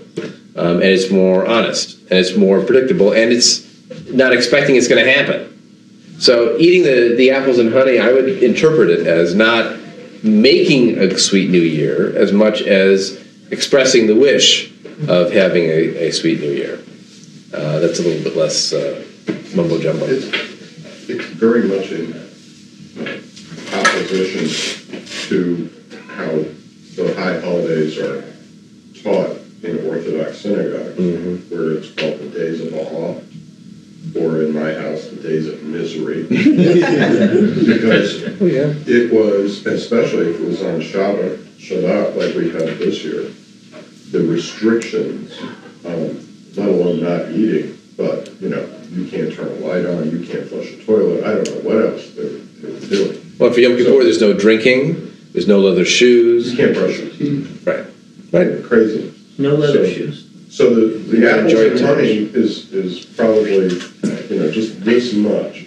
um, 0.56 0.76
and 0.76 0.84
it's 0.84 1.10
more 1.10 1.46
honest, 1.46 2.00
and 2.02 2.18
it's 2.18 2.36
more 2.36 2.62
predictable, 2.62 3.12
and 3.12 3.32
it's 3.32 3.66
not 4.10 4.32
expecting 4.32 4.76
it's 4.76 4.88
going 4.88 5.04
to 5.04 5.10
happen. 5.10 6.16
So 6.18 6.58
eating 6.58 6.82
the, 6.82 7.14
the 7.16 7.30
apples 7.30 7.58
and 7.58 7.72
honey, 7.72 7.98
I 7.98 8.12
would 8.12 8.42
interpret 8.42 8.90
it 8.90 9.06
as 9.06 9.34
not 9.34 9.78
making 10.22 10.98
a 10.98 11.18
sweet 11.18 11.50
new 11.50 11.62
year 11.62 12.14
as 12.16 12.32
much 12.32 12.60
as 12.60 13.18
expressing 13.50 14.06
the 14.06 14.14
wish 14.14 14.70
of 15.08 15.32
having 15.32 15.64
a, 15.64 16.08
a 16.08 16.10
sweet 16.10 16.40
new 16.40 16.50
year. 16.50 16.78
Uh, 17.54 17.78
that's 17.78 17.98
a 18.00 18.02
little 18.02 18.22
bit 18.22 18.36
less 18.36 18.72
uh, 18.72 19.02
mumbo 19.54 19.80
jumbo. 19.80 20.04
It's, 20.06 20.26
it's 21.08 21.24
very 21.24 21.66
much 21.66 21.90
in 21.90 22.12
opposition 23.72 24.46
to 25.28 25.70
how 26.08 26.44
the 26.96 27.14
high 27.16 27.40
holidays 27.40 27.98
are 27.98 28.22
taught 29.02 29.39
in 29.62 29.78
Orthodox 29.86 30.38
synagogue, 30.38 30.96
Mhm. 30.96 31.38
where 31.50 31.72
it's 31.72 31.90
called 31.90 32.18
the 32.20 32.38
days 32.38 32.60
of 32.60 32.72
awe, 32.74 33.14
or 34.14 34.42
in 34.42 34.52
my 34.54 34.72
house, 34.72 35.06
the 35.08 35.16
days 35.28 35.46
of 35.48 35.62
misery. 35.64 36.22
Because 36.30 38.22
Oh 38.40 38.46
yeah. 38.46 38.72
it 38.86 39.12
was, 39.12 39.66
especially 39.66 40.28
if 40.30 40.40
it 40.40 40.46
was 40.46 40.62
on 40.62 40.80
Shabbat, 40.80 41.36
Shabbat 41.58 42.16
like 42.16 42.34
we 42.34 42.48
had 42.50 42.78
this 42.78 43.04
year, 43.04 43.24
the 44.12 44.20
restrictions, 44.24 45.32
um, 45.84 46.18
let 46.56 46.68
alone 46.68 47.00
not 47.02 47.30
eating, 47.30 47.76
but, 47.96 48.30
you 48.40 48.48
know, 48.48 48.64
you 48.94 49.04
can't 49.04 49.32
turn 49.32 49.46
a 49.48 49.54
light 49.66 49.84
on, 49.84 50.10
you 50.10 50.24
can't 50.26 50.46
flush 50.48 50.72
a 50.72 50.76
toilet, 50.84 51.22
I 51.24 51.34
don't 51.34 51.46
know 51.46 51.60
what 51.70 51.84
else 51.84 52.10
they 52.16 52.24
were 52.24 52.30
they 52.62 52.72
were 52.72 52.86
doing. 52.86 53.20
Well, 53.38 53.52
for 53.52 53.60
Yom 53.60 53.76
Kippur, 53.76 54.02
there's 54.02 54.20
no 54.20 54.32
drinking, 54.32 55.12
there's 55.32 55.46
no 55.46 55.60
leather 55.60 55.84
shoes. 55.84 56.50
You 56.50 56.56
can't 56.56 56.74
brush 56.74 56.98
your 56.98 57.10
teeth, 57.10 57.66
Right. 57.66 57.84
Right. 58.32 58.62
crazy. 58.64 59.09
No 59.40 59.54
leather 59.54 59.84
So- 59.86 59.92
shoes. 59.92 60.26
So 60.50 60.74
the, 60.74 60.86
the 60.98 61.18
Yeah, 61.18 61.28
apples 61.28 61.52
enjoy 61.52 61.70
and 61.70 61.78
it. 61.78 61.84
honey 61.86 62.10
is, 62.34 62.72
is 62.72 63.04
probably, 63.04 63.68
you 64.28 64.40
know, 64.40 64.50
just 64.50 64.84
this 64.84 65.12
much 65.14 65.66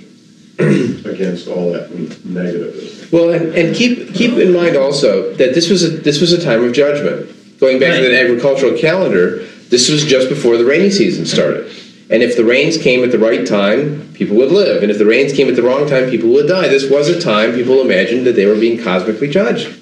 against 0.60 1.48
all 1.48 1.72
that 1.72 1.90
negativism. 1.90 3.12
Well, 3.12 3.30
and, 3.32 3.54
and 3.56 3.74
keep 3.76 4.14
keep 4.14 4.34
in 4.34 4.52
mind 4.54 4.76
also 4.76 5.34
that 5.36 5.54
this 5.56 5.70
was 5.70 5.84
a 5.84 5.90
this 5.90 6.20
was 6.20 6.34
a 6.34 6.42
time 6.44 6.64
of 6.66 6.74
judgment. 6.74 7.30
Going 7.60 7.80
back 7.80 7.94
to 7.94 8.02
Right. 8.02 8.10
the 8.10 8.20
agricultural 8.22 8.78
calendar, 8.78 9.46
this 9.70 9.90
was 9.90 10.04
just 10.04 10.28
before 10.28 10.58
the 10.58 10.66
rainy 10.66 10.90
season 10.90 11.26
started. 11.26 11.72
And 12.10 12.22
if 12.22 12.36
the 12.36 12.44
rains 12.44 12.78
came 12.78 13.04
at 13.06 13.12
the 13.12 13.20
right 13.20 13.48
time, 13.48 14.12
people 14.14 14.36
would 14.36 14.52
live. 14.52 14.84
And 14.84 14.92
if 14.92 14.98
the 14.98 15.06
rains 15.06 15.32
came 15.32 15.48
at 15.48 15.56
the 15.56 15.64
wrong 15.64 15.88
time, 15.88 16.10
people 16.10 16.30
would 16.32 16.48
die. 16.48 16.68
This 16.68 16.90
was 16.90 17.08
a 17.08 17.20
time 17.22 17.54
people 17.54 17.80
imagined 17.82 18.28
that 18.28 18.36
they 18.36 18.46
were 18.46 18.60
being 18.60 18.84
cosmically 18.84 19.30
judged. 19.30 19.80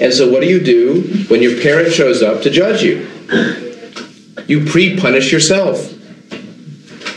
And 0.00 0.12
so, 0.12 0.30
what 0.30 0.40
do 0.40 0.48
you 0.48 0.60
do 0.60 1.02
when 1.28 1.42
your 1.42 1.60
parent 1.60 1.92
shows 1.92 2.22
up 2.22 2.42
to 2.42 2.50
judge 2.50 2.82
you? 2.82 3.08
You 4.46 4.64
pre 4.64 4.96
punish 4.96 5.30
yourself. 5.30 5.92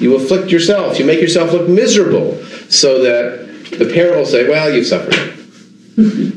You 0.02 0.16
afflict 0.16 0.52
yourself. 0.52 1.00
You 1.00 1.06
make 1.06 1.22
yourself 1.22 1.52
look 1.52 1.68
miserable 1.68 2.44
so 2.70 3.02
that 3.04 3.46
the 3.78 3.92
parent 3.94 4.18
will 4.18 4.26
say, 4.26 4.48
Well, 4.48 4.72
you've 4.72 4.86
suffered. 4.86 5.16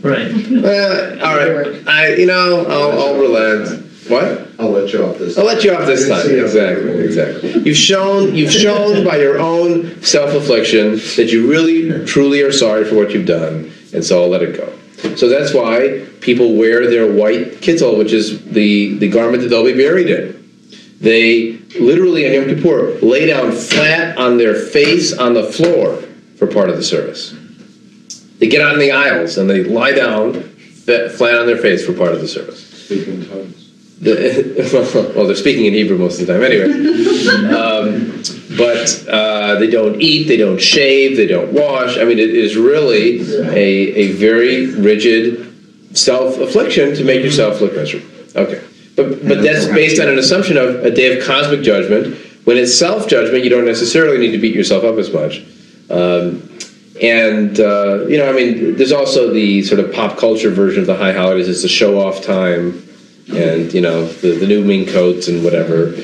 Right. 0.05 0.31
Uh, 0.31 1.19
all 1.25 1.37
right. 1.37 1.89
I, 1.89 2.15
you 2.15 2.27
know, 2.27 2.65
I'll, 2.67 2.99
I'll 2.99 3.19
relent. 3.19 3.87
What? 4.09 4.49
I'll 4.59 4.71
let 4.71 4.93
you 4.93 5.05
off 5.05 5.19
this. 5.19 5.37
I'll 5.37 5.45
let 5.45 5.65
you 5.65 5.75
off 5.75 5.87
this 5.87 6.09
time. 6.09 6.31
Exactly. 6.31 7.05
Exactly. 7.05 7.63
You've 7.63 7.77
shown 7.77 8.35
you've 8.35 8.53
shown 8.53 9.05
by 9.05 9.19
your 9.19 9.39
own 9.39 10.01
self-affliction 10.03 10.93
that 11.17 11.29
you 11.31 11.51
really 11.51 12.07
truly 12.07 12.41
are 12.43 12.53
sorry 12.53 12.85
for 12.85 12.95
what 12.95 13.11
you've 13.11 13.27
done, 13.27 13.71
and 13.93 14.05
so 14.05 14.23
I'll 14.23 14.29
let 14.29 14.43
it 14.43 14.57
go. 14.57 14.78
So 15.17 15.29
that's 15.29 15.55
why 15.55 16.07
people 16.21 16.57
wear 16.57 16.89
their 16.91 17.11
white 17.11 17.61
kittel, 17.61 17.97
which 17.97 18.13
is 18.13 18.45
the 18.45 18.99
the 18.99 19.09
garment 19.09 19.43
that 19.43 19.49
they'll 19.49 19.65
be 19.65 19.77
buried 19.77 20.09
in. 20.09 20.35
They 21.01 21.59
literally 21.79 22.27
on 22.27 22.49
Yom 22.49 22.57
Kippur 22.57 22.99
lay 23.01 23.27
down 23.27 23.53
flat 23.53 24.19
on 24.19 24.37
their 24.37 24.55
face 24.55 25.17
on 25.17 25.35
the 25.35 25.45
floor 25.45 26.03
for 26.37 26.47
part 26.47 26.71
of 26.71 26.77
the 26.77 26.83
service. 26.83 27.35
They 28.39 28.49
get 28.49 28.63
on 28.63 28.79
the 28.79 28.93
aisles 28.93 29.39
and 29.39 29.49
they 29.49 29.65
lie 29.65 29.93
down 29.93 30.43
flat 30.85 31.35
on 31.35 31.47
their 31.47 31.59
face 31.59 31.85
for 31.85 31.93
part 31.93 32.13
of 32.13 32.21
the 32.21 32.29
service. 32.29 32.67
Speaking 32.85 33.27
tongues. 33.29 33.58
Well, 35.15 35.27
they're 35.27 35.35
speaking 35.35 35.67
in 35.67 35.73
Hebrew 35.73 35.99
most 35.99 36.21
of 36.21 36.27
the 36.27 36.33
time 36.33 36.45
anyway. 36.45 36.69
Um, 37.53 38.23
but 38.57 39.09
uh, 39.09 39.57
they 39.59 39.69
don't 39.69 40.01
eat, 40.01 40.29
they 40.29 40.37
don't 40.37 40.61
shave, 40.61 41.17
they 41.17 41.27
don't 41.27 41.53
wash. 41.53 41.99
I 41.99 42.05
mean, 42.05 42.19
it 42.19 42.31
is 42.31 42.57
really 42.57 43.21
a, 43.49 43.57
a 43.57 44.13
very 44.13 44.67
rigid 44.67 45.97
self 45.97 46.39
affliction 46.39 46.95
to 46.95 47.05
make 47.05 47.25
yourself 47.25 47.61
look 47.61 47.75
miserable. 47.75 48.07
Okay. 48.37 48.65
But, 48.95 49.27
but 49.27 49.43
that's 49.43 49.67
based 49.67 50.01
on 50.01 50.09
an 50.09 50.19
assumption 50.19 50.57
of 50.57 50.85
a 50.85 50.91
day 50.91 51.17
of 51.17 51.25
cosmic 51.25 51.63
judgment. 51.63 52.17
When 52.45 52.57
it's 52.57 52.79
self 52.79 53.09
judgment, 53.09 53.43
you 53.43 53.51
don't 53.51 53.65
necessarily 53.65 54.19
need 54.19 54.33
to 54.33 54.39
beat 54.39 54.55
yourself 54.55 54.85
up 54.85 54.97
as 54.97 55.13
much. 55.13 55.45
Um, 55.91 56.49
and, 57.03 57.59
uh, 57.61 58.07
you 58.07 58.19
know, 58.19 58.29
I 58.29 58.33
mean, 58.33 58.77
there's 58.77 58.93
also 58.93 59.33
the 59.33 59.63
sort 59.63 59.81
of 59.81 59.93
pop 59.93 60.19
culture 60.19 60.51
version 60.51 60.81
of 60.81 60.87
the 60.87 60.97
high 60.97 61.13
holidays. 61.13 61.49
It's 61.49 61.63
the 61.63 61.69
show 61.69 62.01
off 62.01 62.23
time 62.23 62.88
and 63.35 63.73
you 63.73 63.81
know 63.81 64.07
the, 64.07 64.33
the 64.33 64.47
new 64.47 64.65
mink 64.65 64.89
coats 64.89 65.29
and 65.29 65.45
whatever. 65.45 65.95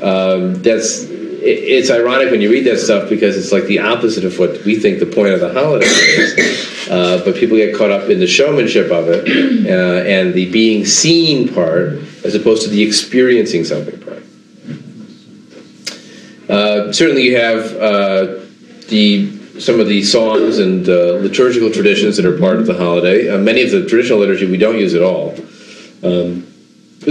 Um, 0.00 0.62
that's 0.62 1.04
it, 1.46 1.58
it's 1.62 1.90
ironic 1.90 2.30
when 2.30 2.40
you 2.40 2.50
read 2.50 2.66
that 2.66 2.78
stuff 2.78 3.08
because 3.08 3.36
it's 3.36 3.52
like 3.52 3.64
the 3.64 3.78
opposite 3.78 4.24
of 4.24 4.38
what 4.38 4.64
we 4.64 4.78
think 4.78 4.98
the 4.98 5.06
point 5.06 5.34
of 5.34 5.40
the 5.40 5.52
holiday 5.52 5.86
is. 5.86 6.88
Uh, 6.88 7.20
but 7.24 7.34
people 7.34 7.56
get 7.56 7.76
caught 7.76 7.90
up 7.90 8.08
in 8.08 8.20
the 8.20 8.26
showmanship 8.26 8.92
of 8.92 9.08
it 9.08 9.26
uh, 9.66 10.08
and 10.08 10.32
the 10.34 10.50
being 10.52 10.84
seen 10.84 11.52
part 11.52 11.94
as 12.24 12.34
opposed 12.34 12.62
to 12.62 12.68
the 12.68 12.82
experiencing 12.82 13.64
something 13.64 14.00
part. 14.00 14.22
Uh, 16.48 16.92
certainly, 16.92 17.22
you 17.22 17.36
have 17.36 17.72
uh, 17.76 18.40
the 18.88 19.32
some 19.58 19.80
of 19.80 19.88
the 19.88 20.02
songs 20.02 20.58
and 20.58 20.88
uh, 20.88 21.14
liturgical 21.14 21.72
traditions 21.72 22.16
that 22.16 22.26
are 22.26 22.38
part 22.38 22.58
of 22.58 22.66
the 22.66 22.74
holiday. 22.74 23.30
Uh, 23.30 23.38
many 23.38 23.62
of 23.62 23.70
the 23.70 23.86
traditional 23.86 24.18
liturgy 24.18 24.46
we 24.46 24.58
don't 24.58 24.78
use 24.78 24.94
at 24.94 25.02
all. 25.02 25.34
Um, 26.04 26.46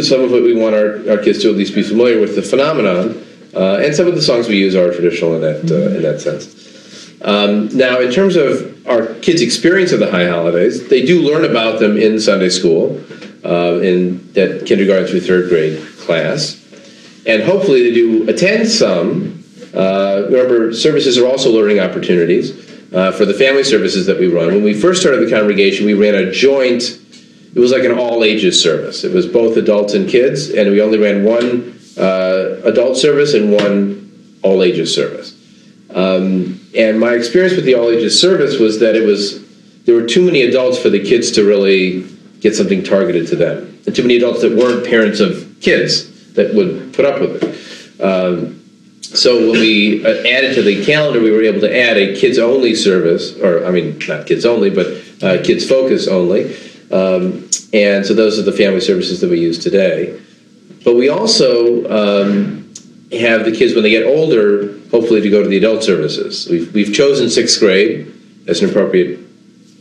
some 0.04 0.22
of 0.22 0.34
it 0.34 0.44
we 0.44 0.54
want 0.54 0.76
our, 0.76 1.10
our 1.10 1.18
kids 1.18 1.42
to 1.44 1.50
at 1.50 1.56
least 1.56 1.76
be 1.76 1.84
familiar 1.84 2.20
with 2.20 2.36
the 2.36 2.42
phenomenon, 2.42 3.26
uh, 3.56 3.78
and 3.78 3.96
some 3.96 4.08
of 4.08 4.16
the 4.16 4.22
songs 4.22 4.48
we 4.48 4.58
use 4.58 4.76
are 4.76 4.92
traditional 4.92 5.36
in 5.36 5.42
that 5.42 5.72
uh, 5.72 5.96
in 5.96 6.02
that 6.02 6.20
sense. 6.20 7.22
Um, 7.22 7.76
now, 7.76 8.00
in 8.02 8.12
terms 8.12 8.36
of 8.36 8.86
our 8.88 9.14
kids' 9.16 9.42
experience 9.42 9.92
of 9.92 10.00
the 10.00 10.12
high 10.12 10.28
holidays, 10.28 10.88
they 10.90 11.06
do 11.06 11.22
learn 11.22 11.46
about 11.46 11.80
them 11.80 11.98
in 11.98 12.20
Sunday 12.20 12.50
school, 12.50 13.02
uh, 13.44 13.80
in 13.80 14.32
that 14.34 14.66
kindergarten 14.66 15.08
through 15.08 15.22
third 15.22 15.50
grade 15.50 15.82
class, 16.00 16.62
and 17.26 17.42
hopefully 17.44 17.84
they 17.84 17.94
do 17.94 18.30
attend 18.30 18.68
some. 18.68 19.44
Uh, 19.74 20.24
remember, 20.26 20.74
services 20.74 21.18
are 21.18 21.26
also 21.26 21.52
learning 21.52 21.80
opportunities 21.80 22.52
uh, 22.94 23.12
for 23.12 23.26
the 23.26 23.34
family 23.34 23.64
services 23.64 24.06
that 24.06 24.20
we 24.20 24.28
run. 24.28 24.48
When 24.48 24.64
we 24.64 24.74
first 24.74 25.02
started 25.02 25.26
the 25.26 25.30
congregation, 25.30 25.86
we 25.86 25.94
ran 25.94 26.16
a 26.16 26.32
joint 26.32 27.00
it 27.56 27.60
was 27.60 27.72
like 27.72 27.86
an 27.86 27.98
all 27.98 28.24
ages 28.24 28.62
service. 28.62 29.06
It 29.06 29.14
was 29.14 29.26
both 29.26 29.56
adults 29.56 29.94
and 29.94 30.10
kids, 30.10 30.50
and 30.50 30.70
we 30.70 30.82
only 30.82 31.00
ran 31.00 31.24
one 31.24 31.80
uh, 31.98 32.62
adult 32.66 32.98
service 32.98 33.34
and 33.34 33.52
one 33.52 34.40
all 34.44 34.62
ages 34.62 34.94
service. 34.94 35.34
Um, 35.94 36.60
and 36.76 37.00
my 37.00 37.14
experience 37.14 37.56
with 37.56 37.64
the 37.64 37.76
all 37.76 37.90
ages 37.90 38.20
service 38.20 38.60
was 38.60 38.80
that 38.80 38.96
it 38.96 39.06
was 39.06 39.44
there 39.86 39.96
were 39.96 40.06
too 40.06 40.26
many 40.26 40.42
adults 40.42 40.78
for 40.78 40.90
the 40.90 41.02
kids 41.02 41.32
to 41.32 41.46
really 41.46 42.06
get 42.42 42.56
something 42.56 42.84
targeted 42.84 43.28
to 43.28 43.38
them, 43.38 43.80
and 43.86 43.96
too 43.96 44.02
many 44.02 44.18
adults 44.18 44.42
that 44.42 44.58
weren't 44.58 44.86
parents 44.86 45.22
of 45.22 45.56
kids 45.62 46.34
that 46.34 46.54
would 46.54 46.94
put 46.94 47.06
up 47.06 47.22
with 47.22 47.42
it. 47.42 48.02
Um, 48.04 48.62
so 49.02 49.52
when 49.52 49.62
we 49.62 50.06
uh, 50.06 50.10
added 50.28 50.56
to 50.56 50.62
the 50.62 50.84
calendar, 50.84 51.22
we 51.22 51.32
were 51.32 51.44
able 51.44 51.62
to 51.62 51.74
add 51.74 51.96
a 51.96 52.20
kids 52.20 52.38
only 52.38 52.76
service, 52.76 53.40
or 53.40 53.66
I 53.66 53.72
mean, 53.72 53.98
not 54.10 54.28
kids 54.28 54.46
only, 54.46 54.70
but 54.70 54.88
uh, 55.24 55.42
kids 55.42 55.66
focus 55.68 56.10
only. 56.10 56.54
Um, 56.92 57.50
and 57.74 58.06
so 58.06 58.14
those 58.14 58.40
are 58.40 58.44
the 58.44 58.52
family 58.52 58.82
services 58.82 59.22
that 59.22 59.30
we 59.30 59.40
use 59.40 59.60
today. 59.60 60.20
But 60.84 60.96
we 60.96 61.10
also 61.10 61.84
um, 61.90 62.74
have 63.12 63.46
the 63.46 63.52
kids 63.52 63.74
when 63.74 63.84
they 63.84 63.90
get 63.90 64.06
older, 64.06 64.80
hopefully 64.92 65.22
to 65.22 65.30
go 65.30 65.42
to 65.42 65.50
the 65.50 65.58
adult 65.58 65.84
services. 65.84 66.48
We've, 66.50 66.74
we've 66.74 66.94
chosen 66.94 67.30
sixth 67.30 67.60
grade 67.60 68.12
as 68.48 68.62
an 68.62 68.70
appropriate 68.70 69.20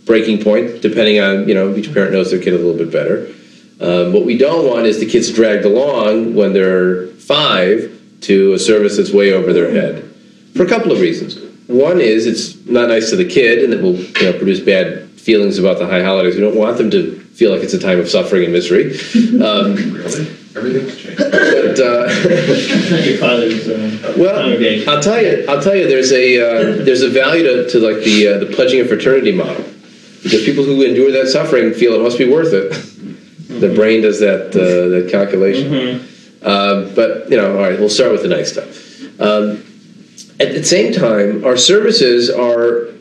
breaking 0.06 0.42
point, 0.42 0.82
depending 0.82 1.20
on, 1.20 1.48
you 1.48 1.54
know, 1.54 1.74
each 1.74 1.92
parent 1.92 2.12
knows 2.12 2.30
their 2.30 2.40
kid 2.40 2.54
a 2.54 2.58
little 2.58 2.76
bit 2.76 2.90
better. 2.90 3.32
Um, 3.80 4.12
what 4.12 4.24
we 4.24 4.38
don't 4.38 4.68
want 4.68 4.86
is 4.86 5.00
the 5.00 5.06
kids 5.06 5.32
dragged 5.32 5.64
along 5.64 6.34
when 6.34 6.52
they're 6.52 7.08
five 7.08 7.90
to 8.22 8.54
a 8.54 8.58
service 8.58 8.96
that's 8.96 9.12
way 9.12 9.32
over 9.32 9.52
their 9.52 9.70
head 9.70 10.10
for 10.56 10.62
a 10.64 10.68
couple 10.68 10.92
of 10.92 11.00
reasons. 11.00 11.38
One 11.68 12.00
is 12.00 12.26
it's 12.26 12.64
not 12.66 12.88
nice 12.88 13.10
to 13.10 13.16
the 13.16 13.28
kid 13.28 13.64
and 13.64 13.74
it 13.74 13.82
will 13.82 13.96
you 13.96 14.32
know, 14.32 14.38
produce 14.38 14.60
bad 14.60 15.13
feelings 15.24 15.58
about 15.58 15.78
the 15.78 15.86
high 15.86 16.02
holidays. 16.02 16.34
We 16.34 16.40
don't 16.42 16.56
want 16.56 16.76
them 16.78 16.90
to 16.90 17.18
feel 17.38 17.50
like 17.50 17.62
it's 17.62 17.74
a 17.74 17.78
time 17.78 17.98
of 17.98 18.08
suffering 18.08 18.44
and 18.44 18.52
misery. 18.52 18.96
Um, 19.42 19.74
Really? 19.94 20.28
Everything's 20.56 20.96
changed. 20.96 21.18
but 21.18 21.80
uh, 21.80 22.06
your 23.02 23.18
father's 23.18 23.68
uh, 23.68 24.14
well, 24.16 24.40
congregation. 24.40 24.88
I'll 24.88 25.02
tell 25.02 25.20
you, 25.20 25.44
I'll 25.48 25.60
tell 25.60 25.74
you, 25.74 25.88
there's 25.88 26.12
a 26.12 26.38
uh, 26.38 26.84
there's 26.84 27.02
a 27.02 27.08
value 27.10 27.42
to, 27.42 27.68
to 27.70 27.78
like 27.80 28.04
the 28.04 28.28
uh, 28.28 28.38
the 28.38 28.46
pledging 28.54 28.80
of 28.80 28.86
fraternity 28.88 29.32
model 29.32 29.64
because 30.22 30.44
people 30.44 30.62
who 30.64 30.80
endure 30.82 31.10
that 31.10 31.26
suffering 31.28 31.74
feel 31.74 31.94
it 31.94 32.02
must 32.02 32.18
be 32.18 32.30
worth 32.30 32.52
it. 32.52 32.70
The 33.60 33.74
brain 33.74 34.02
does 34.02 34.20
that 34.20 34.50
uh, 34.54 34.88
that 34.94 35.08
calculation. 35.10 35.72
Mhm. 35.72 36.46
Um, 36.46 36.94
but 36.94 37.28
you 37.30 37.36
know, 37.36 37.56
all 37.56 37.62
right, 37.68 37.78
we'll 37.80 37.88
start 37.90 38.12
with 38.12 38.22
the 38.22 38.28
nice 38.28 38.52
stuff. 38.52 38.68
Um, 39.20 39.58
at 40.38 40.52
the 40.54 40.62
same 40.62 40.92
time, 40.92 41.44
our 41.44 41.56
services 41.56 42.30
are 42.30 42.93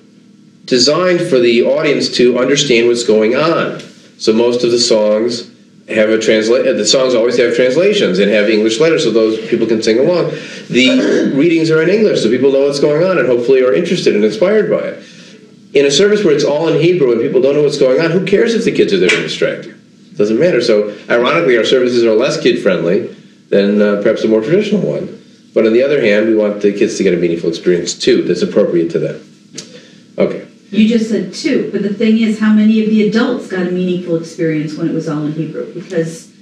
designed 0.66 1.22
for 1.22 1.39
the 1.39 1.64
audience 1.64 2.09
to 2.18 2.39
understand 2.39 2.88
what's 2.88 3.03
going 3.03 3.36
on. 3.36 3.80
So 4.18 4.34
most 4.34 4.64
of 4.64 4.72
the 4.72 4.80
songs 4.80 5.49
have 5.89 6.09
a 6.09 6.20
translate. 6.20 6.66
The 6.66 6.86
songs 6.86 7.14
always 7.14 7.38
have 7.38 7.55
translations 7.55 8.20
and 8.20 8.32
have 8.32 8.49
English 8.49 8.80
letters, 8.80 9.03
so 9.03 9.11
those 9.11 9.39
people 9.49 9.68
can 9.68 9.84
sing 9.84 9.99
along. 9.99 10.32
The 10.70 11.32
readings 11.36 11.70
are 11.70 11.82
in 11.82 11.89
English, 11.89 12.22
so 12.22 12.30
people 12.30 12.51
know 12.51 12.66
what's 12.66 12.80
going 12.80 13.03
on 13.03 13.18
and 13.18 13.28
hopefully 13.28 13.64
are 13.64 13.74
interested 13.74 14.16
and 14.16 14.24
inspired 14.24 14.70
by 14.70 14.88
it. 14.88 15.05
In 15.74 15.86
a 15.86 15.91
service 15.91 16.24
where 16.24 16.34
it's 16.34 16.43
all 16.43 16.68
in 16.68 16.80
Hebrew 16.80 17.11
and 17.11 17.20
people 17.20 17.41
don't 17.41 17.55
know 17.55 17.64
what's 17.64 17.80
going 17.80 17.99
on, 17.99 18.11
who 18.11 18.26
cares 18.26 18.53
if 18.53 18.64
the 18.64 18.72
kids 18.72 18.93
are 18.93 18.99
there 18.99 19.09
to 19.09 19.22
distract 19.22 19.66
you? 19.66 19.74
Doesn't 20.16 20.39
matter. 20.39 20.61
So, 20.61 20.95
ironically, 21.09 21.57
our 21.57 21.66
services 21.66 22.05
are 22.05 22.14
less 22.14 22.39
kid 22.39 22.61
friendly 22.61 23.07
than 23.49 23.82
uh, 23.82 24.01
perhaps 24.01 24.24
a 24.24 24.28
more 24.28 24.41
traditional 24.41 24.82
one. 24.82 25.20
But 25.53 25.66
on 25.66 25.74
the 25.74 25.84
other 25.84 26.01
hand, 26.01 26.28
we 26.28 26.36
want 26.36 26.61
the 26.61 26.72
kids 26.72 26.97
to 26.97 27.03
get 27.03 27.14
a 27.14 27.18
meaningful 27.18 27.49
experience 27.49 27.93
too 27.93 28.24
that's 28.24 28.41
appropriate 28.41 28.91
to 28.91 28.99
them. 28.99 29.30
Okay. 30.18 30.43
You 30.74 30.88
just 30.88 31.09
said 31.09 31.34
two, 31.36 31.69
but 31.71 31.84
the 31.84 31.93
thing 31.93 32.17
is, 32.17 32.39
how 32.39 32.51
many 32.51 32.84
of 32.84 32.89
the 32.89 33.07
adults 33.07 33.47
got 33.47 33.67
a 33.67 33.71
meaningful 33.71 34.15
experience 34.15 34.74
when 34.74 34.89
it 34.89 34.93
was 34.93 35.07
all 35.07 35.24
in 35.24 35.34
Hebrew? 35.34 35.71
Because 35.71 36.34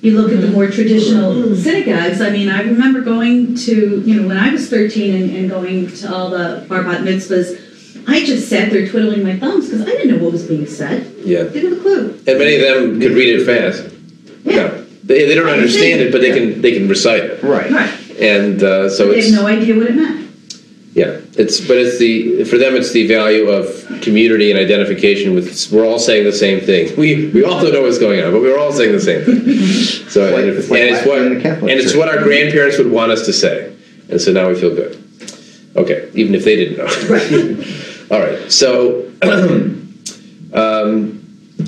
you 0.00 0.18
look 0.18 0.32
at 0.32 0.40
the 0.40 0.48
more 0.48 0.68
traditional 0.70 1.54
synagogues, 1.54 2.22
I 2.22 2.30
mean, 2.30 2.48
I 2.48 2.62
remember 2.62 3.02
going 3.02 3.54
to, 3.54 4.00
you 4.00 4.14
know, 4.14 4.28
when 4.28 4.38
I 4.38 4.50
was 4.50 4.70
13 4.70 5.14
and, 5.14 5.36
and 5.36 5.50
going 5.50 5.88
to 5.88 6.14
all 6.14 6.30
the 6.30 6.64
bar 6.66 6.84
bat 6.84 7.02
mitzvahs, 7.02 8.08
I 8.08 8.24
just 8.24 8.48
sat 8.48 8.70
there 8.70 8.88
twiddling 8.88 9.22
my 9.22 9.38
thumbs 9.38 9.66
because 9.68 9.82
I 9.82 9.90
didn't 9.90 10.16
know 10.16 10.24
what 10.24 10.32
was 10.32 10.46
being 10.46 10.66
said. 10.66 11.12
Yeah. 11.18 11.42
Didn't 11.42 11.72
have 11.72 11.78
a 11.78 11.82
clue. 11.82 12.10
And 12.26 12.38
many 12.38 12.54
of 12.56 12.62
them 12.62 12.98
could 13.00 13.12
read 13.12 13.40
it 13.40 13.44
fast. 13.44 13.92
Yeah. 14.42 14.54
No, 14.54 14.84
they, 15.04 15.26
they 15.26 15.34
don't 15.34 15.50
understand 15.50 16.00
it, 16.00 16.12
but 16.12 16.22
they 16.22 16.32
can 16.32 16.62
they 16.62 16.72
can 16.72 16.88
recite 16.88 17.24
it. 17.24 17.42
Right. 17.42 17.70
Right. 17.70 18.20
And 18.20 18.62
uh, 18.62 18.88
so 18.88 19.06
But 19.06 19.12
they 19.12 19.18
it's 19.18 19.30
have 19.32 19.42
no 19.42 19.46
idea 19.46 19.76
what 19.76 19.88
it 19.88 19.96
meant. 19.96 20.25
Yeah, 20.96 21.20
it's 21.36 21.60
but 21.60 21.76
it's 21.76 21.98
the 21.98 22.44
for 22.44 22.56
them 22.56 22.74
it's 22.74 22.90
the 22.92 23.06
value 23.06 23.50
of 23.50 23.66
community 24.00 24.50
and 24.50 24.58
identification 24.58 25.34
with. 25.34 25.70
We're 25.70 25.84
all 25.84 25.98
saying 25.98 26.24
the 26.24 26.32
same 26.32 26.62
thing. 26.62 26.96
We 26.96 27.28
we 27.28 27.44
all 27.44 27.60
don't 27.60 27.74
know 27.74 27.82
what's 27.82 27.98
going 27.98 28.24
on, 28.24 28.32
but 28.32 28.40
we're 28.40 28.58
all 28.58 28.72
saying 28.72 28.92
the 28.92 29.00
same 29.00 29.22
thing. 29.22 29.44
So 30.08 30.24
like- 30.24 30.44
and, 30.44 30.56
it's 30.56 30.70
like 30.70 30.80
and 30.80 30.96
it's 30.96 31.06
what 31.06 31.18
and 31.18 31.70
it's 31.70 31.94
what 31.94 32.08
our 32.08 32.22
grandparents 32.22 32.78
would 32.78 32.90
want 32.90 33.12
us 33.12 33.26
to 33.26 33.34
say, 33.34 33.76
and 34.08 34.18
so 34.18 34.32
now 34.32 34.48
we 34.48 34.54
feel 34.54 34.74
good. 34.74 34.96
Okay, 35.76 36.10
even 36.14 36.34
if 36.34 36.44
they 36.44 36.56
didn't 36.56 36.78
know. 36.78 36.88
all 38.16 38.22
right, 38.22 38.50
so. 38.50 39.02
um, 40.54 41.22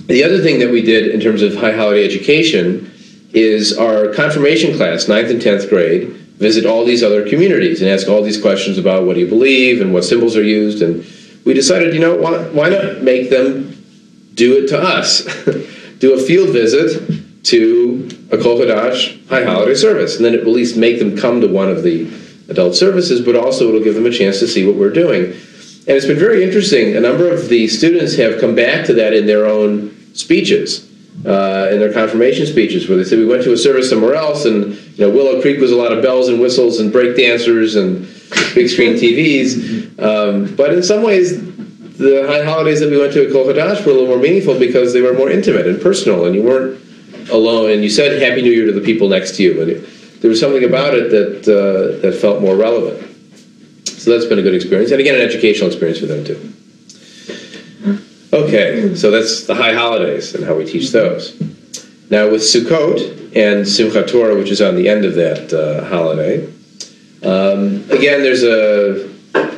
the 0.07 0.25
other 0.25 0.39
thing 0.41 0.59
that 0.61 0.71
we 0.71 0.81
did 0.81 1.09
in 1.09 1.21
terms 1.21 1.43
of 1.43 1.55
high 1.55 1.73
holiday 1.73 2.05
education 2.05 2.91
is 3.33 3.77
our 3.77 4.15
confirmation 4.15 4.75
class, 4.77 5.05
9th 5.05 5.31
and 5.31 5.41
10th 5.41 5.69
grade, 5.69 6.15
visit 6.39 6.65
all 6.65 6.85
these 6.85 7.03
other 7.03 7.29
communities 7.29 7.83
and 7.83 7.91
ask 7.91 8.09
all 8.09 8.23
these 8.23 8.41
questions 8.41 8.79
about 8.79 9.05
what 9.05 9.15
do 9.15 9.21
you 9.21 9.29
believe 9.29 9.81
and 9.81 9.93
what 9.93 10.05
symbols 10.05 10.37
are 10.37 10.43
used. 10.43 10.83
And 10.83 11.05
we 11.45 11.53
decided, 11.53 11.95
you 11.95 12.01
know, 12.01 12.17
why, 12.17 12.39
why 12.49 12.69
not 12.69 13.03
make 13.03 13.29
them 13.29 13.77
do 14.35 14.63
it 14.63 14.69
to 14.69 14.81
us? 14.81 15.25
do 15.99 16.15
a 16.15 16.19
field 16.19 16.51
visit 16.51 17.45
to 17.45 18.09
a 18.31 18.39
Kol 18.39 18.59
Hadash 18.59 19.29
high 19.29 19.45
holiday 19.45 19.75
service. 19.75 20.17
And 20.17 20.25
then 20.25 20.35
it 20.35 20.45
will 20.45 20.53
at 20.53 20.57
least 20.57 20.77
make 20.77 21.01
them 21.01 21.17
come 21.17 21.41
to 21.41 21.49
one 21.49 21.69
of 21.69 21.83
the 21.83 22.09
adult 22.49 22.77
services, 22.77 23.21
but 23.21 23.37
also 23.37 23.69
it'll 23.69 23.83
give 23.83 23.95
them 23.95 24.07
a 24.07 24.11
chance 24.11 24.39
to 24.39 24.49
see 24.49 24.67
what 24.67 24.77
we're 24.77 24.93
doing. 24.93 25.25
And 25.25 25.97
it's 25.97 26.07
been 26.07 26.19
very 26.19 26.45
interesting. 26.45 26.97
A 26.97 27.01
number 27.01 27.33
of 27.33 27.49
the 27.49 27.67
students 27.67 28.17
have 28.17 28.41
come 28.41 28.55
back 28.55 28.87
to 28.87 28.95
that 28.95 29.13
in 29.13 29.27
their 29.27 29.47
own 29.47 30.15
speeches, 30.15 30.88
uh, 31.27 31.69
in 31.73 31.81
their 31.81 31.93
confirmation 31.93 32.47
speeches, 32.47 32.89
where 32.89 32.97
they 32.97 33.05
said 33.05 33.19
we 33.19 33.27
went 33.27 33.43
to 33.43 33.53
a 33.53 33.57
service 33.57 33.91
somewhere 33.91 34.15
else, 34.15 34.45
and 34.45 34.75
you 34.97 35.07
know 35.07 35.11
Willow 35.11 35.41
Creek 35.41 35.61
was 35.61 35.73
a 35.73 35.77
lot 35.77 35.93
of 35.93 36.03
bells 36.03 36.29
and 36.29 36.41
whistles 36.41 36.79
and 36.79 36.93
break 36.93 37.17
dancers 37.17 37.75
and 37.77 38.03
big 38.55 38.69
screen 38.69 38.95
TVs. 39.03 39.99
Um, 40.01 40.55
but 40.55 40.73
in 40.73 40.83
some 40.83 41.03
ways, 41.03 41.43
the 41.99 42.25
high 42.29 42.45
holidays 42.45 42.81
that 42.81 42.91
we 42.91 42.99
went 42.99 43.13
to 43.15 43.27
at 43.27 43.33
Kol 43.33 43.47
Hadash 43.47 43.85
were 43.85 43.91
a 43.91 43.95
little 43.95 44.07
more 44.07 44.19
meaningful 44.19 44.59
because 44.59 44.93
they 44.93 45.01
were 45.01 45.13
more 45.13 45.31
intimate 45.31 45.67
and 45.67 45.81
personal, 45.81 46.27
and 46.27 46.35
you 46.35 46.43
weren't 46.43 46.81
alone. 47.31 47.71
And 47.73 47.83
you 47.83 47.91
said 47.91 48.23
Happy 48.23 48.43
New 48.43 48.53
Year 48.53 48.67
to 48.67 48.73
the 48.73 48.81
people 48.81 49.09
next 49.09 49.37
to 49.37 49.43
you, 49.43 49.55
but 49.55 49.69
it, 49.69 50.21
there 50.21 50.29
was 50.29 50.39
something 50.39 50.65
about 50.65 50.95
it 50.95 51.11
that 51.11 51.49
uh, 51.49 52.01
that 52.03 52.15
felt 52.15 52.41
more 52.41 52.57
relevant. 52.57 53.05
So 53.87 54.13
that's 54.13 54.27
been 54.27 54.39
a 54.39 54.43
good 54.43 54.55
experience, 54.55 54.93
and 54.93 55.01
again, 55.01 55.17
an 55.17 55.23
educational 55.23 55.67
experience 55.67 55.99
for 55.99 56.07
them 56.07 56.25
too. 56.25 56.55
Okay, 58.39 58.95
so 58.95 59.11
that's 59.11 59.47
the 59.49 59.55
high 59.57 59.75
holidays 59.75 60.33
and 60.33 60.45
how 60.45 60.55
we 60.55 60.65
teach 60.65 60.93
those. 60.93 61.37
Now 62.09 62.31
with 62.31 62.43
Sukkot 62.43 63.35
and 63.35 63.67
Simchat 63.67 64.07
Torah, 64.09 64.37
which 64.39 64.53
is 64.53 64.63
on 64.63 64.77
the 64.77 64.89
end 64.89 65.05
of 65.05 65.17
that 65.17 65.53
uh, 65.53 65.85
holiday, 65.87 66.47
um, 67.25 67.85
again, 67.91 68.23
there's 68.23 68.45
a 68.45 69.09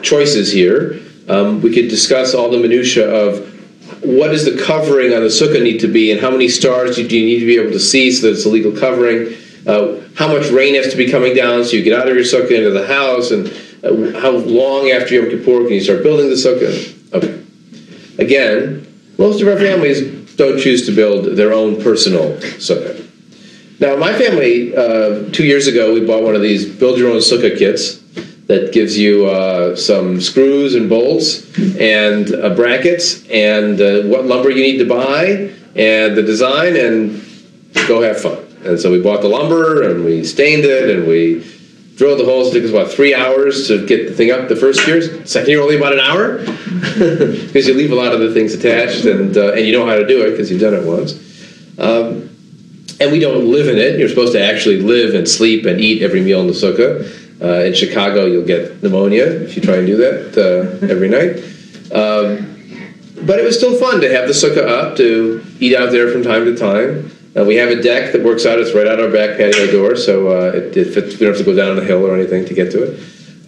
choices 0.01 0.51
here. 0.51 0.99
Um, 1.28 1.61
we 1.61 1.74
could 1.74 1.89
discuss 1.89 2.33
all 2.33 2.51
the 2.51 2.57
minutia 2.57 3.07
of 3.07 3.47
what 4.03 4.28
does 4.28 4.47
the 4.47 4.62
covering 4.64 5.12
on 5.12 5.20
the 5.20 5.28
sukkah 5.28 5.62
need 5.62 5.81
to 5.81 5.89
be, 5.89 6.11
and 6.11 6.18
how 6.18 6.31
many 6.31 6.49
stars 6.49 6.97
do 6.97 7.03
you 7.03 7.26
need 7.26 7.41
to 7.41 7.47
be 7.47 7.59
able 7.59 7.72
to 7.72 7.78
see 7.78 8.11
so 8.11 8.28
that 8.28 8.33
it's 8.33 8.47
a 8.47 8.49
legal 8.49 8.72
covering. 8.72 9.37
Uh, 9.66 10.01
how 10.16 10.26
much 10.26 10.51
rain 10.51 10.74
has 10.74 10.91
to 10.91 10.97
be 10.97 11.11
coming 11.11 11.37
down 11.37 11.66
so 11.66 11.76
you 11.76 11.83
get 11.83 12.01
out 12.01 12.09
of 12.09 12.14
your 12.14 12.24
sukkah 12.24 12.57
into 12.57 12.70
the 12.70 12.87
house, 12.87 13.31
and 13.31 13.47
uh, 13.85 14.18
how 14.20 14.31
long 14.31 14.89
after 14.89 15.16
Yom 15.16 15.28
Kippur 15.28 15.64
can 15.64 15.74
you 15.74 15.83
start 15.83 16.03
building 16.03 16.31
the 16.31 16.35
sukkah? 16.35 17.12
Okay. 17.12 17.39
Again, 18.21 18.87
most 19.18 19.41
of 19.41 19.49
our 19.49 19.57
families 19.57 20.37
don't 20.37 20.61
choose 20.61 20.87
to 20.87 20.93
build 20.93 21.37
their 21.37 21.53
own 21.53 21.83
personal 21.83 22.37
sukkah. 22.59 23.07
Now, 23.81 23.97
my 23.97 24.12
family, 24.12 24.77
uh, 24.77 25.31
two 25.33 25.45
years 25.45 25.66
ago, 25.66 25.95
we 25.95 26.05
bought 26.05 26.23
one 26.23 26.37
of 26.37 26.43
these 26.43 26.66
build 26.66 26.99
your 26.99 27.11
own 27.11 27.18
sukkah 27.18 27.57
kits 27.57 27.97
that 28.47 28.73
gives 28.73 28.99
you 28.99 29.27
uh, 29.27 29.75
some 29.75 30.21
screws 30.21 30.75
and 30.75 30.89
bolts 30.89 31.57
and 31.79 32.35
uh, 32.35 32.55
brackets 32.55 33.27
and 33.31 33.81
uh, 33.81 34.03
what 34.03 34.27
lumber 34.27 34.51
you 34.51 34.62
need 34.62 34.79
to 34.79 34.85
buy 34.85 35.51
and 35.75 36.16
the 36.16 36.23
design 36.23 36.77
and 36.77 37.25
go 37.89 38.03
have 38.03 38.21
fun. 38.21 38.39
And 38.64 38.79
so 38.79 38.91
we 38.91 39.01
bought 39.01 39.23
the 39.23 39.29
lumber 39.29 39.89
and 39.89 40.05
we 40.05 40.25
stained 40.25 40.64
it 40.64 40.91
and 40.91 41.07
we 41.07 41.43
drilled 42.01 42.18
the 42.18 42.24
holes. 42.24 42.48
It 42.48 42.55
took 42.55 42.64
us 42.64 42.70
about 42.70 42.90
three 42.90 43.14
hours 43.14 43.68
to 43.68 43.86
get 43.86 44.09
the 44.09 44.14
thing 44.14 44.30
up 44.30 44.48
the 44.48 44.57
first 44.57 44.86
year. 44.86 45.03
Second 45.26 45.51
year, 45.51 45.61
only 45.61 45.76
about 45.76 45.92
an 45.92 46.01
hour 46.01 46.38
because 46.38 47.68
you 47.68 47.74
leave 47.74 47.92
a 47.92 47.94
lot 47.94 48.14
of 48.14 48.20
the 48.20 48.32
things 48.32 48.55
attached 48.55 49.05
and 49.05 49.36
uh, 49.36 49.53
and 49.53 49.66
you 49.66 49.72
know 49.72 49.84
how 49.84 49.96
to 49.96 50.07
do 50.07 50.26
it 50.26 50.30
because 50.30 50.51
you've 50.51 50.62
done 50.62 50.72
it 50.72 50.82
once. 50.82 51.12
Um, 51.78 52.30
and 53.01 53.12
we 53.12 53.18
don't 53.18 53.51
live 53.53 53.68
in 53.68 53.76
it. 53.76 53.98
You're 53.98 54.09
supposed 54.09 54.32
to 54.32 54.42
actually 54.42 54.80
live 54.80 55.14
and 55.14 55.28
sleep 55.28 55.66
and 55.66 55.78
eat 55.78 56.03
every 56.03 56.22
meal 56.22 56.40
in 56.40 56.46
the 56.46 56.55
sukkah. 56.55 57.05
Uh, 57.42 57.66
in 57.66 57.74
Chicago, 57.74 58.24
you'll 58.24 58.46
get 58.46 58.82
pneumonia 58.82 59.24
if 59.24 59.55
you 59.55 59.61
try 59.61 59.76
and 59.76 59.86
do 59.86 59.98
that 59.98 60.38
uh, 60.38 60.86
every 60.86 61.09
night. 61.11 61.36
Um, 61.92 63.26
but 63.26 63.38
it 63.38 63.44
was 63.44 63.59
still 63.59 63.78
fun 63.78 64.01
to 64.01 64.11
have 64.11 64.26
the 64.26 64.32
sukkah 64.32 64.66
up 64.66 64.96
to 64.96 65.44
eat 65.59 65.76
out 65.76 65.92
there 65.92 66.11
from 66.11 66.22
time 66.22 66.46
to 66.46 66.57
time. 66.57 67.11
Uh, 67.37 67.45
we 67.45 67.55
have 67.57 67.70
a 67.70 67.81
deck 67.81 68.12
that 68.12 68.24
works 68.24 68.45
out. 68.45 68.59
It's 68.59 68.74
right 68.74 68.87
out 68.87 68.99
our 69.01 69.11
back 69.11 69.37
patio 69.37 69.70
door, 69.70 69.97
so 69.97 70.28
uh, 70.28 70.53
it, 70.53 70.76
it 70.76 70.93
fits, 70.93 71.12
we 71.14 71.26
don't 71.26 71.37
have 71.37 71.39
to 71.39 71.45
go 71.45 71.55
down 71.55 71.76
the 71.76 71.85
hill 71.85 72.05
or 72.05 72.14
anything 72.14 72.45
to 72.47 72.55
get 72.55 72.72
to 72.72 72.83
it. 72.83 73.01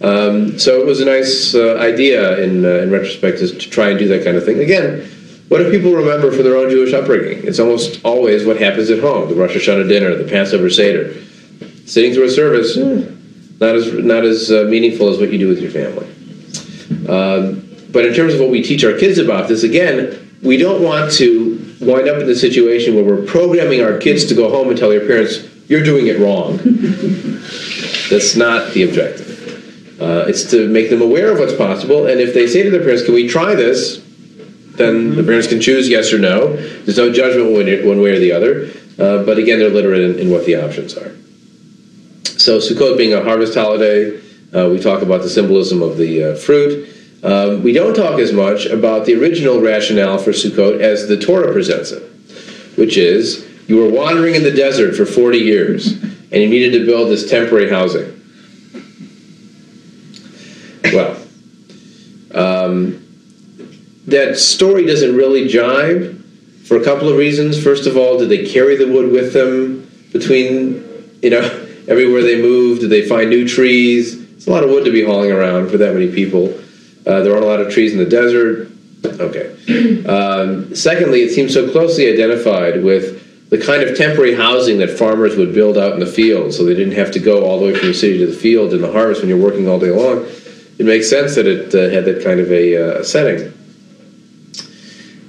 Um, 0.05 0.59
so 0.59 0.80
it 0.80 0.87
was 0.87 1.01
a 1.01 1.05
nice 1.05 1.55
uh, 1.55 1.76
idea 1.78 2.39
in, 2.43 2.64
uh, 2.64 2.83
in 2.83 2.91
retrospect 2.91 3.39
to, 3.39 3.49
to 3.49 3.70
try 3.70 3.89
and 3.91 3.99
do 3.99 4.09
that 4.09 4.24
kind 4.24 4.37
of 4.37 4.45
thing. 4.45 4.61
Again, 4.61 5.09
what 5.49 5.59
do 5.59 5.70
people 5.70 5.93
remember 5.93 6.33
from 6.33 6.45
their 6.45 6.57
own 6.57 6.70
Jewish 6.70 6.93
upbringing? 6.93 7.45
It's 7.45 7.59
almost 7.59 8.05
always 8.05 8.45
what 8.45 8.59
happens 8.59 8.91
at 8.91 9.01
home 9.01 9.28
the 9.28 9.35
Rosh 9.35 9.57
Hashanah 9.57 9.89
dinner, 9.89 10.14
the 10.14 10.30
Passover 10.30 10.70
Seder. 10.70 11.14
Sitting 11.87 12.14
through 12.14 12.24
a 12.24 12.30
service, 12.30 12.76
eh, 12.76 13.11
not 13.61 13.74
as, 13.74 13.93
not 13.93 14.24
as 14.24 14.51
uh, 14.51 14.64
meaningful 14.68 15.09
as 15.09 15.18
what 15.18 15.33
you 15.33 15.39
do 15.39 15.49
with 15.49 15.61
your 15.61 15.70
family. 15.70 16.07
Um, 17.09 17.68
but 17.91 18.07
in 18.07 18.14
terms 18.14 18.35
of 18.35 18.41
what 18.41 18.51
we 18.51 18.62
teach 18.62 18.85
our 18.85 18.97
kids 18.97 19.18
about 19.18 19.49
this, 19.49 19.62
again, 19.62 20.39
we 20.43 20.57
don't 20.57 20.83
want 20.83 21.12
to 21.14 21.72
wind 21.83 22.09
up 22.09 22.20
in 22.20 22.26
the 22.26 22.37
situation 22.37 22.95
where 22.95 23.05
we're 23.05 23.24
programming 23.24 23.83
our 23.83 23.99
kids 23.99 24.24
to 24.26 24.35
go 24.35 24.49
home 24.49 24.68
and 24.68 24.78
tell 24.78 24.89
their 24.89 25.07
parents, 25.07 25.39
you're 25.68 25.83
doing 25.83 26.07
it 26.07 26.18
wrong. 26.18 26.57
That's 28.11 28.37
not 28.37 28.72
the 28.72 28.85
objective. 28.85 30.01
Uh, 30.01 30.24
it's 30.28 30.51
to 30.51 30.68
make 30.68 30.91
them 30.91 31.03
aware 31.03 31.33
of 31.33 31.39
what's 31.39 31.55
possible, 31.55 32.07
and 32.07 32.20
if 32.20 32.35
they 32.35 32.47
say 32.47 32.62
to 32.62 32.70
their 32.70 32.80
parents, 32.83 33.05
can 33.05 33.14
we 33.14 33.28
try 33.28 33.55
this? 33.55 33.99
Then 34.76 35.14
the 35.16 35.22
parents 35.22 35.49
can 35.49 35.61
choose 35.61 35.89
yes 35.89 36.12
or 36.12 36.18
no. 36.18 36.57
There's 36.57 36.97
no 36.97 37.12
judgment 37.12 37.53
one, 37.53 37.66
one 37.87 38.01
way 38.01 38.16
or 38.16 38.18
the 38.18 38.33
other. 38.33 38.70
Uh, 38.99 39.22
but 39.24 39.39
again, 39.39 39.59
they're 39.59 39.70
literate 39.70 40.01
in, 40.01 40.18
in, 40.18 40.30
what 40.30 40.45
the 40.45 40.57
options 40.57 40.97
are. 40.97 41.14
So 42.39 42.59
Sukkot 42.59 42.97
being 42.97 43.12
a 43.14 43.22
harvest 43.22 43.55
holiday, 43.55 44.18
uh, 44.55 44.68
we 44.68 44.80
talk 44.80 45.03
about 45.03 45.22
the 45.22 45.28
symbolism 45.28 45.83
of 45.83 45.97
the 45.97 46.24
uh, 46.24 46.37
fruit. 46.37 46.89
Um, 47.23 47.62
we 47.62 47.73
don't 47.73 47.95
talk 47.95 48.18
as 48.18 48.33
much 48.33 48.66
about 48.66 49.07
the 49.07 49.14
original 49.14 49.61
rationale 49.61 50.18
for 50.18 50.33
Sukkot 50.33 50.81
as 50.81 51.07
the 51.07 51.16
Torah 51.16 51.53
presents 51.53 51.93
it, 51.93 52.03
which 52.77 52.97
is 52.97 53.49
you 53.68 53.77
were 53.77 53.89
wandering 53.89 54.35
in 54.35 54.43
the 54.43 54.51
desert 54.51 54.97
for 54.97 55.07
40 55.07 55.39
years 55.39 55.93
and 55.93 56.43
you 56.43 56.49
needed 56.49 56.79
to 56.79 56.87
build 56.87 57.11
this 57.11 57.31
temporary 57.31 57.70
housing. 57.70 58.18
Well, 60.85 61.16
um, 62.35 62.99
that 64.07 64.37
story 64.37 64.85
doesn't 64.85 65.14
really 65.14 65.49
jive 65.49 66.18
for 66.66 66.77
a 66.77 66.85
couple 66.85 67.09
of 67.09 67.16
reasons. 67.16 67.62
First 67.62 67.87
of 67.87 67.97
all, 67.97 68.18
did 68.18 68.31
they 68.31 68.47
carry 68.47 68.77
the 68.77 68.91
wood 68.91 69.12
with 69.12 69.33
them 69.33 69.89
between, 70.12 71.18
you 71.23 71.31
know, 71.31 71.41
everywhere 71.89 72.23
they 72.23 72.41
moved? 72.43 72.81
Did 72.81 72.91
they 72.91 73.07
find 73.07 73.31
new 73.31 73.47
trees? 73.47 74.20
It's 74.33 74.47
a 74.47 74.51
lot 74.51 74.64
of 74.64 74.70
wood 74.70 74.85
to 74.87 74.91
be 74.91 75.05
hauling 75.05 75.31
around 75.31 75.70
for 75.70 75.77
that 75.79 75.95
many 75.95 76.11
people. 76.11 76.59
Uh, 77.07 77.22
there 77.22 77.32
aren't 77.32 77.44
a 77.44 77.48
lot 77.48 77.61
of 77.61 77.72
trees 77.72 77.92
in 77.92 77.98
the 77.98 78.07
desert. 78.07 78.70
Okay. 79.05 79.48
Um, 80.05 80.74
secondly, 80.74 81.22
it 81.22 81.30
seems 81.30 81.55
so 81.55 81.70
closely 81.70 82.12
identified 82.12 82.82
with 82.82 83.50
the 83.50 83.59
kind 83.59 83.82
of 83.82 83.96
temporary 83.96 84.34
housing 84.34 84.78
that 84.78 84.90
farmers 84.90 85.36
would 85.36 85.53
build 85.53 85.76
out 85.76 85.92
in 85.92 86.00
the 86.00 86.07
field 86.07 86.55
so 86.55 86.64
they 86.64 86.74
didn't 86.74 86.94
have 86.94 87.11
to 87.11 87.18
go 87.18 87.44
all 87.44 87.59
the 87.59 87.66
way 87.66 87.74
from 87.74 87.88
the 87.88 87.94
city 87.94 88.18
to 88.18 88.26
the 88.26 88.32
field 88.32 88.72
in 88.72 88.80
the 88.80 88.90
harvest 88.90 89.20
when 89.20 89.28
you're 89.28 89.42
working 89.42 89.68
all 89.68 89.78
day 89.78 89.90
long. 89.90 90.26
It 90.78 90.86
makes 90.86 91.11
sense 91.11 91.34
that 91.34 91.46
it 91.46 91.74
uh, 91.74 91.94
had 91.94 92.05
that 92.07 92.24
kind 92.24 92.40
of 92.40 92.50
a 92.50 93.00
uh, 93.00 93.05
setting. 93.05 93.53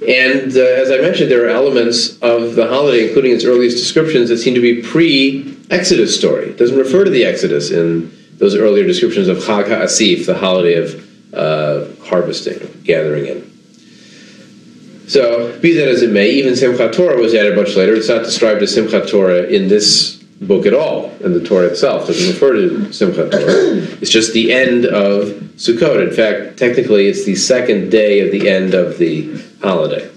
And 0.08 0.56
uh, 0.56 0.60
as 0.60 0.90
I 0.90 0.98
mentioned, 0.98 1.30
there 1.30 1.46
are 1.46 1.50
elements 1.50 2.18
of 2.18 2.54
the 2.54 2.66
holiday, 2.66 3.08
including 3.08 3.32
its 3.32 3.44
earliest 3.44 3.76
descriptions, 3.76 4.28
that 4.28 4.38
seem 4.38 4.54
to 4.54 4.60
be 4.60 4.82
pre 4.82 5.56
Exodus 5.70 6.16
story. 6.16 6.50
It 6.50 6.58
doesn't 6.58 6.76
refer 6.76 7.04
to 7.04 7.10
the 7.10 7.24
Exodus 7.24 7.70
in 7.70 8.12
those 8.38 8.54
earlier 8.54 8.86
descriptions 8.86 9.28
of 9.28 9.38
Chag 9.38 9.64
HaAsif, 9.64 10.26
the 10.26 10.36
holiday 10.36 10.74
of 10.74 10.92
uh, 11.34 11.94
harvesting, 12.04 12.82
gathering 12.84 13.26
in. 13.26 13.50
So, 15.06 15.58
be 15.60 15.74
that 15.74 15.88
as 15.88 16.02
it 16.02 16.10
may, 16.10 16.30
even 16.30 16.54
Simchat 16.54 16.94
Torah 16.94 17.20
was 17.20 17.34
added 17.34 17.56
much 17.56 17.76
later. 17.76 17.94
It's 17.94 18.08
not 18.08 18.24
described 18.24 18.62
as 18.62 18.74
Simchat 18.74 19.10
Torah 19.10 19.42
in 19.42 19.68
this 19.68 20.16
book 20.40 20.66
at 20.66 20.72
all, 20.72 21.10
and 21.22 21.34
the 21.34 21.44
Torah 21.44 21.66
itself 21.66 22.06
doesn't 22.06 22.32
refer 22.32 22.54
to 22.54 22.68
Simchat 22.88 23.30
Torah. 23.30 23.98
It's 24.00 24.10
just 24.10 24.32
the 24.32 24.52
end 24.52 24.86
of 24.86 25.28
Sukkot. 25.56 26.06
In 26.08 26.14
fact, 26.14 26.58
technically, 26.58 27.06
it's 27.06 27.24
the 27.24 27.34
second 27.34 27.90
day 27.90 28.20
of 28.20 28.32
the 28.32 28.48
end 28.48 28.74
of 28.74 28.98
the 28.98 29.42
holiday. 29.62 30.10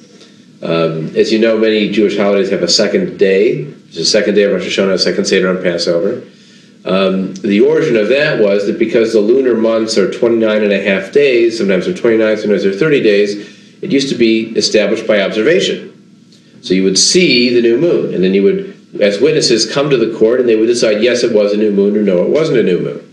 Um, 0.61 1.15
as 1.15 1.32
you 1.32 1.39
know, 1.39 1.57
many 1.57 1.91
Jewish 1.91 2.18
holidays 2.18 2.49
have 2.49 2.63
a 2.63 2.68
second 2.68 3.20
day. 3.20 3.63
There's 3.63 3.97
a 3.97 4.05
second 4.05 4.36
day 4.36 4.43
of 4.43 4.53
Rosh 4.53 4.65
Hashanah, 4.65 4.93
a 4.93 4.99
second 4.99 5.26
Seder 5.26 5.49
on 5.49 5.61
Passover. 5.61 6.24
Um, 6.88 7.33
the 7.33 7.59
origin 7.59 7.97
of 7.97 8.07
that 8.07 8.39
was 8.39 8.65
that 8.67 8.79
because 8.79 9.11
the 9.11 9.19
lunar 9.19 9.55
months 9.55 9.97
are 9.97 10.09
29 10.09 10.63
and 10.63 10.71
a 10.71 10.81
half 10.81 11.11
days, 11.11 11.57
sometimes 11.57 11.85
they're 11.85 11.93
29, 11.93 12.38
sometimes 12.38 12.63
they're 12.63 12.71
30 12.71 13.03
days, 13.03 13.35
it 13.81 13.91
used 13.91 14.07
to 14.07 14.15
be 14.15 14.55
established 14.55 15.05
by 15.05 15.21
observation. 15.21 15.93
So 16.61 16.73
you 16.73 16.83
would 16.83 16.97
see 16.97 17.53
the 17.53 17.61
new 17.61 17.77
moon, 17.77 18.13
and 18.13 18.23
then 18.23 18.33
you 18.33 18.43
would 18.43 18.77
as 19.01 19.19
witnesses 19.19 19.69
come 19.69 19.89
to 19.89 19.97
the 19.97 20.17
court 20.17 20.39
and 20.39 20.47
they 20.47 20.55
would 20.55 20.67
decide 20.67 21.03
yes 21.03 21.21
it 21.21 21.35
was 21.35 21.51
a 21.51 21.57
new 21.57 21.71
moon 21.71 21.95
or 21.95 22.01
no 22.01 22.23
it 22.23 22.29
wasn't 22.29 22.57
a 22.57 22.63
new 22.63 22.79
moon. 22.79 23.03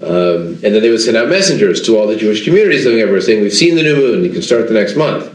Um, 0.00 0.46
and 0.62 0.74
then 0.74 0.82
they 0.82 0.90
would 0.90 1.00
send 1.00 1.16
out 1.16 1.28
messengers 1.28 1.80
to 1.82 1.96
all 1.96 2.06
the 2.06 2.16
jewish 2.16 2.44
communities 2.44 2.84
living 2.84 3.00
everywhere 3.00 3.20
saying 3.20 3.40
we've 3.40 3.52
seen 3.52 3.76
the 3.76 3.82
new 3.82 3.96
moon 3.96 4.24
you 4.24 4.30
can 4.30 4.42
start 4.42 4.68
the 4.68 4.74
next 4.74 4.96
month. 4.96 5.32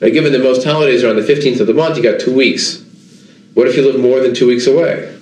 Now 0.00 0.08
given 0.08 0.32
that 0.32 0.42
most 0.42 0.64
holidays 0.64 1.02
are 1.02 1.10
on 1.10 1.16
the 1.16 1.22
15th 1.22 1.60
of 1.60 1.66
the 1.66 1.74
month 1.74 1.96
you 1.96 2.02
got 2.02 2.20
two 2.20 2.34
weeks. 2.34 2.82
What 3.54 3.66
if 3.66 3.76
you 3.76 3.82
live 3.82 4.00
more 4.00 4.20
than 4.20 4.32
two 4.32 4.46
weeks 4.46 4.66
away? 4.68 5.18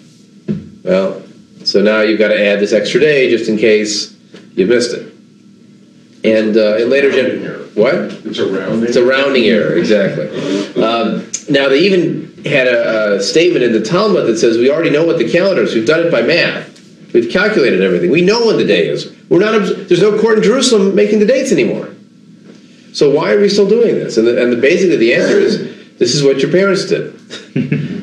Well 0.84 1.22
so 1.64 1.82
now 1.82 2.00
you've 2.00 2.18
got 2.18 2.28
to 2.28 2.46
add 2.46 2.60
this 2.60 2.72
extra 2.72 3.00
day 3.00 3.30
just 3.30 3.48
in 3.48 3.56
case 3.56 4.16
you 4.54 4.66
missed 4.66 4.94
it 4.94 5.12
and 6.24 6.56
uh, 6.56 6.76
in 6.76 6.90
later 6.90 7.10
gen- 7.10 7.42
what 7.74 7.94
it's 7.94 8.38
a 8.38 8.46
rounding 8.46 8.82
it's 8.84 8.96
a 8.96 9.04
rounding 9.04 9.44
error 9.44 9.76
exactly 9.76 10.28
um, 10.82 11.28
now 11.48 11.68
they 11.68 11.80
even 11.80 12.28
had 12.44 12.68
a, 12.68 13.16
a, 13.16 13.22
statement 13.22 13.64
in 13.64 13.72
the 13.72 13.82
Talmud 13.82 14.26
that 14.26 14.38
says 14.38 14.58
we 14.58 14.70
already 14.70 14.90
know 14.90 15.04
what 15.04 15.18
the 15.18 15.30
calendar 15.30 15.62
is. 15.62 15.74
We've 15.74 15.86
done 15.86 16.06
it 16.06 16.10
by 16.10 16.22
math. 16.22 16.66
We've 17.12 17.30
calculated 17.30 17.80
everything. 17.80 18.10
We 18.10 18.22
know 18.22 18.46
when 18.46 18.58
the 18.58 18.64
day 18.64 18.88
is. 18.88 19.14
We're 19.28 19.40
not. 19.40 19.60
There's 19.88 20.02
no 20.02 20.18
court 20.20 20.38
in 20.38 20.44
Jerusalem 20.44 20.94
making 20.94 21.20
the 21.20 21.26
dates 21.26 21.52
anymore. 21.52 21.88
So 22.92 23.10
why 23.10 23.32
are 23.32 23.40
we 23.40 23.48
still 23.48 23.68
doing 23.68 23.94
this? 23.94 24.16
And, 24.16 24.26
the, 24.26 24.42
and 24.42 24.52
the, 24.52 24.56
basically 24.56 24.96
the 24.96 25.14
answer 25.14 25.38
is 25.38 25.98
this 25.98 26.14
is 26.14 26.22
what 26.22 26.38
your 26.38 26.50
parents 26.50 26.86
did. 26.86 27.12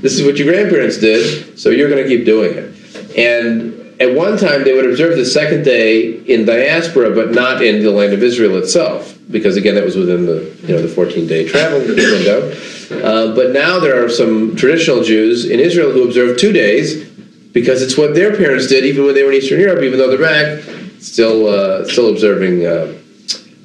this 0.01 0.13
is 0.13 0.25
what 0.25 0.37
your 0.37 0.51
grandparents 0.51 0.97
did. 0.97 1.59
So 1.59 1.69
you're 1.69 1.89
going 1.89 2.03
to 2.03 2.07
keep 2.07 2.25
doing 2.25 2.55
it. 2.55 2.74
And 3.17 3.85
at 4.01 4.13
one 4.13 4.37
time 4.37 4.63
they 4.63 4.73
would 4.73 4.89
observe 4.89 5.15
the 5.15 5.25
second 5.25 5.63
day 5.63 6.17
in 6.25 6.45
diaspora, 6.45 7.11
but 7.15 7.31
not 7.31 7.63
in 7.63 7.81
the 7.81 7.91
land 7.91 8.13
of 8.13 8.21
Israel 8.21 8.57
itself, 8.57 9.17
because 9.31 9.55
again 9.55 9.75
that 9.75 9.85
was 9.85 9.95
within 9.95 10.25
the 10.25 10.53
you 10.63 10.75
know 10.75 10.81
the 10.81 10.87
14 10.87 11.27
day 11.27 11.47
travel 11.47 11.79
window. 11.79 12.51
Uh, 12.91 13.33
but 13.33 13.51
now 13.51 13.79
there 13.79 14.03
are 14.03 14.09
some 14.09 14.55
traditional 14.55 15.03
Jews 15.03 15.45
in 15.45 15.59
Israel 15.59 15.91
who 15.91 16.03
observe 16.03 16.37
two 16.37 16.51
days 16.51 17.05
because 17.53 17.81
it's 17.81 17.97
what 17.97 18.13
their 18.13 18.35
parents 18.35 18.67
did, 18.67 18.83
even 18.85 19.05
when 19.05 19.15
they 19.15 19.23
were 19.23 19.31
in 19.31 19.37
Eastern 19.37 19.59
Europe, 19.59 19.81
even 19.81 19.97
though 19.97 20.09
they're 20.09 20.19
back, 20.19 20.61
still 20.99 21.47
uh, 21.47 21.85
still 21.85 22.09
observing 22.09 22.65
uh, 22.65 22.93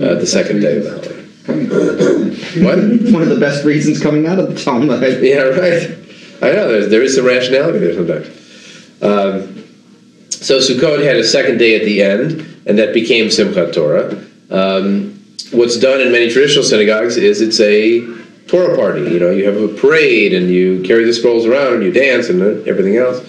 uh 0.00 0.14
the 0.14 0.26
second 0.26 0.60
day 0.60 0.78
of 0.78 0.84
the 0.84 0.90
holiday. 0.90 1.16
what? 2.62 2.78
One 3.12 3.22
of 3.22 3.28
the 3.28 3.40
best 3.40 3.64
reasons 3.64 4.00
coming 4.00 4.26
out 4.26 4.38
of 4.38 4.54
the 4.54 4.62
Talmud. 4.62 5.02
Yeah, 5.22 5.42
right. 5.42 5.98
I 6.42 6.52
know 6.54 6.68
there's, 6.68 6.88
there 6.88 7.02
is 7.02 7.16
some 7.16 7.26
rationality 7.26 7.80
there 7.80 7.94
sometimes. 7.94 8.39
Um, 9.02 9.64
so 10.28 10.58
Sukkot 10.58 11.04
had 11.04 11.16
a 11.16 11.24
second 11.24 11.58
day 11.58 11.76
at 11.76 11.84
the 11.84 12.02
end, 12.02 12.62
and 12.66 12.78
that 12.78 12.94
became 12.94 13.26
Simchat 13.26 13.74
Torah. 13.74 14.24
Um, 14.50 15.20
what's 15.52 15.78
done 15.78 16.00
in 16.00 16.12
many 16.12 16.30
traditional 16.30 16.64
synagogues 16.64 17.16
is 17.16 17.40
it's 17.40 17.60
a 17.60 18.00
Torah 18.46 18.76
party. 18.76 19.02
You 19.02 19.20
know, 19.20 19.30
you 19.30 19.46
have 19.46 19.56
a 19.56 19.68
parade 19.68 20.32
and 20.32 20.50
you 20.50 20.82
carry 20.82 21.04
the 21.04 21.12
scrolls 21.12 21.46
around 21.46 21.74
and 21.74 21.82
you 21.82 21.92
dance 21.92 22.28
and 22.28 22.42
everything 22.66 22.96
else. 22.96 23.26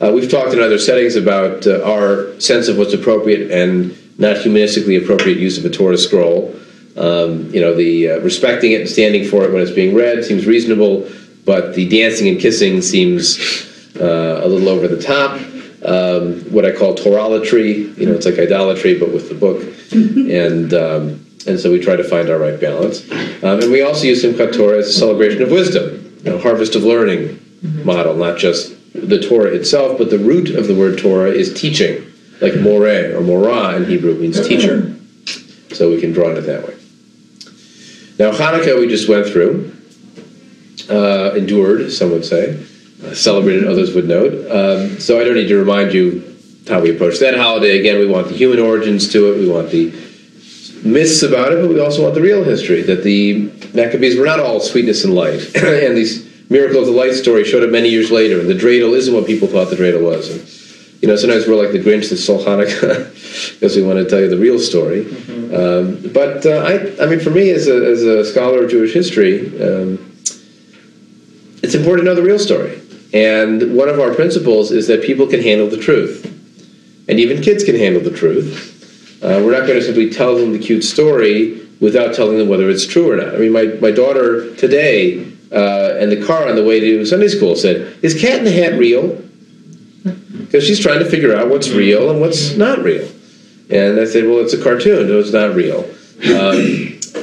Uh, 0.00 0.10
we've 0.12 0.30
talked 0.30 0.52
in 0.52 0.60
other 0.60 0.78
settings 0.78 1.14
about 1.14 1.66
uh, 1.66 1.82
our 1.84 2.38
sense 2.40 2.68
of 2.68 2.78
what's 2.78 2.94
appropriate 2.94 3.50
and 3.50 3.96
not 4.18 4.36
humanistically 4.36 5.00
appropriate 5.02 5.38
use 5.38 5.58
of 5.58 5.64
a 5.64 5.70
Torah 5.70 5.98
scroll. 5.98 6.54
Um, 6.96 7.52
you 7.54 7.60
know, 7.60 7.74
the 7.74 8.10
uh, 8.10 8.20
respecting 8.20 8.72
it 8.72 8.80
and 8.82 8.90
standing 8.90 9.24
for 9.24 9.44
it 9.44 9.52
when 9.52 9.62
it's 9.62 9.70
being 9.70 9.94
read 9.94 10.24
seems 10.24 10.46
reasonable, 10.46 11.08
but 11.44 11.74
the 11.74 11.88
dancing 11.88 12.28
and 12.28 12.38
kissing 12.38 12.82
seems 12.82 13.38
a 14.06 14.46
little 14.46 14.68
over 14.68 14.88
the 14.88 15.00
top. 15.00 15.40
Um, 15.84 16.40
what 16.52 16.64
I 16.64 16.72
call 16.72 16.94
Toralatry, 16.94 17.96
you 17.98 18.06
know, 18.06 18.12
it's 18.12 18.26
like 18.26 18.38
idolatry, 18.38 18.98
but 18.98 19.12
with 19.12 19.28
the 19.28 19.34
book. 19.34 19.62
and 19.92 20.72
um, 20.74 21.26
and 21.46 21.58
so 21.58 21.72
we 21.72 21.80
try 21.80 21.96
to 21.96 22.04
find 22.04 22.30
our 22.30 22.38
right 22.38 22.60
balance. 22.60 23.10
Um, 23.42 23.60
and 23.60 23.72
we 23.72 23.82
also 23.82 24.04
use 24.04 24.24
Simchat 24.24 24.54
Torah 24.56 24.78
as 24.78 24.88
a 24.88 24.92
celebration 24.92 25.42
of 25.42 25.50
wisdom, 25.50 26.20
you 26.24 26.30
know, 26.30 26.38
harvest 26.38 26.76
of 26.76 26.84
learning 26.84 27.28
mm-hmm. 27.28 27.84
model, 27.84 28.14
not 28.14 28.38
just 28.38 28.74
the 28.94 29.18
Torah 29.18 29.52
itself, 29.52 29.98
but 29.98 30.10
the 30.10 30.18
root 30.18 30.50
of 30.50 30.68
the 30.68 30.74
word 30.74 30.98
Torah 30.98 31.30
is 31.30 31.52
teaching, 31.52 32.06
like 32.40 32.56
more 32.60 32.82
or 32.86 33.20
morah 33.20 33.76
in 33.76 33.86
Hebrew 33.86 34.14
means 34.14 34.46
teacher. 34.46 34.96
So 35.74 35.90
we 35.90 36.00
can 36.00 36.12
draw 36.12 36.30
on 36.30 36.36
it 36.36 36.42
that 36.42 36.66
way. 36.66 36.76
Now, 38.18 38.30
Hanukkah 38.30 38.78
we 38.78 38.86
just 38.86 39.08
went 39.08 39.26
through, 39.26 39.74
uh, 40.90 41.32
endured, 41.34 41.90
some 41.90 42.10
would 42.10 42.24
say, 42.24 42.54
uh, 42.54 42.66
celebrated, 43.14 43.66
others 43.66 43.94
would 43.94 44.06
note. 44.06 44.32
Um, 44.50 45.00
so 45.00 45.20
I 45.20 45.24
don't 45.24 45.34
need 45.34 45.48
to 45.48 45.58
remind 45.58 45.92
you 45.92 46.28
how 46.68 46.80
we 46.80 46.94
approach 46.94 47.18
that 47.18 47.36
holiday. 47.36 47.78
Again, 47.78 47.98
we 47.98 48.06
want 48.06 48.28
the 48.28 48.34
human 48.34 48.58
origins 48.58 49.10
to 49.12 49.32
it, 49.32 49.38
we 49.38 49.48
want 49.48 49.70
the 49.70 49.90
myths 50.84 51.22
about 51.22 51.52
it, 51.52 51.60
but 51.60 51.68
we 51.68 51.80
also 51.80 52.02
want 52.02 52.14
the 52.14 52.20
real 52.20 52.44
history 52.44 52.82
that 52.82 53.02
the 53.02 53.50
Maccabees 53.74 54.18
were 54.18 54.26
not 54.26 54.40
all 54.40 54.60
sweetness 54.60 55.04
and 55.04 55.14
light. 55.14 55.40
and 55.56 55.96
these 55.96 56.30
Miracle 56.50 56.80
of 56.80 56.86
the 56.86 56.92
Light 56.92 57.14
story 57.14 57.44
showed 57.44 57.62
up 57.62 57.70
many 57.70 57.88
years 57.88 58.10
later, 58.10 58.38
and 58.38 58.48
the 58.48 58.54
dreidel 58.54 58.94
isn't 58.94 59.14
what 59.14 59.26
people 59.26 59.48
thought 59.48 59.70
the 59.70 59.76
dreidel 59.76 60.02
was. 60.02 60.30
And 60.30 61.02
you 61.02 61.08
know, 61.08 61.16
sometimes 61.16 61.48
we're 61.48 61.56
like 61.56 61.72
the 61.72 61.78
Grinch 61.78 62.10
that 62.10 62.18
stole 62.18 62.44
Hanukkah 62.44 63.10
because 63.54 63.74
we 63.74 63.82
want 63.82 63.98
to 63.98 64.08
tell 64.08 64.20
you 64.20 64.28
the 64.28 64.38
real 64.38 64.58
story. 64.58 65.06
Um, 65.52 66.12
but 66.12 66.46
uh, 66.46 66.58
I, 66.58 67.04
I 67.04 67.06
mean, 67.06 67.20
for 67.20 67.30
me 67.30 67.50
as 67.50 67.68
a, 67.68 67.90
as 67.90 68.02
a 68.02 68.24
scholar 68.24 68.64
of 68.64 68.70
Jewish 68.70 68.92
history, 68.92 69.46
um, 69.60 70.12
it's 71.62 71.74
important 71.74 72.06
to 72.06 72.10
know 72.10 72.14
the 72.14 72.22
real 72.22 72.38
story. 72.38 72.81
And 73.12 73.76
one 73.76 73.88
of 73.88 74.00
our 74.00 74.14
principles 74.14 74.70
is 74.70 74.86
that 74.86 75.02
people 75.02 75.26
can 75.26 75.42
handle 75.42 75.68
the 75.68 75.76
truth, 75.76 76.24
and 77.08 77.20
even 77.20 77.42
kids 77.42 77.62
can 77.64 77.76
handle 77.76 78.02
the 78.02 78.10
truth. 78.10 78.70
Uh, 79.22 79.40
we're 79.44 79.52
not 79.52 79.66
going 79.66 79.78
to 79.78 79.82
simply 79.82 80.10
tell 80.10 80.36
them 80.36 80.52
the 80.52 80.58
cute 80.58 80.82
story 80.82 81.60
without 81.80 82.14
telling 82.14 82.38
them 82.38 82.48
whether 82.48 82.70
it's 82.70 82.86
true 82.86 83.10
or 83.10 83.16
not. 83.16 83.34
I 83.34 83.38
mean, 83.38 83.52
my, 83.52 83.66
my 83.80 83.90
daughter 83.90 84.54
today 84.56 85.24
uh, 85.52 85.96
in 86.00 86.10
the 86.10 86.24
car 86.24 86.48
on 86.48 86.56
the 86.56 86.64
way 86.64 86.80
to 86.80 87.04
Sunday 87.04 87.28
school 87.28 87.54
said, 87.54 87.98
Is 88.02 88.18
Cat 88.18 88.38
in 88.38 88.44
the 88.44 88.52
Hat 88.52 88.78
real? 88.78 89.20
Because 90.38 90.64
she's 90.64 90.80
trying 90.80 91.00
to 91.00 91.04
figure 91.04 91.36
out 91.36 91.48
what's 91.48 91.70
real 91.70 92.10
and 92.10 92.20
what's 92.20 92.56
not 92.56 92.78
real. 92.78 93.08
And 93.70 94.00
I 94.00 94.04
said, 94.04 94.24
Well, 94.24 94.38
it's 94.38 94.52
a 94.52 94.62
cartoon. 94.62 95.08
No, 95.08 95.18
it's 95.18 95.32
not 95.32 95.54
real. 95.54 95.84
Um, 96.24 96.56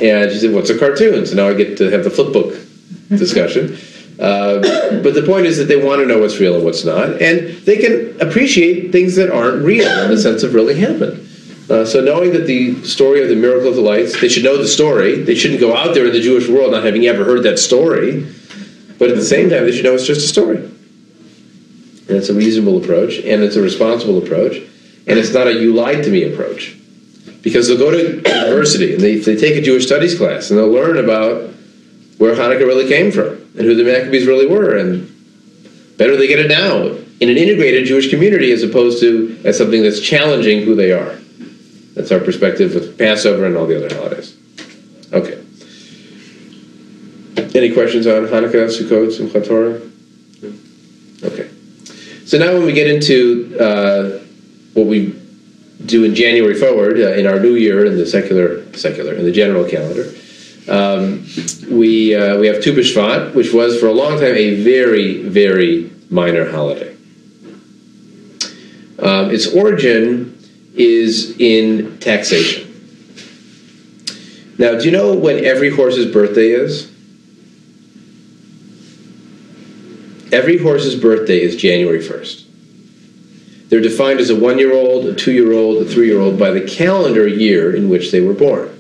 and 0.01 0.31
she 0.31 0.39
said, 0.39 0.53
What's 0.53 0.69
a 0.69 0.77
cartoon? 0.77 1.25
So 1.25 1.35
now 1.35 1.47
I 1.47 1.53
get 1.53 1.77
to 1.79 1.89
have 1.89 2.03
the 2.03 2.09
flip 2.09 2.33
book 2.33 2.55
discussion. 3.09 3.77
Uh, 4.20 4.59
but 5.01 5.13
the 5.13 5.24
point 5.26 5.45
is 5.45 5.57
that 5.57 5.65
they 5.65 5.82
want 5.82 6.01
to 6.01 6.05
know 6.05 6.20
what's 6.20 6.39
real 6.39 6.55
and 6.55 6.65
what's 6.65 6.84
not, 6.84 7.22
and 7.22 7.49
they 7.65 7.78
can 7.78 8.20
appreciate 8.20 8.91
things 8.91 9.15
that 9.15 9.32
aren't 9.32 9.63
real 9.63 9.88
in 10.03 10.09
the 10.09 10.17
sense 10.17 10.43
of 10.43 10.53
really 10.53 10.78
happened. 10.78 11.26
Uh, 11.70 11.86
so 11.86 12.01
knowing 12.01 12.34
that 12.34 12.45
the 12.45 12.84
story 12.84 13.22
of 13.22 13.30
the 13.30 13.36
miracle 13.36 13.70
of 13.70 13.76
the 13.76 13.82
lights, 13.82 14.20
they 14.20 14.28
should 14.28 14.43
know 14.43 14.57
the 14.57 14.67
story. 14.67 15.22
They 15.22 15.36
shouldn't 15.36 15.61
go 15.61 15.76
out 15.76 15.93
there 15.93 16.07
in 16.07 16.11
the 16.11 16.20
Jewish 16.20 16.49
world 16.49 16.72
not 16.72 16.84
having 16.84 17.05
ever 17.05 17.24
heard 17.24 17.43
that 17.43 17.59
story. 17.59 18.28
But 18.97 19.09
at 19.09 19.15
the 19.15 19.24
same 19.24 19.49
time, 19.49 19.63
they 19.63 19.72
should 19.72 19.86
know 19.86 19.93
it's 19.93 20.05
just 20.05 20.26
a 20.26 20.28
story. 20.28 20.57
And 20.57 22.17
it's 22.17 22.28
a 22.28 22.34
reasonable 22.34 22.84
approach, 22.84 23.20
and 23.20 23.41
it's 23.43 23.55
a 23.55 23.61
responsible 23.61 24.17
approach, 24.17 24.57
and 25.07 25.17
it's 25.17 25.34
not 25.34 25.47
a 25.47 25.53
"you 25.53 25.74
lied 25.74 26.03
to 26.03 26.09
me" 26.09 26.24
approach. 26.24 26.76
Because 27.41 27.70
they'll 27.70 27.78
go 27.78 27.91
to 27.91 28.17
university 28.17 28.93
and 28.93 29.01
they, 29.01 29.15
they 29.15 29.38
take 29.38 29.55
a 29.55 29.61
Jewish 29.61 29.86
studies 29.86 30.17
class 30.17 30.49
and 30.49 30.59
they'll 30.59 30.70
learn 30.70 30.97
about 30.97 31.53
where 32.17 32.36
Hanukkah 32.36 32.67
really 32.67 32.89
came 32.89 33.13
from 33.13 33.49
and 33.60 33.68
who 33.68 33.76
the 33.76 33.84
Maccabees 33.84 34.26
really 34.26 34.47
were, 34.47 34.78
and 34.78 35.05
better 35.97 36.16
they 36.16 36.28
get 36.28 36.39
it 36.39 36.47
now 36.47 36.97
in 37.20 37.30
an 37.30 37.38
integrated 37.38 37.86
Jewish 37.86 38.10
community 38.10 38.53
as 38.53 38.64
opposed 38.64 39.01
to 39.01 39.38
as 39.43 39.57
something 39.57 39.84
that's 39.84 39.99
challenging 39.99 40.64
who 40.64 40.76
they 40.76 40.93
are. 40.93 41.20
That's 41.93 42.12
our 42.14 42.22
perspective 42.22 42.74
with 42.74 42.97
Passover 42.97 43.45
and 43.45 43.57
all 43.57 43.68
the 43.68 43.76
other 43.76 43.93
holidays. 43.93 44.36
Okay. 45.12 45.43
Any 47.53 47.74
questions 47.74 48.07
on 48.07 48.28
Hanukkah, 48.28 48.70
Sukkot, 48.70 49.12
Simchat 49.12 49.45
Torah? 49.45 49.82
Okay. 51.24 51.49
So 52.26 52.38
now 52.38 52.53
when 52.53 52.66
we 52.66 52.72
get 52.72 52.88
into 52.88 53.57
uh, 53.60 54.20
what 54.74 54.88
we 54.88 55.20
do 55.86 56.05
in 56.05 56.16
January 56.16 56.53
forward, 56.53 56.97
uh, 56.97 57.14
in 57.14 57.28
our 57.28 57.39
new 57.39 57.55
year, 57.55 57.86
in 57.86 57.97
the 57.97 58.05
secular, 58.05 58.72
secular, 58.74 59.14
in 59.16 59.26
the 59.26 59.32
general 59.32 59.68
calendar, 59.68 60.10
um, 60.70 61.26
we, 61.70 62.15
uh, 62.15 62.38
we 62.38 62.47
have 62.47 62.61
Tu 62.61 62.74
B'Shvat, 62.74 63.34
which 63.34 63.51
was 63.51 63.80
for 63.80 63.88
a 63.88 63.91
long 63.91 64.20
time 64.20 64.36
a 64.36 64.61
very, 64.61 65.24
very 65.24 65.91
minor 66.09 66.49
holiday. 66.49 66.95
Um, 68.99 69.32
its 69.32 69.47
origin 69.53 70.38
is 70.76 71.36
in 71.39 71.97
taxation. 71.99 72.65
Now, 74.57 74.78
do 74.78 74.86
you 74.86 74.91
know 74.91 75.13
when 75.13 75.43
every 75.43 75.70
horse's 75.70 76.11
birthday 76.11 76.49
is? 76.49 76.91
Every 80.32 80.57
horse's 80.57 80.95
birthday 80.95 81.41
is 81.41 81.55
January 81.55 81.99
1st. 81.99 82.45
They're 83.70 83.82
defined 83.82 84.20
as 84.20 84.30
a 84.30 84.36
one 84.36 84.59
year 84.59 84.74
old, 84.74 85.05
a 85.05 85.15
two 85.15 85.32
year 85.32 85.53
old, 85.53 85.82
a 85.82 85.86
three 85.86 86.07
year 86.07 86.20
old 86.20 86.38
by 86.38 86.51
the 86.51 86.61
calendar 86.61 87.28
year 87.28 87.76
in 87.76 87.88
which 87.88 88.11
they 88.11 88.20
were 88.20 88.34
born. 88.34 88.78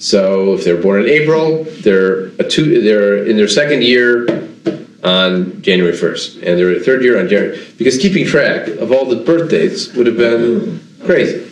So 0.00 0.54
if 0.54 0.64
they're 0.64 0.80
born 0.80 1.02
in 1.02 1.10
April, 1.10 1.64
they're 1.82 2.28
a 2.38 2.44
two, 2.44 2.80
they're 2.80 3.22
in 3.26 3.36
their 3.36 3.46
second 3.46 3.84
year 3.84 4.26
on 5.04 5.60
January 5.60 5.92
1st, 5.92 6.36
and 6.36 6.58
they're 6.58 6.74
a 6.74 6.80
third 6.80 7.02
year 7.02 7.20
on 7.20 7.28
January. 7.28 7.62
Because 7.76 7.98
keeping 7.98 8.26
track 8.26 8.66
of 8.66 8.92
all 8.92 9.04
the 9.04 9.16
birthdays 9.16 9.92
would 9.92 10.06
have 10.06 10.16
been 10.16 10.80
crazy. 11.04 11.46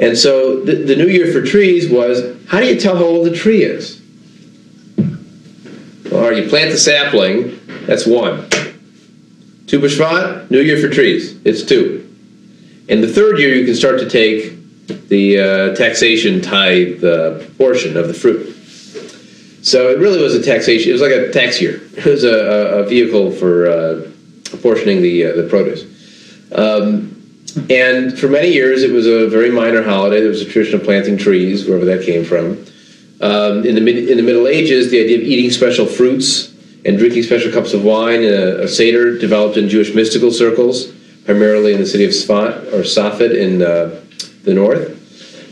And 0.00 0.18
so 0.18 0.64
the, 0.64 0.74
the 0.74 0.96
new 0.96 1.06
year 1.06 1.32
for 1.32 1.46
trees 1.46 1.88
was 1.88 2.36
how 2.48 2.58
do 2.58 2.66
you 2.66 2.78
tell 2.78 2.96
how 2.96 3.04
old 3.04 3.24
the 3.24 3.36
tree 3.36 3.62
is? 3.62 4.00
Or 6.12 6.32
you 6.32 6.48
plant 6.48 6.72
the 6.72 6.78
sapling, 6.78 7.60
that's 7.86 8.04
one. 8.04 8.48
Tu 9.68 9.78
B'Shvat, 9.78 10.50
new 10.50 10.60
year 10.60 10.80
for 10.80 10.92
trees, 10.92 11.40
it's 11.44 11.62
two. 11.62 12.04
In 12.88 13.00
the 13.00 13.06
third 13.06 13.38
year, 13.38 13.54
you 13.54 13.64
can 13.64 13.76
start 13.76 14.00
to 14.00 14.10
take 14.10 14.59
the 15.08 15.38
uh, 15.38 15.74
taxation 15.74 16.44
uh, 16.46 17.44
portion 17.58 17.96
of 17.96 18.08
the 18.08 18.14
fruit. 18.14 18.56
So 19.62 19.90
it 19.90 19.98
really 19.98 20.22
was 20.22 20.34
a 20.34 20.42
taxation. 20.42 20.90
It 20.90 20.92
was 20.92 21.02
like 21.02 21.12
a 21.12 21.30
tax 21.32 21.60
year. 21.60 21.82
It 21.96 22.04
was 22.06 22.24
a, 22.24 22.80
a 22.80 22.84
vehicle 22.84 23.30
for 23.30 23.66
uh, 23.66 24.10
apportioning 24.52 25.02
the 25.02 25.26
uh, 25.26 25.36
the 25.36 25.48
produce. 25.48 25.84
Um, 26.52 27.16
and 27.68 28.18
for 28.18 28.28
many 28.28 28.52
years, 28.52 28.82
it 28.82 28.92
was 28.92 29.06
a 29.06 29.28
very 29.28 29.50
minor 29.50 29.82
holiday. 29.82 30.20
There 30.20 30.28
was 30.28 30.40
a 30.40 30.46
tradition 30.46 30.80
of 30.80 30.84
planting 30.84 31.18
trees, 31.18 31.66
wherever 31.66 31.84
that 31.84 32.04
came 32.04 32.24
from. 32.24 32.64
Um, 33.20 33.66
in 33.66 33.74
the 33.74 33.80
mid, 33.80 34.08
in 34.08 34.16
the 34.16 34.22
Middle 34.22 34.48
Ages, 34.48 34.90
the 34.90 35.00
idea 35.00 35.18
of 35.18 35.24
eating 35.24 35.50
special 35.50 35.84
fruits 35.84 36.54
and 36.86 36.96
drinking 36.96 37.24
special 37.24 37.52
cups 37.52 37.74
of 37.74 37.84
wine, 37.84 38.22
a, 38.22 38.62
a 38.62 38.68
seder 38.68 39.18
developed 39.18 39.58
in 39.58 39.68
Jewish 39.68 39.94
mystical 39.94 40.30
circles, 40.30 40.86
primarily 41.26 41.74
in 41.74 41.80
the 41.80 41.86
city 41.86 42.04
of 42.04 42.12
Sfat 42.12 42.72
or 42.72 42.82
Safed 42.82 43.20
in 43.20 43.60
uh, 43.60 44.00
the 44.44 44.54
north. 44.54 44.96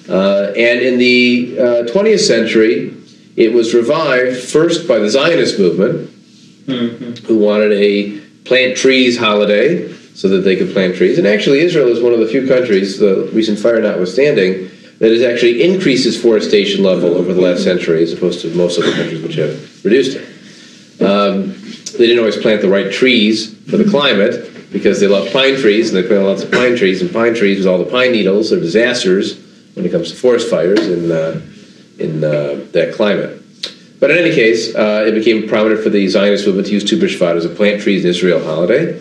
Uh, 0.08 0.52
and 0.56 0.80
in 0.80 0.98
the 0.98 1.56
uh, 1.58 1.64
20th 1.84 2.20
century, 2.20 2.94
it 3.36 3.52
was 3.52 3.74
revived 3.74 4.42
first 4.42 4.88
by 4.88 4.98
the 4.98 5.08
Zionist 5.08 5.58
movement, 5.58 6.08
mm-hmm. 6.66 7.26
who 7.26 7.38
wanted 7.38 7.72
a 7.72 8.18
plant 8.44 8.76
trees 8.76 9.18
holiday 9.18 9.92
so 10.14 10.28
that 10.28 10.38
they 10.38 10.56
could 10.56 10.72
plant 10.72 10.96
trees. 10.96 11.18
And 11.18 11.26
actually, 11.26 11.60
Israel 11.60 11.88
is 11.88 12.02
one 12.02 12.12
of 12.12 12.18
the 12.18 12.26
few 12.26 12.48
countries, 12.48 12.98
the 12.98 13.30
recent 13.32 13.58
fire 13.58 13.80
notwithstanding, 13.80 14.70
that 14.98 15.12
has 15.12 15.22
actually 15.22 15.62
increased 15.62 16.06
its 16.06 16.20
forestation 16.20 16.82
level 16.82 17.14
over 17.14 17.32
the 17.32 17.40
last 17.40 17.62
century 17.62 18.02
as 18.02 18.12
opposed 18.12 18.40
to 18.40 18.52
most 18.54 18.78
other 18.80 18.92
countries 18.92 19.22
which 19.22 19.36
have 19.36 19.84
reduced 19.84 20.16
it. 20.16 21.02
Um, 21.02 21.52
they 21.92 22.06
didn't 22.06 22.18
always 22.18 22.36
plant 22.36 22.62
the 22.62 22.68
right 22.68 22.92
trees 22.92 23.54
for 23.70 23.76
the 23.76 23.88
climate 23.88 24.57
because 24.72 25.00
they 25.00 25.06
love 25.06 25.32
pine 25.32 25.56
trees 25.56 25.92
and 25.92 25.96
they 25.96 26.06
plant 26.06 26.24
lots 26.24 26.42
of 26.42 26.50
pine 26.50 26.76
trees. 26.76 27.00
And 27.00 27.12
pine 27.12 27.34
trees, 27.34 27.58
with 27.58 27.66
all 27.66 27.78
the 27.78 27.90
pine 27.90 28.12
needles, 28.12 28.52
are 28.52 28.60
disasters 28.60 29.42
when 29.74 29.84
it 29.84 29.90
comes 29.90 30.10
to 30.10 30.16
forest 30.16 30.50
fires 30.50 30.86
in, 30.86 31.10
uh, 31.10 31.40
in 31.98 32.24
uh, 32.24 32.64
that 32.72 32.94
climate. 32.94 33.42
But 34.00 34.10
in 34.10 34.18
any 34.18 34.34
case, 34.34 34.74
uh, 34.74 35.04
it 35.06 35.12
became 35.12 35.48
prominent 35.48 35.82
for 35.82 35.90
the 35.90 36.06
Zionist 36.08 36.46
movement 36.46 36.68
to 36.68 36.74
use 36.74 36.84
Tu 36.84 37.04
as 37.04 37.44
a 37.44 37.48
plant 37.48 37.82
trees 37.82 38.04
in 38.04 38.10
Israel 38.10 38.42
holiday. 38.44 39.00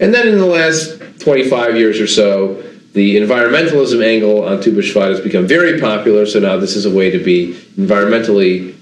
And 0.00 0.12
then 0.12 0.28
in 0.28 0.38
the 0.38 0.46
last 0.46 1.00
25 1.20 1.76
years 1.76 2.00
or 2.00 2.06
so, 2.06 2.62
the 2.92 3.16
environmentalism 3.16 4.04
angle 4.04 4.44
on 4.44 4.60
Tu 4.60 4.74
has 4.74 5.20
become 5.20 5.46
very 5.46 5.80
popular. 5.80 6.26
So 6.26 6.40
now 6.40 6.58
this 6.58 6.76
is 6.76 6.84
a 6.84 6.94
way 6.94 7.10
to 7.10 7.18
be 7.22 7.54
environmentally 7.76 8.74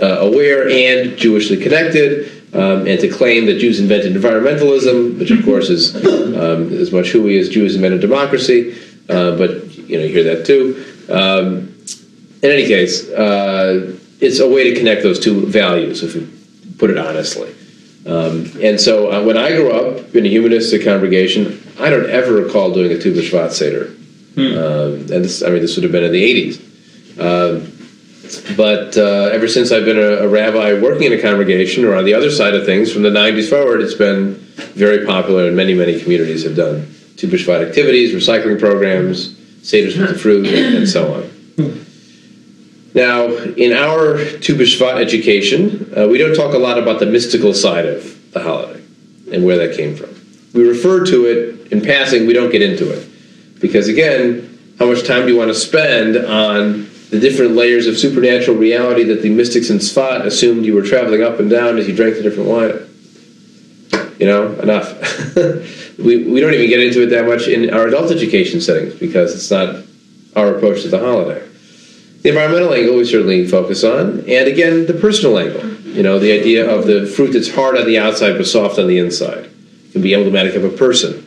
uh, 0.00 0.18
aware 0.20 0.68
and 0.68 1.16
Jewishly 1.16 1.62
connected, 1.62 2.33
um, 2.54 2.86
and 2.86 3.00
to 3.00 3.08
claim 3.08 3.46
that 3.46 3.58
Jews 3.58 3.80
invented 3.80 4.14
environmentalism, 4.14 5.18
which 5.18 5.30
of 5.30 5.44
course 5.44 5.68
is 5.68 5.94
um, 5.96 6.72
as 6.72 6.92
much 6.92 7.08
hooey 7.08 7.38
as 7.38 7.48
Jews 7.48 7.74
invented 7.74 8.00
democracy. 8.00 8.78
Uh, 9.08 9.36
but 9.36 9.76
you 9.76 9.98
know, 9.98 10.04
you 10.04 10.12
hear 10.12 10.36
that 10.36 10.46
too. 10.46 10.84
Um, 11.10 11.74
in 12.42 12.50
any 12.50 12.66
case, 12.66 13.10
uh, 13.10 13.96
it's 14.20 14.38
a 14.38 14.48
way 14.48 14.70
to 14.70 14.78
connect 14.78 15.02
those 15.02 15.18
two 15.18 15.46
values, 15.46 16.02
if 16.02 16.14
you 16.14 16.28
put 16.78 16.90
it 16.90 16.98
honestly. 16.98 17.54
Um, 18.06 18.50
and 18.62 18.80
so 18.80 19.10
uh, 19.10 19.24
when 19.24 19.36
I 19.36 19.50
grew 19.50 19.72
up 19.72 20.14
in 20.14 20.26
a 20.26 20.28
humanistic 20.28 20.84
congregation, 20.84 21.62
I 21.80 21.90
don't 21.90 22.08
ever 22.10 22.34
recall 22.34 22.72
doing 22.72 22.92
a 22.92 22.98
Tu 22.98 23.12
B'Shvat 23.12 23.52
Seder. 23.52 23.86
Hmm. 24.34 24.58
Um, 24.58 24.92
and 24.94 25.24
this, 25.24 25.42
I 25.42 25.50
mean, 25.50 25.60
this 25.60 25.76
would 25.76 25.84
have 25.84 25.92
been 25.92 26.04
in 26.04 26.12
the 26.12 26.52
80s. 26.52 27.64
But 28.56 28.96
uh, 28.96 29.30
ever 29.32 29.48
since 29.48 29.70
I've 29.70 29.84
been 29.84 29.98
a, 29.98 30.24
a, 30.24 30.28
rabbi 30.28 30.80
working 30.80 31.04
in 31.04 31.18
a 31.18 31.20
congregation 31.20 31.84
or 31.84 31.94
on 31.94 32.04
the 32.04 32.14
other 32.14 32.30
side 32.30 32.54
of 32.54 32.64
things, 32.64 32.92
from 32.92 33.02
the 33.02 33.10
90s 33.10 33.50
forward, 33.50 33.80
it's 33.80 33.94
been 33.94 34.34
very 34.74 35.04
popular 35.04 35.46
and 35.46 35.56
many, 35.56 35.74
many 35.74 36.00
communities 36.00 36.44
have 36.44 36.56
done 36.56 36.94
Tu 37.16 37.28
B'Shvat 37.28 37.66
activities, 37.66 38.14
recycling 38.14 38.58
programs, 38.58 39.34
Seders 39.62 39.98
with 39.98 40.10
the 40.10 40.18
fruit, 40.18 40.46
and, 40.46 40.88
so 40.88 41.14
on. 41.14 41.86
Now, 42.94 43.26
in 43.28 43.72
our 43.72 44.18
Tu 44.40 44.54
B'Shvat 44.54 45.00
education, 45.00 45.92
uh, 45.96 46.06
we 46.06 46.18
don't 46.18 46.34
talk 46.34 46.54
a 46.54 46.58
lot 46.58 46.78
about 46.78 47.00
the 47.00 47.06
mystical 47.06 47.52
side 47.52 47.86
of 47.86 48.32
the 48.32 48.42
holiday 48.42 48.82
and 49.32 49.44
where 49.44 49.56
that 49.58 49.76
came 49.76 49.96
from. 49.96 50.10
We 50.54 50.66
refer 50.66 51.04
to 51.06 51.26
it 51.26 51.72
in 51.72 51.80
passing, 51.80 52.26
we 52.26 52.32
don't 52.32 52.50
get 52.50 52.62
into 52.62 52.90
it. 52.90 53.08
Because 53.60 53.88
again, 53.88 54.76
how 54.78 54.86
much 54.86 55.06
time 55.06 55.26
do 55.26 55.32
you 55.32 55.38
want 55.38 55.48
to 55.48 55.54
spend 55.54 56.16
on 56.16 56.88
the 57.14 57.20
different 57.20 57.52
layers 57.54 57.86
of 57.86 57.96
supernatural 57.96 58.56
reality 58.56 59.04
that 59.04 59.22
the 59.22 59.30
mystics 59.30 59.70
in 59.70 59.78
Sfat 59.78 60.22
assumed 60.24 60.66
you 60.66 60.74
were 60.74 60.82
traveling 60.82 61.22
up 61.22 61.38
and 61.38 61.48
down 61.48 61.78
as 61.78 61.86
you 61.86 61.94
drank 61.94 62.16
the 62.16 62.22
different 62.22 62.48
wine? 62.48 62.80
You 64.18 64.26
know, 64.26 64.52
enough. 64.60 65.36
we, 65.98 66.24
we 66.24 66.40
don't 66.40 66.54
even 66.54 66.68
get 66.68 66.80
into 66.80 67.02
it 67.02 67.06
that 67.10 67.26
much 67.26 67.46
in 67.46 67.72
our 67.72 67.86
adult 67.86 68.10
education 68.10 68.60
settings 68.60 68.94
because 68.94 69.32
it's 69.32 69.48
not 69.48 69.84
our 70.34 70.56
approach 70.56 70.82
to 70.82 70.88
the 70.88 70.98
holiday. 70.98 71.46
The 72.22 72.30
environmental 72.30 72.74
angle 72.74 72.96
we 72.96 73.04
certainly 73.04 73.46
focus 73.46 73.84
on, 73.84 74.24
and 74.26 74.48
again, 74.48 74.86
the 74.86 74.94
personal 74.94 75.38
angle. 75.38 75.70
You 75.84 76.02
know, 76.02 76.18
the 76.18 76.32
idea 76.32 76.68
of 76.68 76.86
the 76.86 77.06
fruit 77.06 77.32
that's 77.32 77.54
hard 77.54 77.76
on 77.76 77.86
the 77.86 77.98
outside 77.98 78.36
but 78.38 78.46
soft 78.48 78.80
on 78.80 78.88
the 78.88 78.98
inside 78.98 79.44
it 79.44 79.92
can 79.92 80.02
be 80.02 80.14
emblematic 80.14 80.56
of 80.56 80.64
a 80.64 80.70
person 80.70 81.20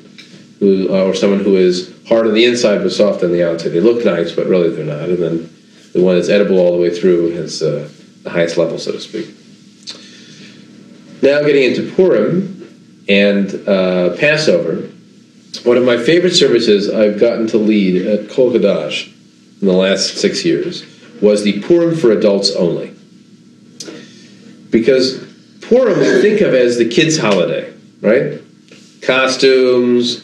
who, 0.60 0.90
uh, 0.90 1.06
or 1.06 1.14
someone 1.14 1.40
who 1.40 1.56
is 1.56 1.94
hard 2.10 2.28
on 2.28 2.34
the 2.34 2.44
inside 2.44 2.80
but 2.80 2.92
soft 2.92 3.24
on 3.24 3.32
the 3.32 3.50
outside. 3.50 3.70
They 3.70 3.80
look 3.80 4.04
nice, 4.04 4.34
but 4.34 4.48
really 4.48 4.70
they're 4.70 4.84
not. 4.84 5.08
And 5.08 5.18
then 5.18 5.57
the 5.94 6.02
one 6.02 6.16
that's 6.16 6.30
edible 6.30 6.60
all 6.60 6.72
the 6.72 6.82
way 6.82 6.90
through 6.90 7.32
has 7.32 7.62
uh, 7.62 7.90
the 8.24 8.30
highest 8.30 8.58
level, 8.58 8.78
so 8.78 8.92
to 8.92 9.00
speak. 9.00 9.28
Now, 11.22 11.42
getting 11.42 11.64
into 11.64 11.92
Purim 11.96 13.06
and 13.10 13.68
uh, 13.68 14.16
Passover, 14.18 14.90
one 15.64 15.78
of 15.78 15.84
my 15.84 15.98
favorite 15.98 16.36
services 16.36 16.90
I've 16.90 17.20
gotten 17.20 17.48
to 17.48 17.58
lead 17.58 18.06
at 18.06 18.30
Kol 18.30 18.52
Hadash 18.52 19.12
in 19.62 19.68
the 19.68 19.74
last 19.74 20.18
six 20.18 20.46
years 20.46 20.86
was 21.22 21.44
the 21.44 21.62
Purim 21.64 21.96
for 21.96 22.12
adults 22.12 22.52
only. 22.52 22.94
Because 24.70 25.26
Purim 25.62 26.00
think 26.22 26.42
of 26.42 26.54
as 26.54 26.78
the 26.78 26.88
kids' 26.88 27.18
holiday, 27.18 27.74
right? 28.02 28.40
Costumes, 29.02 30.24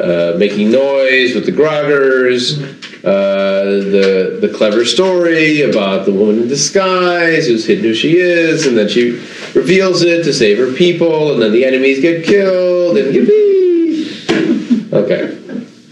uh, 0.00 0.34
making 0.38 0.70
noise 0.70 1.34
with 1.34 1.46
the 1.46 1.52
groggers, 1.52 2.81
uh, 3.04 3.64
the 3.64 4.38
the 4.40 4.48
clever 4.48 4.84
story 4.84 5.62
about 5.62 6.06
the 6.06 6.12
woman 6.12 6.42
in 6.42 6.48
disguise 6.48 7.48
who's 7.48 7.66
hidden 7.66 7.84
who 7.84 7.94
she 7.94 8.16
is, 8.16 8.64
and 8.64 8.78
then 8.78 8.88
she 8.88 9.10
reveals 9.54 10.02
it 10.02 10.22
to 10.22 10.32
save 10.32 10.56
her 10.58 10.72
people, 10.72 11.32
and 11.32 11.42
then 11.42 11.50
the 11.50 11.64
enemies 11.64 12.00
get 12.00 12.24
killed, 12.24 12.96
and 12.96 13.12
yippee! 13.12 14.92
Okay, 14.92 15.34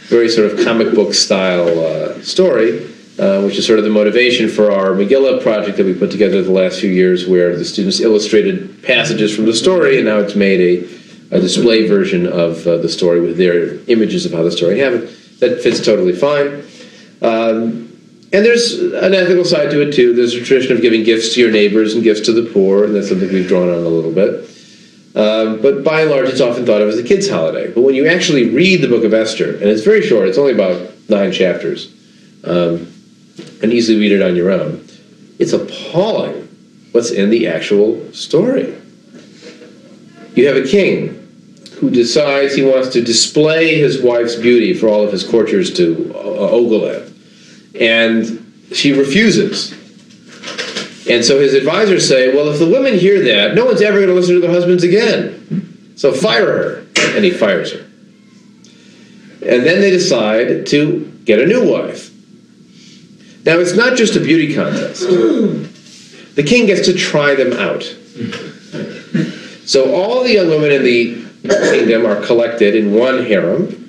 very 0.08 0.28
sort 0.28 0.52
of 0.52 0.64
comic 0.64 0.94
book 0.94 1.12
style 1.12 1.68
uh, 1.84 2.22
story. 2.22 2.86
Uh, 3.18 3.42
which 3.42 3.58
is 3.58 3.66
sort 3.66 3.78
of 3.78 3.84
the 3.84 3.90
motivation 3.90 4.48
for 4.48 4.72
our 4.72 4.92
Megillah 4.92 5.42
project 5.42 5.76
that 5.76 5.84
we 5.84 5.92
put 5.92 6.10
together 6.10 6.42
the 6.42 6.50
last 6.50 6.80
few 6.80 6.88
years, 6.88 7.26
where 7.26 7.54
the 7.54 7.66
students 7.66 8.00
illustrated 8.00 8.82
passages 8.82 9.34
from 9.36 9.44
the 9.44 9.52
story, 9.52 9.98
and 9.98 10.06
now 10.06 10.20
it's 10.20 10.34
made 10.34 10.58
a, 10.58 11.36
a 11.36 11.38
display 11.38 11.86
version 11.86 12.26
of 12.26 12.66
uh, 12.66 12.78
the 12.78 12.88
story 12.88 13.20
with 13.20 13.36
their 13.36 13.74
images 13.88 14.24
of 14.24 14.32
how 14.32 14.42
the 14.42 14.50
story 14.50 14.78
happened. 14.78 15.02
That 15.40 15.60
fits 15.60 15.84
totally 15.84 16.14
fine. 16.14 16.64
Um, 17.22 17.86
and 18.32 18.44
there's 18.44 18.78
an 18.78 19.12
ethical 19.12 19.44
side 19.44 19.70
to 19.72 19.82
it 19.82 19.92
too. 19.92 20.14
There's 20.14 20.34
a 20.34 20.44
tradition 20.44 20.76
of 20.76 20.82
giving 20.82 21.02
gifts 21.02 21.34
to 21.34 21.40
your 21.40 21.50
neighbors 21.50 21.94
and 21.94 22.02
gifts 22.02 22.20
to 22.26 22.32
the 22.32 22.50
poor, 22.52 22.84
and 22.84 22.94
that's 22.94 23.08
something 23.08 23.28
we've 23.28 23.48
drawn 23.48 23.68
on 23.68 23.74
a 23.74 23.88
little 23.88 24.12
bit. 24.12 24.48
Um, 25.16 25.60
but 25.60 25.82
by 25.82 26.02
and 26.02 26.10
large, 26.10 26.28
it's 26.28 26.40
often 26.40 26.64
thought 26.64 26.80
of 26.80 26.88
as 26.88 26.98
a 26.98 27.02
kid's 27.02 27.28
holiday. 27.28 27.72
But 27.72 27.80
when 27.82 27.96
you 27.96 28.06
actually 28.06 28.50
read 28.50 28.80
the 28.80 28.88
book 28.88 29.02
of 29.02 29.12
Esther, 29.12 29.54
and 29.54 29.64
it's 29.64 29.82
very 29.82 30.02
short, 30.02 30.28
it's 30.28 30.38
only 30.38 30.52
about 30.52 30.90
nine 31.08 31.32
chapters. 31.32 31.92
Um, 32.44 32.92
and 33.62 33.72
easily 33.72 33.98
read 33.98 34.12
it 34.12 34.22
on 34.22 34.36
your 34.36 34.50
own. 34.50 34.86
It's 35.38 35.52
appalling 35.52 36.48
what's 36.92 37.10
in 37.10 37.30
the 37.30 37.48
actual 37.48 38.12
story. 38.12 38.76
You 40.34 40.46
have 40.46 40.56
a 40.56 40.66
king 40.66 41.16
who 41.78 41.90
decides 41.90 42.54
he 42.54 42.62
wants 42.62 42.90
to 42.90 43.02
display 43.02 43.78
his 43.78 44.02
wife's 44.02 44.36
beauty 44.36 44.74
for 44.74 44.88
all 44.88 45.02
of 45.02 45.12
his 45.12 45.26
courtiers 45.26 45.72
to 45.74 46.12
uh, 46.14 46.18
ogle 46.18 46.86
at, 46.86 47.09
and 47.78 48.64
she 48.72 48.92
refuses. 48.92 49.72
And 51.08 51.24
so 51.24 51.40
his 51.40 51.54
advisors 51.54 52.06
say, 52.06 52.34
well, 52.34 52.48
if 52.48 52.58
the 52.58 52.68
women 52.68 52.94
hear 52.98 53.22
that, 53.24 53.54
no 53.54 53.64
one's 53.64 53.82
ever 53.82 53.96
going 53.96 54.08
to 54.08 54.14
listen 54.14 54.34
to 54.34 54.40
their 54.40 54.50
husbands 54.50 54.84
again. 54.84 55.94
So 55.96 56.12
fire 56.12 56.46
her. 56.46 56.86
And 57.16 57.24
he 57.24 57.30
fires 57.30 57.72
her. 57.72 57.80
And 59.42 59.64
then 59.64 59.80
they 59.80 59.90
decide 59.90 60.66
to 60.66 61.20
get 61.24 61.40
a 61.40 61.46
new 61.46 61.70
wife. 61.70 62.10
Now, 63.44 63.58
it's 63.58 63.74
not 63.74 63.96
just 63.96 64.14
a 64.16 64.20
beauty 64.20 64.54
contest. 64.54 65.00
The 65.00 66.44
king 66.46 66.66
gets 66.66 66.86
to 66.86 66.92
try 66.92 67.34
them 67.34 67.54
out. 67.54 67.82
So 69.64 69.94
all 69.94 70.22
the 70.22 70.32
young 70.34 70.48
women 70.48 70.70
in 70.72 70.84
the 70.84 71.24
kingdom 71.72 72.04
are 72.06 72.20
collected 72.24 72.76
in 72.76 72.92
one 72.92 73.24
harem. 73.24 73.79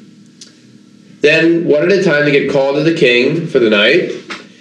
Then, 1.21 1.65
one 1.65 1.83
at 1.83 1.91
a 1.91 2.03
time, 2.03 2.25
they 2.25 2.31
get 2.31 2.51
called 2.51 2.75
to 2.75 2.83
the 2.83 2.93
king 2.95 3.47
for 3.47 3.59
the 3.59 3.69
night. 3.69 4.11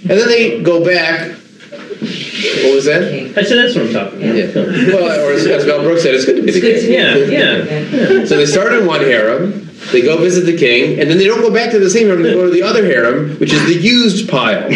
And 0.02 0.10
then 0.10 0.28
they 0.28 0.62
go 0.62 0.84
back. 0.84 1.30
What 1.30 2.74
was 2.74 2.84
that? 2.86 3.02
I 3.36 3.42
said 3.42 3.58
that's 3.58 3.74
what 3.74 3.86
I'm 3.86 3.92
talking 3.92 4.22
about. 4.22 4.34
Yeah. 4.34 4.94
Well, 4.94 5.26
or 5.26 5.32
as, 5.32 5.46
as 5.46 5.66
Mel 5.66 5.82
Brooks 5.82 6.02
said, 6.02 6.14
it's 6.14 6.24
good 6.24 6.36
to 6.36 6.42
be 6.42 6.52
the 6.52 6.60
king. 6.60 6.90
Yeah, 6.90 7.16
yeah. 7.16 8.24
So 8.24 8.36
they 8.36 8.46
start 8.46 8.72
in 8.72 8.86
one 8.86 9.00
harem, 9.00 9.68
they 9.92 10.00
go 10.00 10.16
visit 10.16 10.46
the 10.46 10.56
king, 10.56 10.98
and 10.98 11.10
then 11.10 11.18
they 11.18 11.26
don't 11.26 11.42
go 11.42 11.50
back 11.52 11.70
to 11.72 11.78
the 11.78 11.90
same 11.90 12.06
harem, 12.06 12.22
they 12.22 12.32
go 12.32 12.46
to 12.46 12.50
the 12.50 12.62
other 12.62 12.82
harem, 12.84 13.36
which 13.36 13.52
is 13.52 13.62
the 13.66 13.74
used 13.74 14.28
pile. 14.30 14.64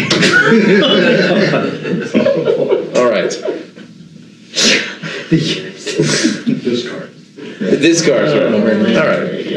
All 2.95 3.09
right. 3.09 3.31
Discard. 5.29 7.11
The 7.59 7.77
discards 7.77 8.33
are 8.33 8.53
all 8.53 8.59
right. 8.59 8.77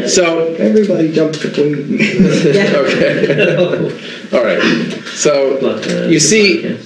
So 0.06 0.54
Everybody 0.54 1.12
jump 1.12 1.34
to 1.34 1.50
queen. 1.52 1.94
okay. 2.54 3.90
All 4.32 4.44
right. 4.44 4.62
So 5.14 6.06
you 6.08 6.20
see, 6.20 6.76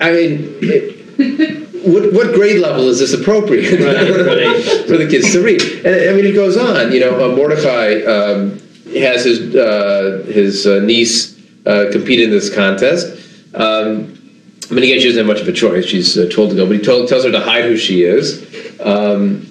I 0.00 0.12
mean, 0.12 0.56
it, 0.60 1.70
what 1.86 2.12
what 2.12 2.34
grade 2.34 2.60
level 2.60 2.88
is 2.88 2.98
this 2.98 3.12
appropriate 3.12 3.80
Right, 3.80 4.10
right. 4.46 4.86
for 4.86 4.96
the 4.96 5.08
kids 5.08 5.32
to 5.32 5.42
read? 5.42 5.62
And 5.84 6.10
I 6.10 6.12
mean, 6.12 6.26
it 6.26 6.34
goes 6.34 6.56
on. 6.56 6.92
You 6.92 7.00
know, 7.00 7.32
uh, 7.32 7.36
Mordecai 7.36 8.02
um, 8.02 8.58
has 8.94 9.24
his 9.24 9.54
uh, 9.54 10.24
his 10.26 10.66
uh, 10.66 10.80
niece 10.80 11.38
uh, 11.66 11.86
compete 11.92 12.20
in 12.20 12.30
this 12.30 12.54
contest. 12.54 13.16
Um, 13.54 14.16
I 14.70 14.74
mean, 14.74 14.84
again, 14.84 15.00
she 15.00 15.06
doesn't 15.06 15.18
have 15.18 15.26
much 15.26 15.40
of 15.40 15.48
a 15.48 15.52
choice. 15.52 15.84
She's 15.84 16.16
uh, 16.16 16.28
told 16.30 16.50
to 16.50 16.56
go, 16.56 16.64
but 16.66 16.76
he 16.76 16.82
told, 16.82 17.08
tells 17.08 17.24
her 17.24 17.32
to 17.32 17.40
hide 17.40 17.64
who 17.64 17.76
she 17.76 18.04
is. 18.04 18.46
Um, 18.78 19.46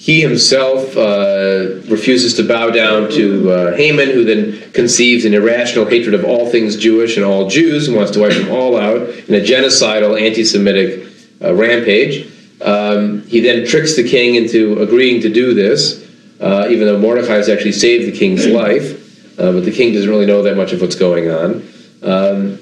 he 0.00 0.22
himself 0.22 0.96
uh, 0.96 1.74
refuses 1.90 2.32
to 2.32 2.42
bow 2.42 2.70
down 2.70 3.10
to 3.10 3.50
uh, 3.50 3.76
Haman, 3.76 4.08
who 4.08 4.24
then 4.24 4.72
conceives 4.72 5.26
an 5.26 5.34
irrational 5.34 5.84
hatred 5.84 6.14
of 6.14 6.24
all 6.24 6.48
things 6.48 6.74
Jewish 6.74 7.18
and 7.18 7.26
all 7.26 7.50
Jews 7.50 7.86
and 7.86 7.94
wants 7.94 8.10
to 8.12 8.20
wipe 8.20 8.32
them 8.32 8.50
all 8.50 8.78
out 8.78 9.02
in 9.02 9.34
a 9.34 9.44
genocidal, 9.44 10.18
anti 10.18 10.42
Semitic 10.42 11.06
uh, 11.42 11.52
rampage. 11.52 12.32
Um, 12.62 13.26
he 13.26 13.40
then 13.40 13.66
tricks 13.66 13.94
the 13.94 14.08
king 14.08 14.36
into 14.36 14.80
agreeing 14.80 15.20
to 15.20 15.28
do 15.28 15.52
this, 15.52 16.02
uh, 16.40 16.68
even 16.70 16.86
though 16.86 16.98
Mordecai 16.98 17.34
has 17.34 17.50
actually 17.50 17.72
saved 17.72 18.10
the 18.10 18.18
king's 18.18 18.46
life. 18.62 19.38
Uh, 19.38 19.52
but 19.52 19.66
the 19.66 19.70
king 19.70 19.92
doesn't 19.92 20.08
really 20.08 20.24
know 20.24 20.42
that 20.44 20.56
much 20.56 20.72
of 20.72 20.80
what's 20.80 20.96
going 20.96 21.30
on. 21.30 21.56
Um, 22.02 22.58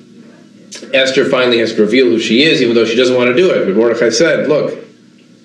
Esther 0.93 1.25
finally 1.31 1.59
has 1.59 1.73
to 1.73 1.83
reveal 1.83 2.07
who 2.07 2.19
she 2.19 2.43
is, 2.43 2.61
even 2.61 2.75
though 2.75 2.85
she 2.85 2.97
doesn't 2.97 3.17
want 3.17 3.29
to 3.29 3.37
do 3.37 3.49
it. 3.53 3.65
But 3.65 3.77
Mordecai 3.77 4.11
said, 4.11 4.49
"Look, 4.49 4.88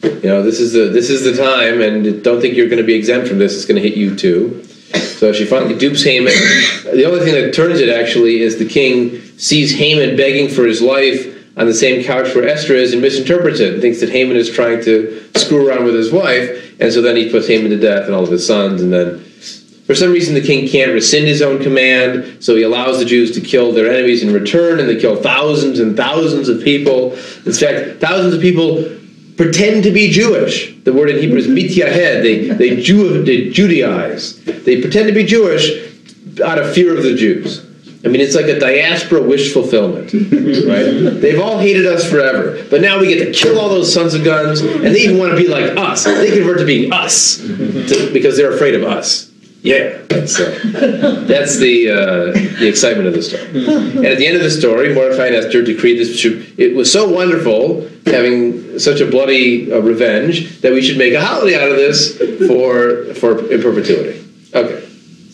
you 0.04 0.30
know 0.30 0.43
this 0.43 0.60
is 0.60 0.74
the 0.74 0.89
this 0.89 1.10
is 1.10 1.24
the 1.24 1.41
time, 1.41 1.82
and 1.82 2.24
don't 2.24 2.41
think 2.41 2.56
you're 2.56 2.68
going 2.68 2.82
to 2.82 2.84
be 2.84 2.93
exempt 2.93 3.28
from 3.28 3.39
this. 3.39 3.56
It's 3.56 3.66
going 3.66 3.82
to 3.82 3.88
hit 3.88 3.97
you 3.97 4.16
too." 4.16 4.64
So 4.93 5.32
she 5.32 5.45
finally 5.45 5.76
dupes 5.76 6.04
Haman. 6.04 6.34
The 6.84 7.06
only 7.06 7.22
thing 7.22 7.34
that 7.34 7.54
turns 7.54 7.80
it 7.80 7.89
actually 7.89 8.41
is 8.41 8.58
the 8.58 8.68
king 8.68 9.22
sees 9.38 9.74
Haman 9.74 10.16
begging 10.18 10.49
for 10.49 10.66
his 10.66 10.82
life 10.82 11.30
on 11.58 11.66
the 11.66 11.74
same 11.74 12.04
couch 12.04 12.36
where 12.36 12.47
Esther 12.47 12.76
is 12.76 12.93
and 12.93 13.01
misinterprets 13.01 13.60
it 13.60 13.74
and 13.74 13.82
thinks 13.82 13.99
that 14.01 14.10
Haman 14.10 14.36
is 14.36 14.49
trying 14.49 14.84
to 14.84 15.24
screw 15.36 15.68
around 15.68 15.86
with 15.86 15.95
his 15.95 16.12
wife, 16.12 16.80
and 16.80 16.91
so 16.91 17.01
then 17.01 17.16
he 17.16 17.30
puts 17.30 17.47
Haman 17.47 17.72
to 17.72 17.78
death 17.78 18.06
and 18.06 18.14
all 18.14 18.24
of 18.24 18.32
his 18.32 18.45
sons, 18.45 18.82
and 18.82 18.91
then 18.91 19.24
for 19.86 19.95
some 19.95 20.14
reason, 20.14 20.34
the 20.34 20.41
king 20.41 20.68
can't 20.68 20.93
rescind 20.93 21.28
his 21.28 21.41
own 21.41 21.62
command, 21.62 22.41
so 22.41 22.56
he 22.56 22.64
allows 22.64 22.99
the 22.99 23.06
Jews 23.06 23.32
to 23.32 23.41
kill 23.41 23.74
their 23.74 23.91
enemies 23.91 24.24
in 24.24 24.34
return, 24.34 24.80
and 24.80 24.88
they 24.88 24.95
kill 24.95 25.18
thousands 25.18 25.80
and 25.80 25.97
thousands 25.97 26.47
of 26.47 26.64
people. 26.64 27.12
In 27.45 27.51
fact, 27.51 27.99
thousands 27.99 28.34
of 28.34 28.39
people 28.41 28.89
pretend 29.38 29.84
to 29.84 29.91
be 29.91 30.09
Jewish. 30.09 30.75
The 30.84 30.93
word 30.93 31.09
in 31.09 31.19
Hebrew 31.19 31.38
is 31.38 31.47
mityahed. 31.47 32.23
They 32.23 32.49
they, 32.49 32.81
Jew, 32.81 33.23
they 33.23 33.49
Judaize. 33.49 34.63
They 34.63 34.81
pretend 34.81 35.07
to 35.07 35.13
be 35.13 35.23
Jewish 35.23 35.69
out 36.41 36.57
of 36.57 36.73
fear 36.73 36.95
of 36.95 37.03
the 37.03 37.15
Jews. 37.15 37.65
I 38.05 38.09
mean, 38.09 38.19
it's 38.19 38.36
like 38.36 38.47
a 38.47 38.59
diaspora 38.59 39.21
wish 39.21 39.53
fulfillment, 39.53 40.11
right? 40.13 41.21
They've 41.21 41.39
all 41.39 41.57
hated 41.57 41.86
us 41.86 42.09
forever, 42.09 42.61
but 42.69 42.81
now 42.81 42.99
we 42.99 43.07
get 43.07 43.23
to 43.23 43.31
kill 43.31 43.57
all 43.57 43.69
those 43.69 43.93
sons 43.93 44.13
of 44.13 44.25
guns, 44.25 44.59
and 44.59 44.84
they 44.84 45.03
even 45.03 45.17
want 45.17 45.31
to 45.31 45.38
be 45.38 45.47
like 45.47 45.77
us. 45.77 46.03
They 46.03 46.31
convert 46.31 46.57
to 46.57 46.65
being 46.65 46.91
us 46.91 47.38
to, 47.38 48.09
because 48.11 48.36
they're 48.36 48.53
afraid 48.53 48.75
of 48.75 48.84
us. 48.84 49.31
Yeah, 49.64 50.01
that's, 50.09 50.38
that's 50.38 51.57
the 51.57 51.89
uh, 51.89 52.26
the 52.59 52.68
excitement 52.68 53.07
of 53.07 53.14
the 53.14 53.22
story. 53.24 53.43
And 53.45 54.05
at 54.05 54.18
the 54.18 54.28
end 54.28 54.36
of 54.36 54.43
the 54.43 54.51
story, 54.51 54.93
Mordecai 54.93 55.28
and 55.28 55.36
Esther 55.38 55.64
decreed 55.64 55.99
this. 55.99 56.20
Should, 56.20 56.59
it 56.59 56.76
was 56.76 56.91
so 56.91 57.09
wonderful 57.09 57.89
having 58.05 58.78
such 58.78 58.99
a 58.99 59.09
bloody 59.09 59.72
uh, 59.72 59.80
revenge 59.80 60.59
that 60.59 60.74
we 60.74 60.82
should 60.82 60.97
make 60.97 61.14
a 61.14 61.24
holiday 61.24 61.55
out 61.55 61.72
of 61.72 61.78
this 61.78 62.18
for 62.45 63.14
for 63.14 63.49
in 63.49 63.61
perpetuity. 63.61 64.22
Okay. 64.53 64.86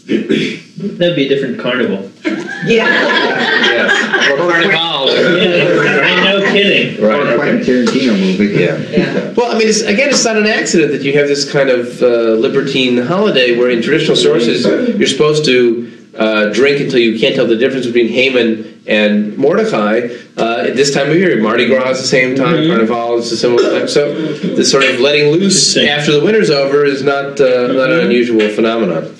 That'd 0.09 1.15
be 1.15 1.25
a 1.25 1.29
different 1.29 1.59
carnival. 1.59 2.09
Yeah. 2.65 2.83
Yes. 2.89 4.29
or 4.31 4.35
Carnival. 4.35 5.07
Yeah, 5.37 6.23
no 6.25 6.51
kidding. 6.51 7.01
Right, 7.01 7.15
Or 7.17 7.21
a 7.21 7.27
okay. 7.29 7.37
Quentin 7.37 7.85
Tarantino 7.85 8.19
movie. 8.19 8.47
Yeah. 8.47 8.77
Yeah. 8.77 9.33
Well, 9.37 9.55
I 9.55 9.57
mean, 9.57 9.69
it's, 9.69 9.79
again, 9.79 10.09
it's 10.09 10.25
not 10.25 10.35
an 10.35 10.45
accident 10.45 10.91
that 10.91 11.01
you 11.03 11.13
have 11.13 11.29
this 11.29 11.49
kind 11.49 11.69
of 11.69 12.01
uh, 12.03 12.33
libertine 12.33 12.97
holiday 12.97 13.57
where 13.57 13.69
in 13.69 13.81
traditional 13.81 14.17
sources 14.17 14.65
you're 14.97 15.07
supposed 15.07 15.45
to 15.45 16.09
uh, 16.17 16.49
drink 16.51 16.81
until 16.81 16.99
you 16.99 17.17
can't 17.17 17.33
tell 17.33 17.47
the 17.47 17.55
difference 17.55 17.85
between 17.85 18.09
Haman 18.09 18.81
and 18.85 19.37
Mordecai. 19.37 20.09
Uh, 20.37 20.65
at 20.67 20.75
this 20.75 20.93
time 20.93 21.09
of 21.09 21.15
year, 21.15 21.41
Mardi 21.41 21.65
Gras 21.65 21.91
is 21.91 22.01
the 22.01 22.07
same 22.07 22.35
time, 22.35 22.67
Carnival 22.67 23.19
is 23.19 23.31
a 23.31 23.37
similar 23.37 23.79
time. 23.79 23.87
So 23.87 24.13
this 24.13 24.69
sort 24.69 24.83
of 24.83 24.99
letting 24.99 25.31
loose 25.31 25.77
after 25.77 26.11
the 26.11 26.21
winter's 26.21 26.49
over 26.49 26.83
is 26.83 27.03
not 27.03 27.39
uh, 27.39 27.67
not 27.67 27.89
an 27.89 28.01
unusual 28.01 28.49
phenomenon. 28.49 29.15